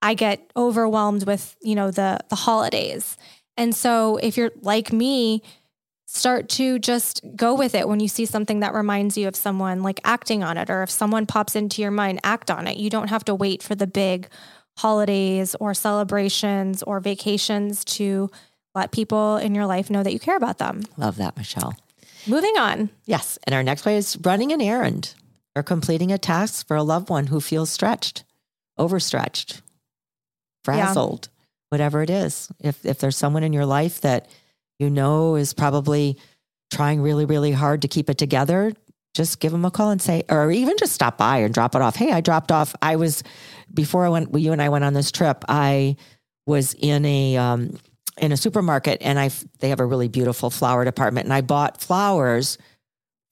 I 0.00 0.14
get 0.14 0.50
overwhelmed 0.56 1.26
with, 1.26 1.56
you 1.60 1.74
know, 1.74 1.90
the 1.90 2.18
the 2.30 2.36
holidays. 2.36 3.18
And 3.56 3.74
so 3.74 4.16
if 4.16 4.36
you're 4.38 4.52
like 4.62 4.92
me, 4.92 5.42
start 6.12 6.48
to 6.48 6.78
just 6.80 7.20
go 7.36 7.54
with 7.54 7.74
it 7.74 7.88
when 7.88 8.00
you 8.00 8.08
see 8.08 8.26
something 8.26 8.60
that 8.60 8.74
reminds 8.74 9.16
you 9.16 9.28
of 9.28 9.36
someone, 9.36 9.82
like 9.82 10.00
acting 10.04 10.42
on 10.42 10.56
it 10.56 10.68
or 10.68 10.82
if 10.82 10.90
someone 10.90 11.24
pops 11.24 11.54
into 11.54 11.80
your 11.80 11.92
mind, 11.92 12.18
act 12.24 12.50
on 12.50 12.66
it. 12.66 12.76
You 12.76 12.90
don't 12.90 13.08
have 13.08 13.24
to 13.26 13.34
wait 13.34 13.62
for 13.62 13.76
the 13.76 13.86
big 13.86 14.28
holidays 14.76 15.54
or 15.60 15.72
celebrations 15.72 16.82
or 16.82 16.98
vacations 16.98 17.84
to 17.84 18.28
let 18.74 18.90
people 18.90 19.36
in 19.36 19.54
your 19.54 19.66
life 19.66 19.88
know 19.88 20.02
that 20.02 20.12
you 20.12 20.18
care 20.18 20.36
about 20.36 20.58
them. 20.58 20.82
Love 20.96 21.16
that, 21.16 21.36
Michelle. 21.36 21.76
Moving 22.26 22.56
on. 22.58 22.90
Yes. 23.04 23.38
And 23.44 23.54
our 23.54 23.62
next 23.62 23.84
way 23.84 23.96
is 23.96 24.18
running 24.22 24.52
an 24.52 24.60
errand 24.60 25.14
or 25.54 25.62
completing 25.62 26.10
a 26.10 26.18
task 26.18 26.66
for 26.66 26.76
a 26.76 26.82
loved 26.82 27.08
one 27.08 27.28
who 27.28 27.40
feels 27.40 27.70
stretched, 27.70 28.24
overstretched, 28.76 29.62
frazzled, 30.64 31.28
yeah. 31.30 31.40
whatever 31.68 32.02
it 32.02 32.10
is. 32.10 32.50
If, 32.58 32.84
if 32.84 32.98
there's 32.98 33.16
someone 33.16 33.44
in 33.44 33.52
your 33.52 33.66
life 33.66 34.00
that 34.00 34.28
you 34.80 34.90
know 34.90 35.36
is 35.36 35.54
probably 35.54 36.18
trying 36.72 37.00
really, 37.00 37.26
really 37.26 37.52
hard 37.52 37.82
to 37.82 37.88
keep 37.88 38.08
it 38.08 38.18
together, 38.18 38.72
just 39.14 39.40
give 39.40 39.52
them 39.52 39.64
a 39.64 39.70
call 39.70 39.90
and 39.90 40.00
say, 40.00 40.24
or 40.28 40.50
even 40.50 40.76
just 40.78 40.92
stop 40.92 41.18
by 41.18 41.38
and 41.38 41.52
drop 41.52 41.74
it 41.74 41.82
off. 41.82 41.96
Hey, 41.96 42.12
I 42.12 42.20
dropped 42.20 42.50
off. 42.50 42.74
I 42.80 42.96
was, 42.96 43.22
before 43.72 44.06
I 44.06 44.08
went, 44.08 44.36
you 44.38 44.52
and 44.52 44.62
I 44.62 44.70
went 44.70 44.84
on 44.84 44.94
this 44.94 45.12
trip, 45.12 45.44
I 45.48 45.96
was 46.46 46.74
in 46.74 47.04
a, 47.04 47.36
um, 47.36 47.76
in 48.16 48.32
a 48.32 48.36
supermarket 48.36 48.98
and 49.00 49.18
I 49.18 49.30
they 49.60 49.70
have 49.70 49.80
a 49.80 49.86
really 49.86 50.08
beautiful 50.08 50.50
flower 50.50 50.84
department 50.84 51.24
and 51.24 51.32
I 51.32 51.40
bought 51.40 51.80
flowers 51.80 52.58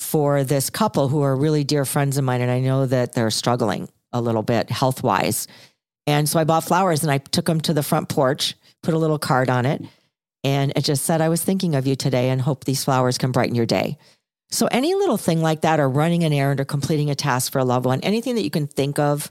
for 0.01 0.45
this 0.45 0.71
couple 0.71 1.09
who 1.09 1.23
are 1.23 1.37
really 1.37 1.65
dear 1.65 1.85
friends 1.85 2.17
of 2.17 2.25
mine 2.25 2.41
and 2.41 2.51
I 2.51 2.61
know 2.61 2.87
that 2.87 3.13
they're 3.13 3.31
struggling 3.31 3.89
a 4.13 4.21
little 4.21 4.43
bit 4.43 4.71
health-wise. 4.71 5.47
And 6.07 6.29
so 6.29 6.39
I 6.39 6.45
bought 6.45 6.65
flowers 6.65 7.03
and 7.03 7.13
I 7.13 7.19
took 7.19 7.45
them 7.45 7.61
to 7.63 7.75
the 7.75 7.83
front 7.83 8.09
porch, 8.09 8.55
put 8.83 8.95
a 8.95 8.99
little 8.99 9.19
card 9.19 9.51
on 9.51 9.67
it, 9.67 9.83
and 10.45 10.73
it 10.77 10.85
just 10.85 11.05
said 11.05 11.21
I 11.21 11.29
was 11.29 11.43
thinking 11.43 11.75
of 11.75 11.87
you 11.87 11.97
today 11.97 12.31
and 12.31 12.41
hope 12.41 12.65
these 12.65 12.85
flowers 12.85 13.19
can 13.19 13.33
brighten 13.33 13.55
your 13.55 13.67
day. 13.67 13.99
So 14.51 14.67
any 14.71 14.95
little 14.95 15.19
thing 15.19 15.43
like 15.43 15.63
that 15.63 15.81
or 15.81 15.89
running 15.89 16.25
an 16.25 16.33
errand 16.33 16.61
or 16.61 16.65
completing 16.65 17.11
a 17.11 17.15
task 17.15 17.53
for 17.53 17.59
a 17.59 17.65
loved 17.65 17.87
one, 17.87 18.01
anything 18.01 18.35
that 18.37 18.45
you 18.45 18.51
can 18.51 18.67
think 18.67 18.99
of 18.99 19.31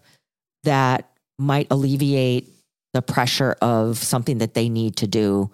that 0.64 1.10
might 1.40 1.68
alleviate 1.72 2.48
the 2.94 3.02
pressure 3.02 3.56
of 3.62 3.98
something 3.98 4.40
that 4.40 4.54
they 4.54 4.70
need 4.70 4.96
to 4.98 5.08
do 5.08 5.50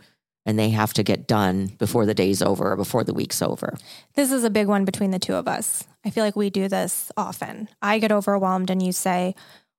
and 0.45 0.59
they 0.59 0.69
have 0.69 0.93
to 0.93 1.03
get 1.03 1.27
done 1.27 1.67
before 1.77 2.05
the 2.05 2.13
day's 2.13 2.41
over 2.41 2.73
or 2.73 2.75
before 2.75 3.03
the 3.03 3.13
week's 3.13 3.41
over. 3.41 3.77
This 4.15 4.31
is 4.31 4.43
a 4.43 4.49
big 4.49 4.67
one 4.67 4.85
between 4.85 5.11
the 5.11 5.19
two 5.19 5.35
of 5.35 5.47
us. 5.47 5.85
I 6.05 6.09
feel 6.09 6.23
like 6.23 6.35
we 6.35 6.49
do 6.49 6.67
this 6.67 7.11
often. 7.15 7.69
I 7.81 7.99
get 7.99 8.11
overwhelmed 8.11 8.69
and 8.69 8.83
you 8.83 8.91
say, 8.91 9.35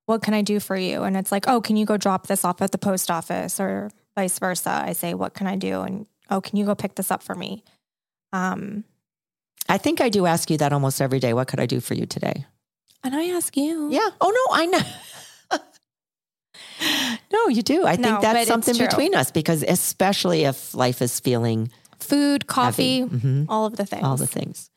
What 0.07 0.23
can 0.23 0.33
I 0.33 0.43
do 0.43 0.61
for 0.61 0.77
you? 0.77 1.03
And 1.03 1.17
it's 1.17 1.31
like, 1.31 1.47
Oh, 1.47 1.61
can 1.61 1.77
you 1.77 1.85
go 1.85 1.99
drop 1.99 2.27
this 2.27 2.45
off 2.45 2.63
at 2.63 2.73
the 2.73 2.79
post 2.79 3.11
office 3.11 3.61
or 3.61 3.91
vice 4.17 4.39
versa? 4.39 4.83
I 4.85 4.93
say, 4.93 5.15
What 5.15 5.35
can 5.35 5.47
I 5.47 5.57
do? 5.57 5.81
And 5.83 6.07
oh, 6.31 6.41
can 6.41 6.57
you 6.57 6.65
go 6.65 6.75
pick 6.75 6.95
this 6.95 7.11
up 7.11 7.23
for 7.23 7.35
me? 7.35 7.65
Um, 8.33 8.85
I 9.69 9.79
think 9.79 10.01
I 10.01 10.09
do 10.09 10.27
ask 10.27 10.51
you 10.51 10.59
that 10.59 10.73
almost 10.73 11.01
every 11.01 11.21
day. 11.21 11.33
What 11.33 11.49
could 11.49 11.61
I 11.61 11.67
do 11.67 11.81
for 11.81 11.95
you 11.95 12.07
today? 12.07 12.47
And 13.03 13.15
I 13.15 13.29
ask 13.31 13.57
you. 13.57 13.91
Yeah. 13.91 14.09
Oh, 14.21 14.31
no, 14.31 14.57
I 14.57 14.67
know. 14.67 14.81
no, 17.33 17.49
you 17.49 17.63
do. 17.63 17.87
I 17.87 17.97
think 17.97 18.21
that's 18.21 18.49
something 18.49 18.77
between 18.77 19.15
us 19.15 19.31
because 19.31 19.63
especially 19.63 20.45
if 20.45 20.75
life 20.75 21.03
is 21.03 21.21
feeling 21.21 21.71
food, 21.99 22.47
coffee, 22.47 23.03
mm-hmm. 23.03 23.45
all 23.49 23.67
of 23.67 23.77
the 23.77 23.87
things. 23.87 24.05
All 24.05 24.17
the 24.17 24.27
things. 24.27 24.71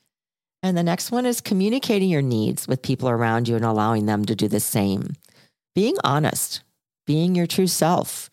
And 0.63 0.77
the 0.77 0.83
next 0.83 1.11
one 1.11 1.25
is 1.25 1.39
communicating 1.39 2.09
your 2.09 2.21
needs 2.21 2.67
with 2.67 2.81
people 2.81 3.09
around 3.09 3.47
you 3.47 3.55
and 3.55 3.63
allowing 3.63 4.05
them 4.05 4.25
to 4.25 4.35
do 4.35 4.47
the 4.47 4.59
same. 4.59 5.13
Being 5.75 5.95
honest, 6.03 6.63
being 7.05 7.35
your 7.35 7.47
true 7.47 7.67
self. 7.67 8.29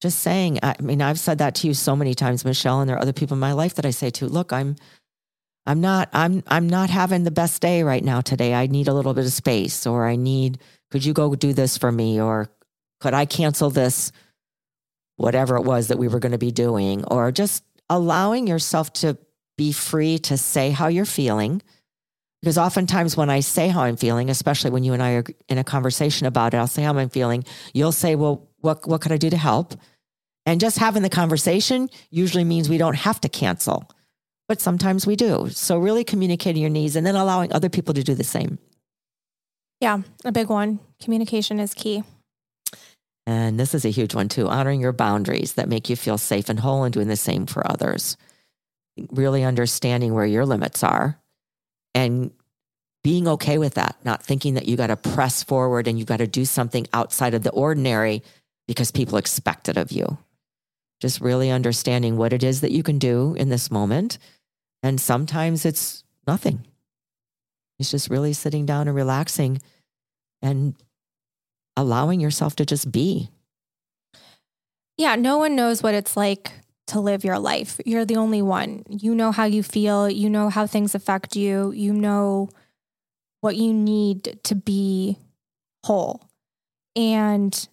Just 0.00 0.20
saying, 0.20 0.60
I 0.62 0.76
mean, 0.80 1.02
I've 1.02 1.18
said 1.18 1.38
that 1.38 1.56
to 1.56 1.66
you 1.66 1.74
so 1.74 1.96
many 1.96 2.14
times, 2.14 2.44
Michelle, 2.44 2.80
and 2.80 2.88
there 2.88 2.96
are 2.96 3.02
other 3.02 3.12
people 3.12 3.34
in 3.34 3.40
my 3.40 3.52
life 3.52 3.74
that 3.74 3.86
I 3.86 3.90
say 3.90 4.10
to, 4.10 4.26
look, 4.26 4.52
I'm 4.52 4.76
I'm 5.66 5.80
not 5.82 6.08
I'm 6.12 6.42
I'm 6.46 6.68
not 6.68 6.88
having 6.88 7.24
the 7.24 7.30
best 7.30 7.60
day 7.60 7.82
right 7.82 8.02
now 8.02 8.22
today. 8.22 8.54
I 8.54 8.66
need 8.68 8.88
a 8.88 8.94
little 8.94 9.12
bit 9.12 9.26
of 9.26 9.32
space 9.32 9.86
or 9.86 10.06
I 10.06 10.16
need 10.16 10.58
could 10.90 11.04
you 11.04 11.12
go 11.12 11.34
do 11.34 11.52
this 11.52 11.76
for 11.76 11.92
me 11.92 12.20
or 12.20 12.48
could 13.00 13.12
I 13.12 13.26
cancel 13.26 13.70
this, 13.70 14.10
whatever 15.16 15.56
it 15.56 15.64
was 15.64 15.88
that 15.88 15.98
we 15.98 16.08
were 16.08 16.20
going 16.20 16.32
to 16.32 16.38
be 16.38 16.50
doing, 16.50 17.04
or 17.04 17.30
just 17.30 17.64
allowing 17.90 18.46
yourself 18.46 18.92
to 18.94 19.18
be 19.58 19.72
free 19.72 20.18
to 20.20 20.38
say 20.38 20.70
how 20.70 20.88
you're 20.88 21.04
feeling. 21.04 21.62
Because 22.40 22.56
oftentimes 22.56 23.16
when 23.16 23.30
I 23.30 23.40
say 23.40 23.68
how 23.68 23.82
I'm 23.82 23.96
feeling, 23.96 24.30
especially 24.30 24.70
when 24.70 24.84
you 24.84 24.94
and 24.94 25.02
I 25.02 25.12
are 25.14 25.24
in 25.48 25.58
a 25.58 25.64
conversation 25.64 26.26
about 26.26 26.54
it, 26.54 26.56
I'll 26.56 26.66
say 26.66 26.82
how 26.82 26.96
I'm 26.96 27.08
feeling. 27.08 27.44
You'll 27.74 27.92
say, 27.92 28.14
well, 28.14 28.47
what, 28.60 28.86
what 28.86 29.00
could 29.00 29.12
I 29.12 29.16
do 29.16 29.30
to 29.30 29.36
help? 29.36 29.74
And 30.46 30.60
just 30.60 30.78
having 30.78 31.02
the 31.02 31.10
conversation 31.10 31.90
usually 32.10 32.44
means 32.44 32.68
we 32.68 32.78
don't 32.78 32.96
have 32.96 33.20
to 33.20 33.28
cancel, 33.28 33.90
but 34.48 34.60
sometimes 34.60 35.06
we 35.06 35.14
do. 35.14 35.50
So 35.50 35.78
really 35.78 36.04
communicating 36.04 36.62
your 36.62 36.70
needs 36.70 36.96
and 36.96 37.06
then 37.06 37.16
allowing 37.16 37.52
other 37.52 37.68
people 37.68 37.94
to 37.94 38.02
do 38.02 38.14
the 38.14 38.24
same. 38.24 38.58
Yeah, 39.80 40.00
a 40.24 40.32
big 40.32 40.48
one. 40.48 40.80
Communication 41.02 41.60
is 41.60 41.74
key. 41.74 42.02
And 43.26 43.60
this 43.60 43.74
is 43.74 43.84
a 43.84 43.90
huge 43.90 44.14
one 44.14 44.30
too 44.30 44.48
honoring 44.48 44.80
your 44.80 44.92
boundaries 44.92 45.52
that 45.54 45.68
make 45.68 45.90
you 45.90 45.96
feel 45.96 46.16
safe 46.16 46.48
and 46.48 46.58
whole 46.58 46.84
and 46.84 46.94
doing 46.94 47.08
the 47.08 47.16
same 47.16 47.44
for 47.44 47.70
others. 47.70 48.16
Really 49.10 49.44
understanding 49.44 50.14
where 50.14 50.24
your 50.24 50.46
limits 50.46 50.82
are 50.82 51.20
and 51.94 52.30
being 53.04 53.28
okay 53.28 53.58
with 53.58 53.74
that, 53.74 53.96
not 54.02 54.22
thinking 54.22 54.54
that 54.54 54.66
you 54.66 54.76
got 54.76 54.86
to 54.88 54.96
press 54.96 55.42
forward 55.42 55.86
and 55.86 55.98
you 55.98 56.06
got 56.06 56.16
to 56.16 56.26
do 56.26 56.44
something 56.44 56.86
outside 56.94 57.34
of 57.34 57.42
the 57.42 57.50
ordinary 57.50 58.22
because 58.68 58.92
people 58.92 59.18
expect 59.18 59.68
it 59.68 59.76
of 59.76 59.90
you. 59.90 60.18
Just 61.00 61.20
really 61.20 61.50
understanding 61.50 62.16
what 62.16 62.32
it 62.32 62.44
is 62.44 62.60
that 62.60 62.70
you 62.70 62.84
can 62.84 62.98
do 62.98 63.34
in 63.34 63.48
this 63.48 63.70
moment. 63.70 64.18
And 64.82 65.00
sometimes 65.00 65.64
it's 65.64 66.04
nothing. 66.26 66.64
It's 67.80 67.90
just 67.90 68.10
really 68.10 68.32
sitting 68.32 68.66
down 68.66 68.86
and 68.86 68.96
relaxing 68.96 69.60
and 70.42 70.74
allowing 71.76 72.20
yourself 72.20 72.54
to 72.56 72.66
just 72.66 72.92
be. 72.92 73.30
Yeah, 74.96 75.16
no 75.16 75.38
one 75.38 75.56
knows 75.56 75.82
what 75.82 75.94
it's 75.94 76.16
like 76.16 76.52
to 76.88 77.00
live 77.00 77.24
your 77.24 77.38
life. 77.38 77.80
You're 77.86 78.04
the 78.04 78.16
only 78.16 78.42
one. 78.42 78.82
You 78.88 79.14
know 79.14 79.32
how 79.32 79.44
you 79.44 79.62
feel, 79.62 80.10
you 80.10 80.28
know 80.28 80.50
how 80.50 80.66
things 80.66 80.94
affect 80.94 81.36
you, 81.36 81.72
you 81.72 81.92
know 81.92 82.50
what 83.40 83.56
you 83.56 83.72
need 83.72 84.40
to 84.42 84.54
be 84.54 85.16
whole. 85.84 86.28
And 86.96 87.68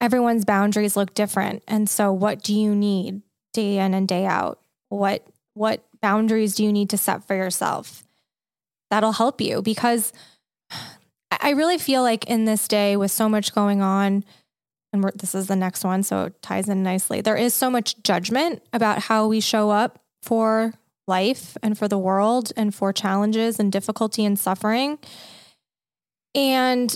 everyone's 0.00 0.44
boundaries 0.44 0.96
look 0.96 1.14
different. 1.14 1.62
And 1.68 1.88
so 1.88 2.12
what 2.12 2.42
do 2.42 2.54
you 2.54 2.74
need 2.74 3.22
day 3.52 3.78
in 3.78 3.94
and 3.94 4.08
day 4.08 4.26
out? 4.26 4.60
What 4.88 5.26
what 5.54 5.84
boundaries 6.00 6.54
do 6.54 6.64
you 6.64 6.72
need 6.72 6.90
to 6.90 6.98
set 6.98 7.26
for 7.26 7.34
yourself? 7.34 8.02
That'll 8.90 9.12
help 9.12 9.40
you 9.40 9.62
because 9.62 10.12
I 11.40 11.50
really 11.50 11.78
feel 11.78 12.02
like 12.02 12.24
in 12.26 12.44
this 12.44 12.66
day 12.66 12.96
with 12.96 13.10
so 13.10 13.28
much 13.28 13.54
going 13.54 13.82
on, 13.82 14.24
and 14.92 15.04
this 15.14 15.34
is 15.34 15.46
the 15.46 15.56
next 15.56 15.84
one, 15.84 16.02
so 16.02 16.24
it 16.24 16.42
ties 16.42 16.68
in 16.68 16.82
nicely. 16.82 17.20
There 17.20 17.36
is 17.36 17.54
so 17.54 17.70
much 17.70 18.02
judgment 18.02 18.62
about 18.72 19.00
how 19.00 19.28
we 19.28 19.40
show 19.40 19.70
up 19.70 20.02
for 20.22 20.74
life 21.06 21.56
and 21.62 21.78
for 21.78 21.88
the 21.88 21.98
world 21.98 22.52
and 22.56 22.74
for 22.74 22.92
challenges 22.92 23.58
and 23.58 23.70
difficulty 23.70 24.24
and 24.24 24.38
suffering. 24.38 24.98
And 26.34 26.94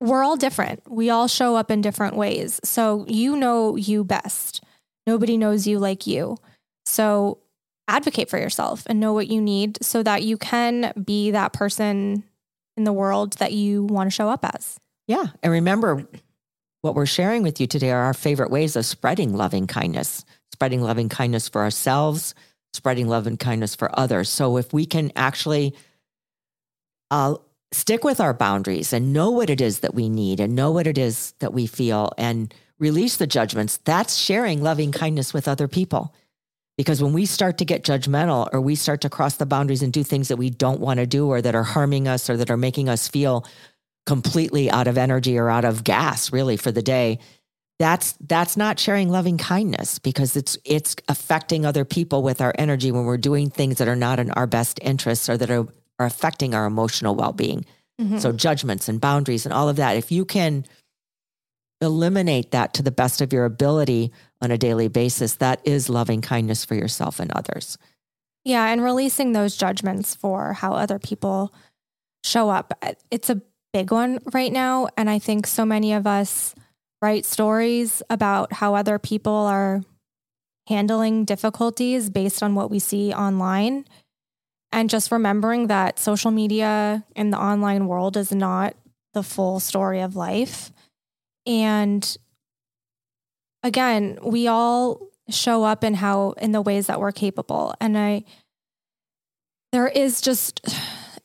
we're 0.00 0.22
all 0.22 0.36
different. 0.36 0.82
We 0.88 1.10
all 1.10 1.26
show 1.26 1.56
up 1.56 1.70
in 1.70 1.80
different 1.80 2.16
ways. 2.16 2.60
So 2.64 3.04
you 3.08 3.36
know 3.36 3.76
you 3.76 4.04
best. 4.04 4.62
Nobody 5.06 5.36
knows 5.36 5.66
you 5.66 5.78
like 5.78 6.06
you. 6.06 6.36
So 6.86 7.38
advocate 7.88 8.28
for 8.28 8.38
yourself 8.38 8.84
and 8.86 9.00
know 9.00 9.12
what 9.12 9.28
you 9.28 9.40
need 9.40 9.78
so 9.82 10.02
that 10.02 10.22
you 10.22 10.36
can 10.36 10.92
be 11.04 11.30
that 11.30 11.52
person 11.52 12.22
in 12.76 12.84
the 12.84 12.92
world 12.92 13.32
that 13.34 13.52
you 13.52 13.84
want 13.84 14.06
to 14.06 14.14
show 14.14 14.28
up 14.28 14.44
as. 14.44 14.78
Yeah. 15.06 15.26
And 15.42 15.52
remember, 15.52 16.06
what 16.82 16.94
we're 16.94 17.06
sharing 17.06 17.42
with 17.42 17.60
you 17.60 17.66
today 17.66 17.90
are 17.90 18.04
our 18.04 18.14
favorite 18.14 18.50
ways 18.50 18.76
of 18.76 18.86
spreading 18.86 19.36
loving 19.36 19.66
kindness, 19.66 20.24
spreading 20.52 20.82
loving 20.82 21.08
kindness 21.08 21.48
for 21.48 21.62
ourselves, 21.62 22.34
spreading 22.72 23.08
love 23.08 23.26
and 23.26 23.38
kindness 23.38 23.74
for 23.74 23.98
others. 23.98 24.28
So 24.28 24.58
if 24.58 24.72
we 24.72 24.86
can 24.86 25.10
actually 25.16 25.74
uh, 27.10 27.36
stick 27.72 28.04
with 28.04 28.20
our 28.20 28.34
boundaries 28.34 28.92
and 28.92 29.12
know 29.12 29.30
what 29.30 29.50
it 29.50 29.60
is 29.60 29.80
that 29.80 29.94
we 29.94 30.08
need 30.08 30.40
and 30.40 30.54
know 30.54 30.70
what 30.70 30.86
it 30.86 30.98
is 30.98 31.34
that 31.40 31.52
we 31.52 31.66
feel 31.66 32.12
and 32.16 32.52
release 32.78 33.16
the 33.16 33.26
judgments, 33.26 33.78
that's 33.84 34.16
sharing 34.16 34.62
loving 34.62 34.92
kindness 34.92 35.34
with 35.34 35.48
other 35.48 35.68
people. 35.68 36.14
Because 36.76 37.02
when 37.02 37.12
we 37.12 37.26
start 37.26 37.58
to 37.58 37.64
get 37.64 37.82
judgmental 37.82 38.48
or 38.52 38.60
we 38.60 38.76
start 38.76 39.00
to 39.00 39.10
cross 39.10 39.36
the 39.36 39.46
boundaries 39.46 39.82
and 39.82 39.92
do 39.92 40.04
things 40.04 40.28
that 40.28 40.36
we 40.36 40.48
don't 40.48 40.80
want 40.80 40.98
to 40.98 41.06
do 41.06 41.26
or 41.26 41.42
that 41.42 41.56
are 41.56 41.64
harming 41.64 42.06
us 42.06 42.30
or 42.30 42.36
that 42.36 42.50
are 42.50 42.56
making 42.56 42.88
us 42.88 43.08
feel 43.08 43.44
completely 44.06 44.70
out 44.70 44.86
of 44.86 44.96
energy 44.96 45.36
or 45.36 45.50
out 45.50 45.64
of 45.64 45.82
gas 45.82 46.32
really 46.32 46.56
for 46.56 46.70
the 46.70 46.80
day, 46.80 47.18
that's 47.78 48.12
that's 48.26 48.56
not 48.56 48.78
sharing 48.78 49.08
loving 49.08 49.38
kindness 49.38 49.98
because 49.98 50.36
it's 50.36 50.56
it's 50.64 50.96
affecting 51.08 51.66
other 51.66 51.84
people 51.84 52.22
with 52.22 52.40
our 52.40 52.52
energy 52.58 52.90
when 52.90 53.04
we're 53.04 53.16
doing 53.16 53.50
things 53.50 53.78
that 53.78 53.88
are 53.88 53.96
not 53.96 54.18
in 54.18 54.30
our 54.32 54.46
best 54.46 54.80
interests 54.82 55.28
or 55.28 55.36
that 55.36 55.50
are, 55.50 55.66
are 55.98 56.06
affecting 56.06 56.54
our 56.54 56.66
emotional 56.66 57.14
well-being. 57.14 57.64
Mm-hmm. 58.00 58.18
So 58.18 58.32
judgments 58.32 58.88
and 58.88 59.00
boundaries 59.00 59.44
and 59.44 59.52
all 59.52 59.68
of 59.68 59.76
that. 59.76 59.96
If 59.96 60.12
you 60.12 60.24
can 60.24 60.64
eliminate 61.80 62.50
that 62.52 62.74
to 62.74 62.82
the 62.82 62.90
best 62.90 63.20
of 63.20 63.32
your 63.32 63.44
ability 63.44 64.12
on 64.40 64.50
a 64.50 64.58
daily 64.58 64.88
basis, 64.88 65.34
that 65.36 65.60
is 65.64 65.88
loving 65.88 66.20
kindness 66.20 66.64
for 66.64 66.74
yourself 66.74 67.20
and 67.20 67.30
others. 67.32 67.78
Yeah, 68.44 68.66
and 68.66 68.82
releasing 68.82 69.32
those 69.32 69.56
judgments 69.56 70.14
for 70.14 70.52
how 70.54 70.72
other 70.72 70.98
people 70.98 71.52
show 72.24 72.50
up. 72.50 72.72
It's 73.10 73.30
a 73.30 73.42
big 73.72 73.90
one 73.90 74.20
right 74.32 74.52
now. 74.52 74.88
And 74.96 75.10
I 75.10 75.18
think 75.18 75.46
so 75.46 75.64
many 75.64 75.92
of 75.92 76.06
us 76.06 76.54
write 77.02 77.24
stories 77.24 78.02
about 78.08 78.52
how 78.52 78.74
other 78.74 78.98
people 78.98 79.32
are 79.32 79.82
handling 80.66 81.24
difficulties 81.24 82.10
based 82.10 82.42
on 82.42 82.54
what 82.54 82.70
we 82.70 82.78
see 82.78 83.12
online. 83.12 83.84
And 84.70 84.90
just 84.90 85.10
remembering 85.10 85.68
that 85.68 85.98
social 85.98 86.30
media 86.30 87.04
in 87.16 87.30
the 87.30 87.38
online 87.38 87.86
world 87.86 88.16
is 88.16 88.32
not 88.32 88.74
the 89.14 89.22
full 89.22 89.60
story 89.60 90.00
of 90.00 90.14
life. 90.14 90.70
And 91.46 92.16
again, 93.62 94.18
we 94.22 94.46
all 94.46 95.00
show 95.30 95.64
up 95.64 95.84
in 95.84 95.94
how 95.94 96.32
in 96.32 96.52
the 96.52 96.62
ways 96.62 96.86
that 96.86 97.00
we're 97.00 97.12
capable. 97.12 97.74
And 97.80 97.96
I 97.96 98.24
there 99.72 99.88
is 99.88 100.20
just 100.20 100.60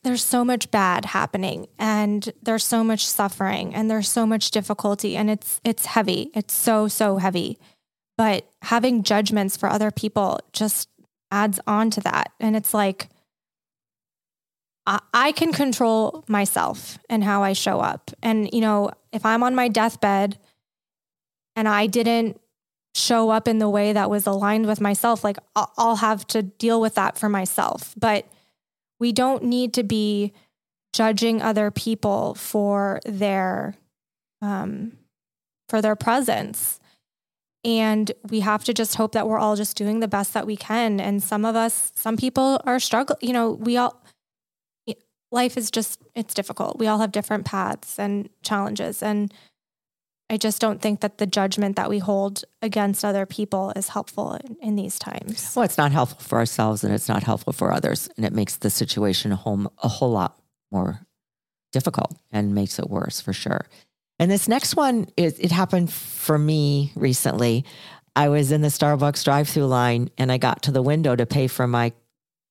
there's 0.02 0.22
so 0.22 0.44
much 0.44 0.70
bad 0.70 1.06
happening 1.06 1.66
and 1.78 2.30
there's 2.42 2.64
so 2.64 2.84
much 2.84 3.06
suffering 3.06 3.74
and 3.74 3.90
there's 3.90 4.08
so 4.08 4.26
much 4.26 4.50
difficulty 4.50 5.16
and 5.16 5.30
it's 5.30 5.60
it's 5.64 5.86
heavy. 5.86 6.30
It's 6.34 6.54
so 6.54 6.88
so 6.88 7.16
heavy. 7.16 7.58
But 8.16 8.46
having 8.62 9.02
judgments 9.02 9.56
for 9.56 9.68
other 9.68 9.90
people 9.90 10.40
just 10.52 10.88
adds 11.32 11.58
on 11.66 11.90
to 11.90 12.00
that. 12.02 12.32
And 12.38 12.54
it's 12.54 12.72
like 12.72 13.08
I 14.86 15.32
can 15.32 15.52
control 15.52 16.24
myself 16.28 16.98
and 17.08 17.24
how 17.24 17.42
I 17.42 17.54
show 17.54 17.80
up. 17.80 18.10
And 18.22 18.50
you 18.52 18.60
know, 18.60 18.90
if 19.12 19.24
I'm 19.24 19.42
on 19.42 19.54
my 19.54 19.68
deathbed 19.68 20.38
and 21.56 21.66
I 21.68 21.86
didn't 21.86 22.40
show 22.94 23.30
up 23.30 23.48
in 23.48 23.58
the 23.58 23.68
way 23.68 23.92
that 23.92 24.10
was 24.10 24.26
aligned 24.26 24.66
with 24.66 24.80
myself, 24.80 25.24
like 25.24 25.38
I'll 25.56 25.96
have 25.96 26.26
to 26.28 26.42
deal 26.42 26.80
with 26.80 26.94
that 26.96 27.18
for 27.18 27.28
myself. 27.28 27.94
But 27.96 28.26
we 29.00 29.10
don't 29.12 29.44
need 29.44 29.72
to 29.74 29.82
be 29.82 30.32
judging 30.92 31.42
other 31.42 31.70
people 31.70 32.34
for 32.34 33.00
their 33.04 33.74
um, 34.42 34.92
for 35.68 35.80
their 35.80 35.96
presence. 35.96 36.78
And 37.64 38.12
we 38.28 38.40
have 38.40 38.62
to 38.64 38.74
just 38.74 38.96
hope 38.96 39.12
that 39.12 39.26
we're 39.26 39.38
all 39.38 39.56
just 39.56 39.76
doing 39.76 40.00
the 40.00 40.08
best 40.08 40.34
that 40.34 40.46
we 40.46 40.56
can. 40.56 41.00
And 41.00 41.22
some 41.22 41.46
of 41.46 41.56
us, 41.56 41.92
some 41.94 42.18
people 42.18 42.60
are 42.66 42.78
struggling. 42.78 43.18
You 43.22 43.32
know, 43.32 43.52
we 43.52 43.78
all, 43.78 44.03
life 45.34 45.58
is 45.58 45.70
just, 45.70 46.00
it's 46.14 46.32
difficult. 46.32 46.78
We 46.78 46.86
all 46.86 47.00
have 47.00 47.12
different 47.12 47.44
paths 47.44 47.98
and 47.98 48.30
challenges. 48.42 49.02
And 49.02 49.34
I 50.30 50.38
just 50.38 50.60
don't 50.60 50.80
think 50.80 51.00
that 51.00 51.18
the 51.18 51.26
judgment 51.26 51.76
that 51.76 51.90
we 51.90 51.98
hold 51.98 52.44
against 52.62 53.04
other 53.04 53.26
people 53.26 53.72
is 53.76 53.88
helpful 53.88 54.34
in, 54.34 54.56
in, 54.62 54.76
these 54.76 54.98
times. 54.98 55.52
Well, 55.54 55.64
it's 55.64 55.76
not 55.76 55.92
helpful 55.92 56.20
for 56.20 56.38
ourselves 56.38 56.82
and 56.82 56.94
it's 56.94 57.08
not 57.08 57.24
helpful 57.24 57.52
for 57.52 57.72
others. 57.72 58.08
And 58.16 58.24
it 58.24 58.32
makes 58.32 58.56
the 58.56 58.70
situation 58.70 59.32
a 59.32 59.36
whole, 59.36 59.70
a 59.82 59.88
whole 59.88 60.10
lot 60.10 60.40
more 60.72 61.00
difficult 61.72 62.16
and 62.32 62.54
makes 62.54 62.78
it 62.78 62.88
worse 62.88 63.20
for 63.20 63.32
sure. 63.32 63.66
And 64.18 64.30
this 64.30 64.48
next 64.48 64.76
one, 64.76 65.08
is, 65.16 65.38
it 65.40 65.50
happened 65.50 65.92
for 65.92 66.38
me 66.38 66.92
recently. 66.94 67.64
I 68.16 68.28
was 68.28 68.52
in 68.52 68.62
the 68.62 68.68
Starbucks 68.68 69.24
drive 69.24 69.48
through 69.48 69.66
line 69.66 70.08
and 70.16 70.30
I 70.30 70.38
got 70.38 70.62
to 70.62 70.70
the 70.70 70.82
window 70.82 71.16
to 71.16 71.26
pay 71.26 71.48
for 71.48 71.66
my 71.66 71.92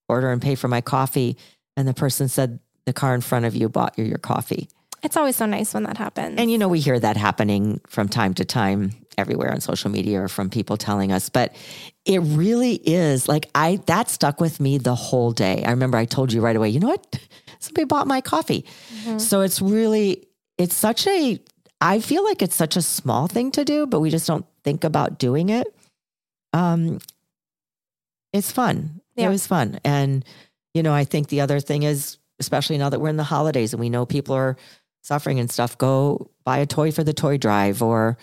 order 0.10 0.32
and 0.32 0.42
pay 0.42 0.56
for 0.56 0.68
my 0.68 0.82
coffee. 0.82 1.38
And 1.76 1.88
the 1.88 1.94
person 1.94 2.28
said, 2.28 2.60
The 2.86 2.94
car 2.94 3.16
in 3.16 3.22
front 3.22 3.46
of 3.46 3.56
you 3.56 3.70
bought 3.70 3.98
you 3.98 4.04
your 4.04 4.18
coffee. 4.18 4.70
It's 5.04 5.18
always 5.18 5.36
so 5.36 5.46
nice 5.46 5.74
when 5.74 5.84
that 5.84 5.98
happens. 5.98 6.40
And 6.40 6.50
you 6.50 6.58
know, 6.58 6.70
we 6.70 6.80
hear 6.80 7.00
that 7.00 7.18
happening 7.18 7.82
from 7.88 8.08
time 8.08 8.34
to 8.36 8.46
time 8.46 8.92
everywhere 9.18 9.52
on 9.52 9.60
social 9.60 9.92
media 9.92 10.22
or 10.22 10.28
from 10.28 10.50
people 10.50 10.78
telling 10.78 11.12
us, 11.12 11.30
but 11.30 11.54
it 12.06 12.20
really 12.20 12.76
is 12.76 13.28
like 13.28 13.50
I 13.54 13.78
that 13.86 14.10
stuck 14.10 14.40
with 14.40 14.60
me 14.60 14.78
the 14.78 14.96
whole 14.96 15.32
day. 15.32 15.64
I 15.66 15.72
remember 15.72 15.98
I 15.98 16.06
told 16.06 16.34
you 16.34 16.42
right 16.42 16.56
away, 16.56 16.70
you 16.70 16.80
know 16.80 16.88
what? 16.88 17.20
Somebody 17.60 17.86
bought 17.86 18.08
my 18.08 18.22
coffee. 18.22 18.66
Mm-hmm. 18.96 19.20
So 19.20 19.42
it's 19.42 19.62
really 19.62 20.28
it's 20.58 20.76
such 20.76 21.08
a 21.08 21.40
I 21.82 22.00
feel 22.00 22.24
like 22.24 22.42
it's 22.42 22.56
such 22.56 22.78
a 22.78 22.82
small 22.82 23.28
thing 23.28 23.52
to 23.52 23.66
do, 23.66 23.86
but 23.86 24.00
we 24.00 24.10
just 24.10 24.28
don't 24.28 24.46
think 24.64 24.84
about 24.84 25.20
doing 25.20 25.50
it. 25.50 25.68
Um 26.54 27.00
it's 28.32 28.52
fun. 28.52 29.02
Yeah. 29.16 29.28
It 29.28 29.30
was 29.30 29.46
fun. 29.46 29.80
And 29.84 30.26
you 30.74 30.82
know, 30.82 30.94
I 30.94 31.04
think 31.04 31.28
the 31.28 31.42
other 31.42 31.60
thing 31.60 31.84
is 31.84 32.18
especially 32.44 32.78
now 32.78 32.90
that 32.90 33.00
we're 33.00 33.10
in 33.10 33.18
the 33.18 33.24
holidays 33.24 33.74
and 33.74 33.80
we 33.80 33.90
know 33.90 34.06
people 34.06 34.36
are 34.36 34.58
suffering 35.02 35.40
and 35.40 35.50
stuff, 35.50 35.78
go 35.78 36.30
buy 36.44 36.58
a 36.58 36.66
toy 36.66 36.92
for 36.92 37.04
the 37.04 37.14
toy 37.14 37.38
drive 37.38 37.82
or, 37.82 38.18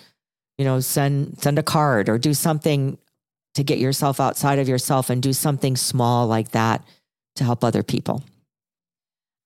you 0.58 0.64
know, 0.64 0.80
send 0.80 1.40
send 1.40 1.58
a 1.58 1.62
card 1.62 2.08
or 2.08 2.18
do 2.18 2.34
something 2.34 2.98
to 3.54 3.64
get 3.64 3.78
yourself 3.78 4.20
outside 4.20 4.58
of 4.58 4.68
yourself 4.68 5.08
and 5.08 5.22
do 5.22 5.32
something 5.32 5.74
small 5.74 6.26
like 6.26 6.50
that 6.50 6.84
to 7.36 7.44
help 7.44 7.64
other 7.64 7.82
people. 7.82 8.22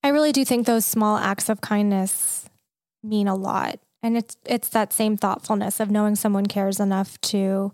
I 0.02 0.08
really 0.08 0.32
do 0.32 0.44
think 0.44 0.66
those 0.66 0.84
small 0.84 1.16
acts 1.16 1.48
of 1.48 1.60
kindness 1.60 2.48
mean 3.02 3.28
a 3.28 3.36
lot. 3.36 3.78
And 4.02 4.16
it's 4.16 4.36
it's 4.44 4.68
that 4.70 4.92
same 4.92 5.16
thoughtfulness 5.16 5.78
of 5.78 5.90
knowing 5.90 6.16
someone 6.16 6.46
cares 6.46 6.80
enough 6.80 7.20
to 7.22 7.72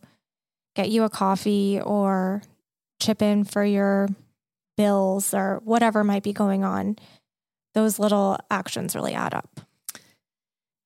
get 0.77 0.91
you 0.91 1.03
a 1.03 1.11
coffee 1.11 1.81
or 1.81 2.43
chip 3.01 3.23
in 3.23 3.45
for 3.45 3.65
your 3.65 4.09
bills 4.81 5.35
or 5.35 5.61
whatever 5.63 6.03
might 6.03 6.23
be 6.23 6.33
going 6.33 6.65
on. 6.65 6.97
Those 7.75 7.99
little 7.99 8.39
actions 8.51 8.95
really 8.95 9.13
add 9.13 9.35
up. 9.35 9.61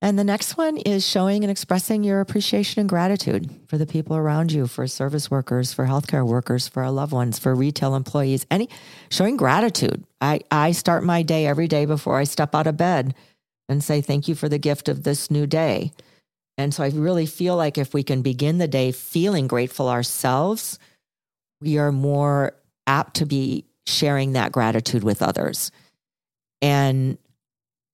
And 0.03 0.19
the 0.19 0.25
next 0.25 0.57
one 0.57 0.79
is 0.79 1.07
showing 1.09 1.45
and 1.45 1.51
expressing 1.51 2.03
your 2.03 2.21
appreciation 2.21 2.81
and 2.81 2.89
gratitude 2.89 3.49
for 3.69 3.79
the 3.79 3.87
people 3.87 4.17
around 4.17 4.51
you, 4.51 4.67
for 4.67 4.89
service 4.89 5.31
workers, 5.31 5.73
for 5.73 5.87
healthcare 5.87 6.27
workers, 6.27 6.67
for 6.67 6.83
our 6.83 6.91
loved 6.91 7.13
ones, 7.13 7.39
for 7.39 7.55
retail 7.55 7.95
employees. 7.95 8.45
Any 8.51 8.69
showing 9.11 9.37
gratitude. 9.37 10.05
I, 10.21 10.41
I 10.51 10.73
start 10.73 11.05
my 11.05 11.23
day 11.23 11.47
every 11.47 11.69
day 11.69 11.87
before 11.87 12.19
I 12.19 12.25
step 12.25 12.53
out 12.53 12.67
of 12.67 12.77
bed 12.77 13.15
and 13.69 13.83
say 13.83 14.01
thank 14.01 14.27
you 14.27 14.35
for 14.35 14.49
the 14.49 14.59
gift 14.59 14.89
of 14.89 15.05
this 15.05 15.31
new 15.31 15.47
day. 15.47 15.93
And 16.59 16.75
so 16.75 16.83
I 16.83 16.89
really 16.89 17.27
feel 17.27 17.57
like 17.57 17.79
if 17.79 17.95
we 17.95 18.03
can 18.03 18.23
begin 18.23 18.59
the 18.59 18.69
day 18.69 18.91
feeling 18.91 19.47
grateful 19.47 19.89
ourselves, 19.89 20.81
we 21.61 21.79
are 21.79 21.93
more 21.93 22.55
apt 22.87 23.17
to 23.17 23.27
be 23.27 23.65
sharing 23.87 24.33
that 24.33 24.53
gratitude 24.53 25.05
with 25.05 25.23
others. 25.23 25.71
And 26.63 27.19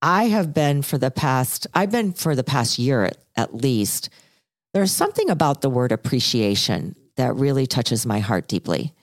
I 0.02 0.24
have 0.24 0.54
been 0.54 0.82
for 0.82 0.98
the 0.98 1.10
past, 1.10 1.66
I've 1.74 1.90
been 1.90 2.12
for 2.12 2.34
the 2.34 2.44
past 2.44 2.78
year 2.78 3.04
at, 3.04 3.18
at 3.36 3.54
least. 3.54 4.08
There's 4.72 4.92
something 4.92 5.28
about 5.30 5.60
the 5.60 5.70
word 5.70 5.92
appreciation 5.92 6.94
that 7.16 7.34
really 7.34 7.66
touches 7.66 8.06
my 8.06 8.20
heart 8.20 8.48
deeply. 8.48 8.94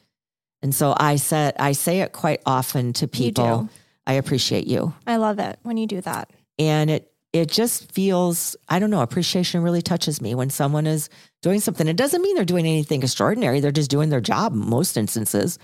And 0.62 0.74
so 0.74 0.96
I 0.98 1.18
said, 1.18 1.56
I 1.60 1.74
say 1.74 2.02
it 2.02 2.14
quite 2.14 2.42
often 2.46 2.94
to 2.94 3.08
people. 3.08 3.70
I 4.08 4.14
appreciate 4.14 4.66
you. 4.66 4.94
I 5.06 5.18
love 5.18 5.40
it 5.40 5.60
when 5.64 5.78
you 5.78 5.86
do 5.86 6.02
that. 6.02 6.32
And 6.58 6.90
it 6.90 7.12
it 7.34 7.52
just 7.52 7.92
feels, 7.92 8.56
I 8.70 8.80
don't 8.80 8.90
know, 8.90 9.02
appreciation 9.02 9.62
really 9.62 9.82
touches 9.82 10.22
me 10.22 10.34
when 10.34 10.50
someone 10.50 10.88
is 10.88 11.10
doing 11.42 11.60
something. 11.60 11.88
It 11.88 11.98
doesn't 11.98 12.22
mean 12.22 12.36
they're 12.36 12.46
doing 12.46 12.66
anything 12.66 13.04
extraordinary. 13.04 13.60
They're 13.60 13.72
just 13.72 13.92
doing 13.92 14.10
their 14.10 14.22
job 14.22 14.54
in 14.54 14.60
most 14.60 14.98
instances. 14.98 15.60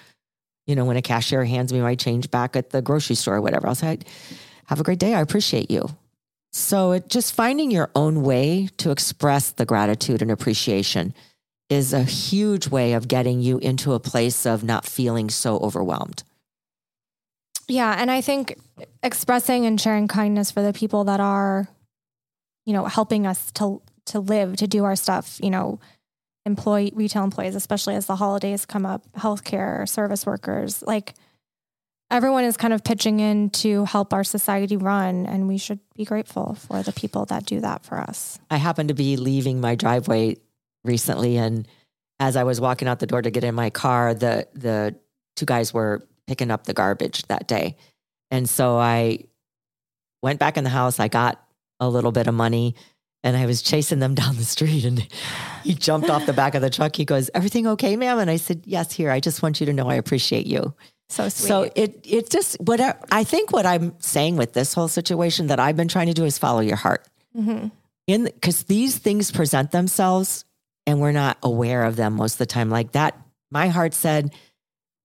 You 0.66 0.76
know, 0.76 0.86
when 0.86 0.98
a 0.98 1.02
cashier 1.02 1.44
hands 1.44 1.74
me 1.74 1.82
my 1.82 1.96
change 1.96 2.32
back 2.32 2.56
at 2.56 2.70
the 2.70 2.82
grocery 2.82 3.16
store 3.16 3.36
or 3.36 3.42
whatever, 3.42 3.68
I'll 3.68 3.76
say, 3.76 4.00
have 4.66 4.80
a 4.80 4.84
great 4.84 5.00
day. 5.00 5.14
I 5.14 5.22
appreciate 5.22 5.70
you. 5.70 5.90
So 6.52 6.92
it 6.92 7.10
just 7.10 7.34
finding 7.34 7.72
your 7.72 7.90
own 7.96 8.22
way 8.22 8.70
to 8.78 8.92
express 8.92 9.52
the 9.52 9.66
gratitude 9.66 10.22
and 10.22 10.32
appreciation 10.32 11.14
is 11.70 11.94
a 11.94 12.04
huge 12.04 12.68
way 12.68 12.94
of 12.94 13.08
getting 13.08 13.42
you 13.42 13.58
into 13.58 13.94
a 13.94 14.00
place 14.00 14.46
of 14.46 14.64
not 14.64 14.86
feeling 14.86 15.30
so 15.30 15.58
overwhelmed. 15.58 16.24
Yeah, 17.68 17.96
and 17.98 18.12
I 18.12 18.22
think 18.22 18.60
expressing 19.02 19.66
and 19.66 19.80
sharing 19.82 20.08
kindness 20.08 20.52
for 20.52 20.62
the 20.62 20.74
people 20.74 21.06
that 21.06 21.20
are 21.20 21.68
you 22.66 22.74
know 22.74 22.86
helping 22.86 23.26
us 23.26 23.52
to 23.54 23.82
to 24.06 24.20
live, 24.20 24.58
to 24.58 24.68
do 24.68 24.84
our 24.84 24.96
stuff, 24.96 25.40
you 25.42 25.50
know, 25.50 25.80
employee 26.46 26.92
retail 26.96 27.24
employees 27.24 27.56
especially 27.56 27.96
as 27.96 28.06
the 28.06 28.16
holidays 28.16 28.66
come 28.66 28.86
up, 28.86 29.04
healthcare, 29.14 29.88
service 29.88 30.26
workers, 30.26 30.82
like 30.84 31.14
everyone 32.12 32.44
is 32.44 32.58
kind 32.58 32.74
of 32.74 32.84
pitching 32.84 33.20
in 33.20 33.50
to 33.50 33.86
help 33.86 34.14
our 34.14 34.24
society 34.24 34.78
run 34.78 35.26
and 35.26 35.48
we 35.48 35.58
should 35.58 35.80
be 35.96 36.06
grateful 36.06 36.56
for 36.56 36.84
the 36.84 36.92
people 36.92 37.26
that 37.26 37.46
do 37.46 37.60
that 37.60 37.86
for 37.86 38.00
us. 38.00 38.40
I 38.50 38.58
happened 38.58 38.90
to 38.90 38.96
be 38.96 39.18
leaving 39.18 39.62
my 39.62 39.76
driveway 39.76 40.38
recently 40.84 41.38
and 41.38 41.68
as 42.20 42.36
I 42.36 42.44
was 42.44 42.62
walking 42.62 42.88
out 42.88 43.00
the 43.00 43.08
door 43.08 43.22
to 43.22 43.32
get 43.32 43.44
in 43.44 43.56
my 43.56 43.70
car, 43.70 44.14
the 44.14 44.48
the 44.54 44.96
two 45.36 45.46
guys 45.46 45.74
were 45.74 46.08
picking 46.28 46.52
up 46.52 46.66
the 46.66 46.74
garbage 46.74 47.24
that 47.24 47.48
day. 47.48 47.76
And 48.32 48.50
so 48.50 48.78
I 48.78 49.26
went 50.22 50.40
back 50.40 50.58
in 50.58 50.64
the 50.64 50.70
house, 50.70 51.00
I 51.00 51.08
got 51.08 51.44
a 51.80 51.90
little 51.90 52.12
bit 52.12 52.28
of 52.28 52.34
money 52.34 52.76
and 53.24 53.38
I 53.38 53.46
was 53.46 53.62
chasing 53.62 54.00
them 54.00 54.14
down 54.16 54.36
the 54.36 54.44
street 54.44 54.86
and 54.86 55.08
he 55.64 55.74
jumped 55.74 56.10
off 56.10 56.26
the 56.26 56.34
back 56.34 56.56
of 56.56 56.62
the 56.62 56.70
truck. 56.70 56.96
He 56.96 57.06
goes, 57.06 57.30
"Everything 57.34 57.68
okay, 57.68 57.96
ma'am?" 57.96 58.20
And 58.20 58.30
I 58.30 58.38
said, 58.38 58.64
"Yes, 58.66 58.92
here. 58.92 59.10
I 59.10 59.20
just 59.20 59.42
want 59.42 59.60
you 59.60 59.66
to 59.68 59.74
know 59.74 59.90
I 59.90 59.96
appreciate 59.96 60.46
you." 60.46 60.74
So 61.10 61.30
sweet. 61.30 61.48
So 61.48 61.72
it 61.76 62.06
it 62.06 62.30
just 62.30 62.60
what 62.60 62.82
I, 62.82 62.96
I 63.12 63.24
think 63.24 63.52
what 63.52 63.66
I'm 63.66 63.96
saying 64.00 64.36
with 64.36 64.54
this 64.54 64.74
whole 64.74 64.88
situation 64.88 65.48
that 65.48 65.60
I've 65.60 65.78
been 65.78 65.88
trying 65.88 66.08
to 66.08 66.14
do 66.14 66.26
is 66.26 66.38
follow 66.38 66.60
your 66.60 66.76
heart. 66.76 67.08
Mm-hmm. 67.38 67.68
In 68.08 68.24
because 68.26 68.64
these 68.64 68.98
things 68.98 69.32
present 69.32 69.72
themselves 69.72 70.44
and 70.86 71.00
we're 71.00 71.14
not 71.14 71.38
aware 71.42 71.84
of 71.84 71.96
them 71.96 72.14
most 72.14 72.34
of 72.34 72.38
the 72.40 72.46
time. 72.46 72.70
Like 72.70 72.92
that, 72.92 73.18
my 73.52 73.70
heart 73.70 73.94
said, 73.94 74.34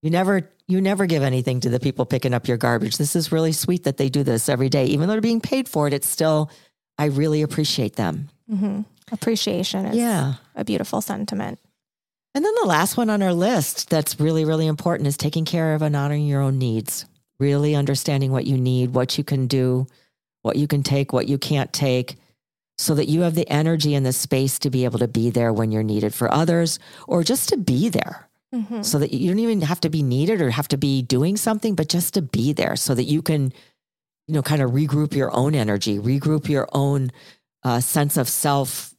"You 0.02 0.10
never 0.10 0.50
you 0.66 0.80
never 0.80 1.06
give 1.06 1.22
anything 1.22 1.60
to 1.60 1.70
the 1.70 1.80
people 1.80 2.04
picking 2.04 2.34
up 2.34 2.46
your 2.46 2.58
garbage. 2.58 2.98
This 2.98 3.16
is 3.16 3.32
really 3.32 3.52
sweet 3.52 3.84
that 3.84 3.96
they 3.96 4.10
do 4.10 4.22
this 4.22 4.48
every 4.48 4.68
day, 4.68 4.84
even 4.86 5.08
though 5.08 5.14
they're 5.14 5.20
being 5.20 5.40
paid 5.40 5.68
for 5.68 5.86
it. 5.86 5.94
It's 5.94 6.08
still 6.08 6.50
I 6.98 7.06
really 7.06 7.42
appreciate 7.42 7.96
them. 7.96 8.28
Mm-hmm. 8.50 8.82
Appreciation 9.12 9.86
is 9.86 9.96
yeah. 9.96 10.34
a 10.54 10.64
beautiful 10.64 11.00
sentiment. 11.00 11.58
And 12.34 12.44
then 12.44 12.52
the 12.60 12.68
last 12.68 12.96
one 12.96 13.10
on 13.10 13.22
our 13.22 13.32
list 13.32 13.88
that's 13.88 14.20
really, 14.20 14.44
really 14.44 14.66
important 14.66 15.06
is 15.06 15.16
taking 15.16 15.44
care 15.44 15.74
of 15.74 15.82
and 15.82 15.96
honoring 15.96 16.26
your 16.26 16.42
own 16.42 16.58
needs, 16.58 17.06
really 17.40 17.74
understanding 17.74 18.32
what 18.32 18.46
you 18.46 18.58
need, 18.58 18.94
what 18.94 19.16
you 19.16 19.24
can 19.24 19.46
do, 19.46 19.86
what 20.42 20.56
you 20.56 20.66
can 20.66 20.82
take, 20.82 21.12
what 21.12 21.26
you 21.26 21.38
can't 21.38 21.72
take, 21.72 22.16
so 22.76 22.94
that 22.94 23.08
you 23.08 23.22
have 23.22 23.34
the 23.34 23.48
energy 23.48 23.94
and 23.94 24.06
the 24.06 24.12
space 24.12 24.58
to 24.60 24.70
be 24.70 24.84
able 24.84 24.98
to 25.00 25.08
be 25.08 25.30
there 25.30 25.52
when 25.52 25.72
you're 25.72 25.82
needed 25.82 26.14
for 26.14 26.32
others 26.32 26.78
or 27.08 27.24
just 27.24 27.48
to 27.48 27.56
be 27.56 27.88
there. 27.88 28.28
Mm-hmm. 28.54 28.80
So 28.80 28.98
that 29.00 29.12
you 29.12 29.28
don't 29.28 29.40
even 29.40 29.60
have 29.60 29.80
to 29.80 29.90
be 29.90 30.02
needed 30.02 30.40
or 30.40 30.50
have 30.50 30.68
to 30.68 30.78
be 30.78 31.02
doing 31.02 31.36
something, 31.36 31.74
but 31.74 31.88
just 31.88 32.14
to 32.14 32.22
be 32.22 32.54
there 32.54 32.76
so 32.76 32.94
that 32.94 33.04
you 33.04 33.20
can, 33.20 33.52
you 34.28 34.34
know, 34.34 34.42
kind 34.42 34.60
of 34.60 34.70
regroup 34.72 35.14
your 35.14 35.34
own 35.34 35.54
energy, 35.54 35.98
regroup 35.98 36.48
your 36.48 36.68
own 36.72 37.10
uh, 37.64 37.80
sense 37.80 38.18
of 38.18 38.28
self 38.28 38.94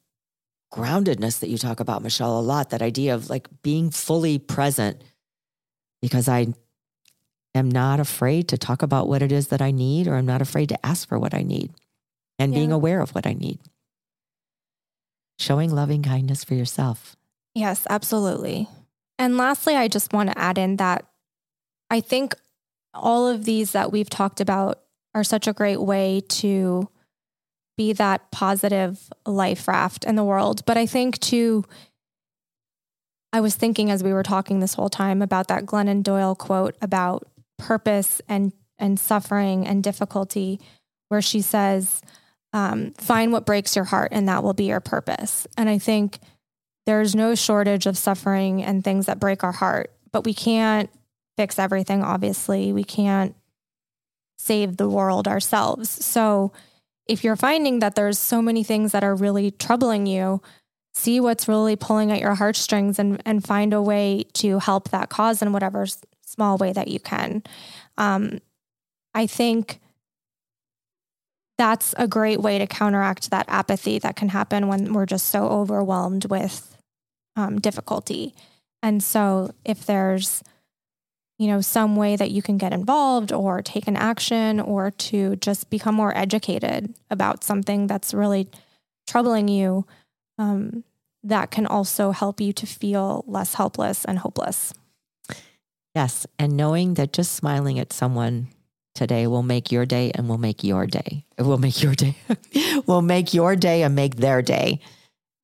groundedness 0.74 1.40
that 1.40 1.50
you 1.50 1.58
talk 1.58 1.80
about, 1.80 2.02
Michelle, 2.02 2.40
a 2.40 2.42
lot. 2.42 2.72
That 2.72 2.82
idea 2.82 3.14
of 3.14 3.30
like 3.30 3.48
being 3.62 3.92
fully 3.92 4.40
present 4.40 5.04
because 6.02 6.28
I 6.28 6.48
am 7.54 7.70
not 7.70 8.00
afraid 8.00 8.48
to 8.50 8.58
talk 8.58 8.82
about 8.82 9.08
what 9.08 9.22
it 9.22 9.32
is 9.32 9.48
that 9.50 9.62
I 9.62 9.70
need, 9.70 10.08
or 10.08 10.16
I'm 10.16 10.26
not 10.26 10.42
afraid 10.42 10.70
to 10.70 10.86
ask 10.86 11.08
for 11.08 11.20
what 11.20 11.36
I 11.36 11.44
need 11.44 11.72
and 12.40 12.52
yeah. 12.52 12.60
being 12.60 12.72
aware 12.72 13.00
of 13.00 13.12
what 13.12 13.28
I 13.28 13.34
need. 13.34 13.60
Showing 15.38 15.74
loving 15.74 16.02
kindness 16.02 16.44
for 16.44 16.56
yourself. 16.56 17.16
Yes, 17.54 17.86
absolutely. 17.90 18.68
And 19.20 19.38
lastly, 19.38 19.76
I 19.76 19.88
just 19.88 20.12
want 20.12 20.32
to 20.32 20.38
add 20.38 20.58
in 20.58 20.78
that 20.78 21.06
I 21.92 22.02
think 22.02 22.34
all 22.96 23.28
of 23.28 23.46
these 23.46 23.74
that 23.74 23.92
we've 23.92 24.10
talked 24.10 24.42
about 24.42 24.82
are 25.14 25.24
such 25.24 25.48
a 25.48 25.54
great 25.54 25.82
way 25.82 26.22
to 26.30 26.88
be 27.78 27.94
that 27.94 28.30
positive 28.32 29.10
life 29.26 29.68
raft 29.68 30.04
in 30.04 30.16
the 30.16 30.24
world. 30.24 30.66
But 30.66 30.78
I 30.78 30.86
think 30.86 31.18
too, 31.20 31.64
I 33.32 33.42
was 33.42 33.56
thinking 33.56 33.90
as 33.90 34.04
we 34.04 34.12
were 34.12 34.24
talking 34.24 34.60
this 34.60 34.74
whole 34.74 34.90
time 34.90 35.22
about 35.22 35.48
that 35.48 35.66
Glennon 35.66 36.04
Doyle 36.04 36.36
quote 36.36 36.76
about 36.82 37.28
purpose 37.58 38.22
and 38.28 38.54
and 38.78 39.00
suffering 39.00 39.68
and 39.68 39.84
difficulty, 39.84 40.60
where 41.10 41.22
she 41.22 41.42
says, 41.42 42.02
um, 42.54 42.92
"Find 42.98 43.32
what 43.32 43.46
breaks 43.46 43.76
your 43.76 43.86
heart, 43.86 44.10
and 44.14 44.28
that 44.28 44.44
will 44.44 44.54
be 44.54 44.66
your 44.66 44.80
purpose." 44.80 45.48
And 45.58 45.70
I 45.70 45.78
think 45.78 46.20
there's 46.86 47.16
no 47.16 47.36
shortage 47.36 47.86
of 47.86 47.98
suffering 47.98 48.64
and 48.64 48.84
things 48.84 49.06
that 49.06 49.20
break 49.20 49.44
our 49.44 49.52
heart, 49.52 49.92
but 50.12 50.26
we 50.26 50.34
can't 50.34 50.90
fix 51.38 51.60
everything. 51.60 52.04
Obviously, 52.04 52.74
we 52.74 52.84
can't 52.84 53.36
save 54.40 54.78
the 54.78 54.90
world 54.90 55.28
ourselves. 55.28 55.90
So 55.90 56.52
if 57.06 57.24
you're 57.24 57.36
finding 57.36 57.80
that 57.80 57.96
there's 57.96 58.18
so 58.18 58.42
many 58.42 58.64
things 58.64 58.94
that 58.94 59.04
are 59.04 59.14
really 59.14 59.52
troubling 59.52 60.08
you, 60.08 60.42
see 60.94 61.20
what's 61.20 61.48
really 61.48 61.76
pulling 61.76 62.12
at 62.12 62.22
your 62.22 62.36
heartstrings 62.36 62.98
and, 62.98 63.22
and 63.26 63.46
find 63.46 63.74
a 63.74 63.82
way 63.82 64.24
to 64.34 64.60
help 64.60 64.90
that 64.90 65.10
cause 65.10 65.42
in 65.42 65.52
whatever 65.52 65.86
small 66.26 66.58
way 66.58 66.72
that 66.72 66.88
you 66.88 67.00
can. 67.00 67.44
Um, 67.98 68.40
I 69.14 69.28
think 69.28 69.80
that's 71.58 71.94
a 71.98 72.08
great 72.08 72.40
way 72.40 72.58
to 72.58 72.66
counteract 72.66 73.32
that 73.32 73.46
apathy 73.50 74.00
that 74.00 74.16
can 74.16 74.30
happen 74.30 74.68
when 74.70 74.94
we're 74.94 75.06
just 75.06 75.28
so 75.28 75.48
overwhelmed 75.48 76.26
with 76.26 76.78
um, 77.36 77.60
difficulty. 77.60 78.34
And 78.82 79.04
so, 79.04 79.54
if 79.66 79.86
there's 79.86 80.42
you 81.40 81.48
know, 81.48 81.62
some 81.62 81.96
way 81.96 82.18
that 82.18 82.32
you 82.32 82.42
can 82.42 82.58
get 82.58 82.74
involved 82.74 83.32
or 83.32 83.62
take 83.62 83.88
an 83.88 83.96
action 83.96 84.60
or 84.60 84.92
to 84.92 85.38
just 85.38 85.70
become 85.70 85.96
more 85.96 86.16
educated 86.16 86.94
about 87.10 87.46
something 87.46 87.88
that's 87.88 88.14
really 88.14 88.50
troubling 89.08 89.48
you, 89.48 89.86
um, 90.38 90.84
that 91.24 91.50
can 91.50 91.66
also 91.66 92.12
help 92.12 92.42
you 92.42 92.52
to 92.52 92.68
feel 92.68 93.24
less 93.26 93.54
helpless 93.54 94.04
and 94.04 94.20
hopeless. 94.20 94.74
Yes. 95.96 96.28
And 96.38 96.58
knowing 96.58 96.96
that 96.96 97.14
just 97.14 97.32
smiling 97.32 97.80
at 97.80 97.94
someone 97.94 98.50
today 98.94 99.26
will 99.26 99.44
make 99.44 99.72
your 99.72 99.86
day 99.86 100.12
and 100.14 100.28
will 100.28 100.38
make 100.38 100.62
your 100.62 100.86
day. 100.86 101.26
It 101.38 101.44
will 101.44 101.58
make 101.58 101.82
your 101.82 101.96
day. 101.96 102.18
will 102.86 103.02
make 103.02 103.34
your 103.34 103.56
day 103.56 103.84
and 103.84 103.96
make 103.96 104.18
their 104.18 104.42
day. 104.42 104.82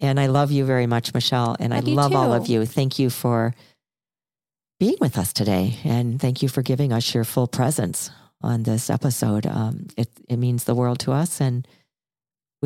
And 0.02 0.20
I 0.20 0.26
love 0.28 0.52
you 0.52 0.66
very 0.66 0.88
much, 0.88 1.14
Michelle. 1.14 1.56
And 1.58 1.72
love 1.72 1.88
I 1.88 1.89
love 1.89 2.16
all 2.16 2.34
of 2.34 2.48
you. 2.48 2.66
Thank 2.66 3.00
you 3.00 3.10
for 3.10 3.56
being 4.80 4.98
with 5.00 5.18
us 5.18 5.34
today. 5.34 5.78
And 5.84 6.20
thank 6.20 6.42
you 6.42 6.50
for 6.50 6.62
giving 6.62 6.92
us 6.92 7.14
your 7.14 7.24
full 7.24 7.48
presence 7.48 8.12
on 8.42 8.64
this 8.64 8.90
episode. 8.90 9.46
Um, 9.46 9.88
it, 9.98 10.10
it 10.28 10.38
means 10.38 10.64
the 10.64 10.76
world 10.76 11.00
to 11.00 11.12
us. 11.12 11.42
And 11.42 11.68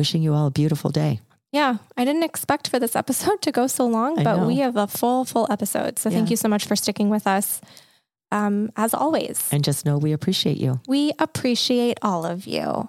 wishing 0.00 0.22
you 0.22 0.32
all 0.32 0.46
a 0.46 0.50
beautiful 0.50 0.90
day. 0.90 1.20
Yeah, 1.52 1.76
I 1.96 2.04
didn't 2.06 2.22
expect 2.22 2.68
for 2.68 2.78
this 2.78 2.96
episode 2.96 3.42
to 3.46 3.52
go 3.52 3.66
so 3.66 3.86
long, 3.86 4.22
but 4.22 4.46
we 4.46 4.56
have 4.58 4.76
a 4.76 4.86
full, 4.86 5.24
full 5.24 5.46
episode. 5.50 5.98
So 5.98 6.08
yeah. 6.08 6.16
thank 6.16 6.30
you 6.30 6.36
so 6.36 6.48
much 6.48 6.64
for 6.64 6.74
sticking 6.74 7.10
with 7.10 7.26
us. 7.26 7.60
Um, 8.32 8.70
as 8.76 8.94
always. 8.94 9.48
And 9.50 9.64
just 9.64 9.84
know 9.84 9.98
we 9.98 10.12
appreciate 10.12 10.56
you. 10.56 10.80
We 10.86 11.12
appreciate 11.18 11.98
all 12.00 12.24
of 12.24 12.46
you. 12.46 12.88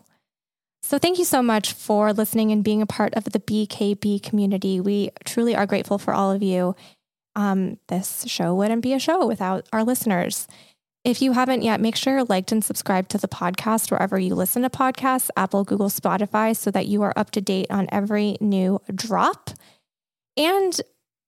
So, 0.84 1.00
thank 1.00 1.18
you 1.20 1.26
so 1.26 1.42
much 1.42 1.74
for 1.74 2.14
listening 2.14 2.52
and 2.52 2.64
being 2.64 2.82
a 2.82 2.86
part 2.86 3.14
of 3.16 3.24
the 3.24 3.40
BKB 3.40 4.22
community. 4.22 4.80
We 4.80 5.10
truly 5.26 5.56
are 5.56 5.66
grateful 5.66 5.98
for 5.98 6.14
all 6.14 6.32
of 6.32 6.44
you. 6.44 6.76
Um, 7.36 7.78
this 7.88 8.26
show 8.28 8.54
wouldn't 8.54 8.82
be 8.82 8.94
a 8.94 9.00
show 9.00 9.26
without 9.26 9.68
our 9.72 9.84
listeners. 9.84 10.48
If 11.04 11.22
you 11.22 11.32
haven't 11.32 11.64
yet, 11.64 11.82
make 11.82 11.96
sure 11.96 12.14
you're 12.14 12.26
liked 12.26 12.52
and 12.52 12.64
subscribed 12.64 13.10
to 13.12 13.18
the 13.18 13.28
podcast 13.28 13.90
wherever 13.90 14.20
you 14.20 14.36
listen 14.36 14.62
to 14.62 14.70
podcasts 14.70 15.32
Apple, 15.36 15.64
Google, 15.64 15.90
Spotify 15.90 16.56
so 16.56 16.70
that 16.70 16.86
you 16.86 17.02
are 17.02 17.14
up 17.16 17.32
to 17.32 17.42
date 17.42 17.68
on 17.72 17.88
every 17.92 18.38
new 18.40 18.80
drop. 18.94 19.50
And 20.38 20.80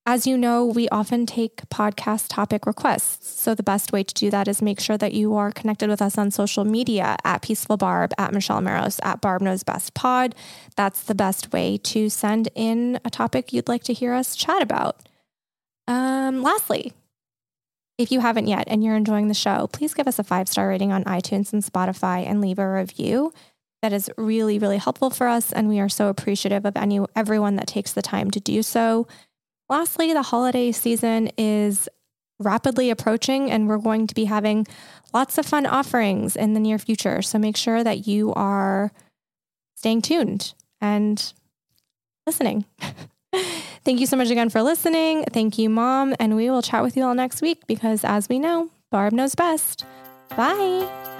as 0.05 0.27
you 0.27 0.37
know, 0.37 0.65
we 0.65 0.89
often 0.89 1.25
take 1.25 1.67
podcast 1.69 2.25
topic 2.27 2.65
requests. 2.65 3.39
So 3.39 3.55
the 3.55 3.63
best 3.63 3.91
way 3.93 4.03
to 4.03 4.13
do 4.13 4.29
that 4.29 4.47
is 4.47 4.61
make 4.61 4.79
sure 4.79 4.97
that 4.97 5.13
you 5.13 5.33
are 5.35 5.51
connected 5.51 5.89
with 5.89 6.01
us 6.01 6.17
on 6.17 6.29
social 6.29 6.65
media 6.65 7.15
at 7.23 7.41
Peaceful 7.41 7.77
Barb, 7.77 8.11
at 8.17 8.33
Michelle 8.33 8.61
Maros, 8.61 8.99
at 9.01 9.21
Barb 9.21 9.41
Knows 9.41 9.63
Best 9.63 9.93
Pod. 9.93 10.35
That's 10.75 11.01
the 11.03 11.15
best 11.15 11.53
way 11.53 11.77
to 11.77 12.09
send 12.09 12.49
in 12.53 12.99
a 13.05 13.09
topic 13.09 13.53
you'd 13.53 13.69
like 13.69 13.83
to 13.85 13.93
hear 13.93 14.13
us 14.13 14.35
chat 14.35 14.61
about. 14.61 14.97
Um, 15.87 16.41
lastly, 16.41 16.93
if 17.97 18.11
you 18.11 18.19
haven't 18.21 18.47
yet 18.47 18.65
and 18.67 18.83
you're 18.83 18.95
enjoying 18.95 19.27
the 19.27 19.33
show, 19.33 19.67
please 19.71 19.93
give 19.93 20.07
us 20.07 20.19
a 20.19 20.23
five 20.23 20.47
star 20.47 20.67
rating 20.67 20.91
on 20.91 21.03
iTunes 21.03 21.53
and 21.53 21.63
Spotify 21.63 22.27
and 22.27 22.41
leave 22.41 22.59
a 22.59 22.69
review. 22.69 23.33
That 23.81 23.93
is 23.93 24.09
really, 24.17 24.59
really 24.59 24.77
helpful 24.77 25.09
for 25.09 25.27
us. 25.27 25.51
And 25.51 25.67
we 25.67 25.79
are 25.79 25.89
so 25.89 26.07
appreciative 26.07 26.65
of 26.65 26.77
any 26.77 27.01
everyone 27.15 27.57
that 27.57 27.67
takes 27.67 27.93
the 27.93 28.01
time 28.01 28.31
to 28.31 28.39
do 28.39 28.63
so. 28.63 29.07
Lastly, 29.69 30.13
the 30.13 30.21
holiday 30.21 30.71
season 30.71 31.29
is 31.37 31.89
rapidly 32.39 32.89
approaching, 32.89 33.51
and 33.51 33.67
we're 33.67 33.77
going 33.77 34.07
to 34.07 34.15
be 34.15 34.25
having 34.25 34.67
lots 35.13 35.37
of 35.37 35.45
fun 35.45 35.65
offerings 35.65 36.35
in 36.35 36.53
the 36.53 36.59
near 36.59 36.79
future. 36.79 37.21
So 37.21 37.37
make 37.37 37.57
sure 37.57 37.83
that 37.83 38.07
you 38.07 38.33
are 38.33 38.91
staying 39.75 40.01
tuned 40.01 40.53
and 40.81 41.33
listening. 42.25 42.65
Thank 43.83 43.99
you 43.99 44.05
so 44.07 44.15
much 44.15 44.29
again 44.29 44.49
for 44.49 44.61
listening. 44.61 45.25
Thank 45.31 45.57
you, 45.57 45.69
Mom. 45.69 46.15
And 46.19 46.35
we 46.35 46.49
will 46.49 46.61
chat 46.61 46.83
with 46.83 46.95
you 46.95 47.03
all 47.03 47.15
next 47.15 47.41
week 47.41 47.59
because, 47.67 48.03
as 48.05 48.29
we 48.29 48.39
know, 48.39 48.69
Barb 48.91 49.13
knows 49.13 49.35
best. 49.35 49.85
Bye. 50.35 51.11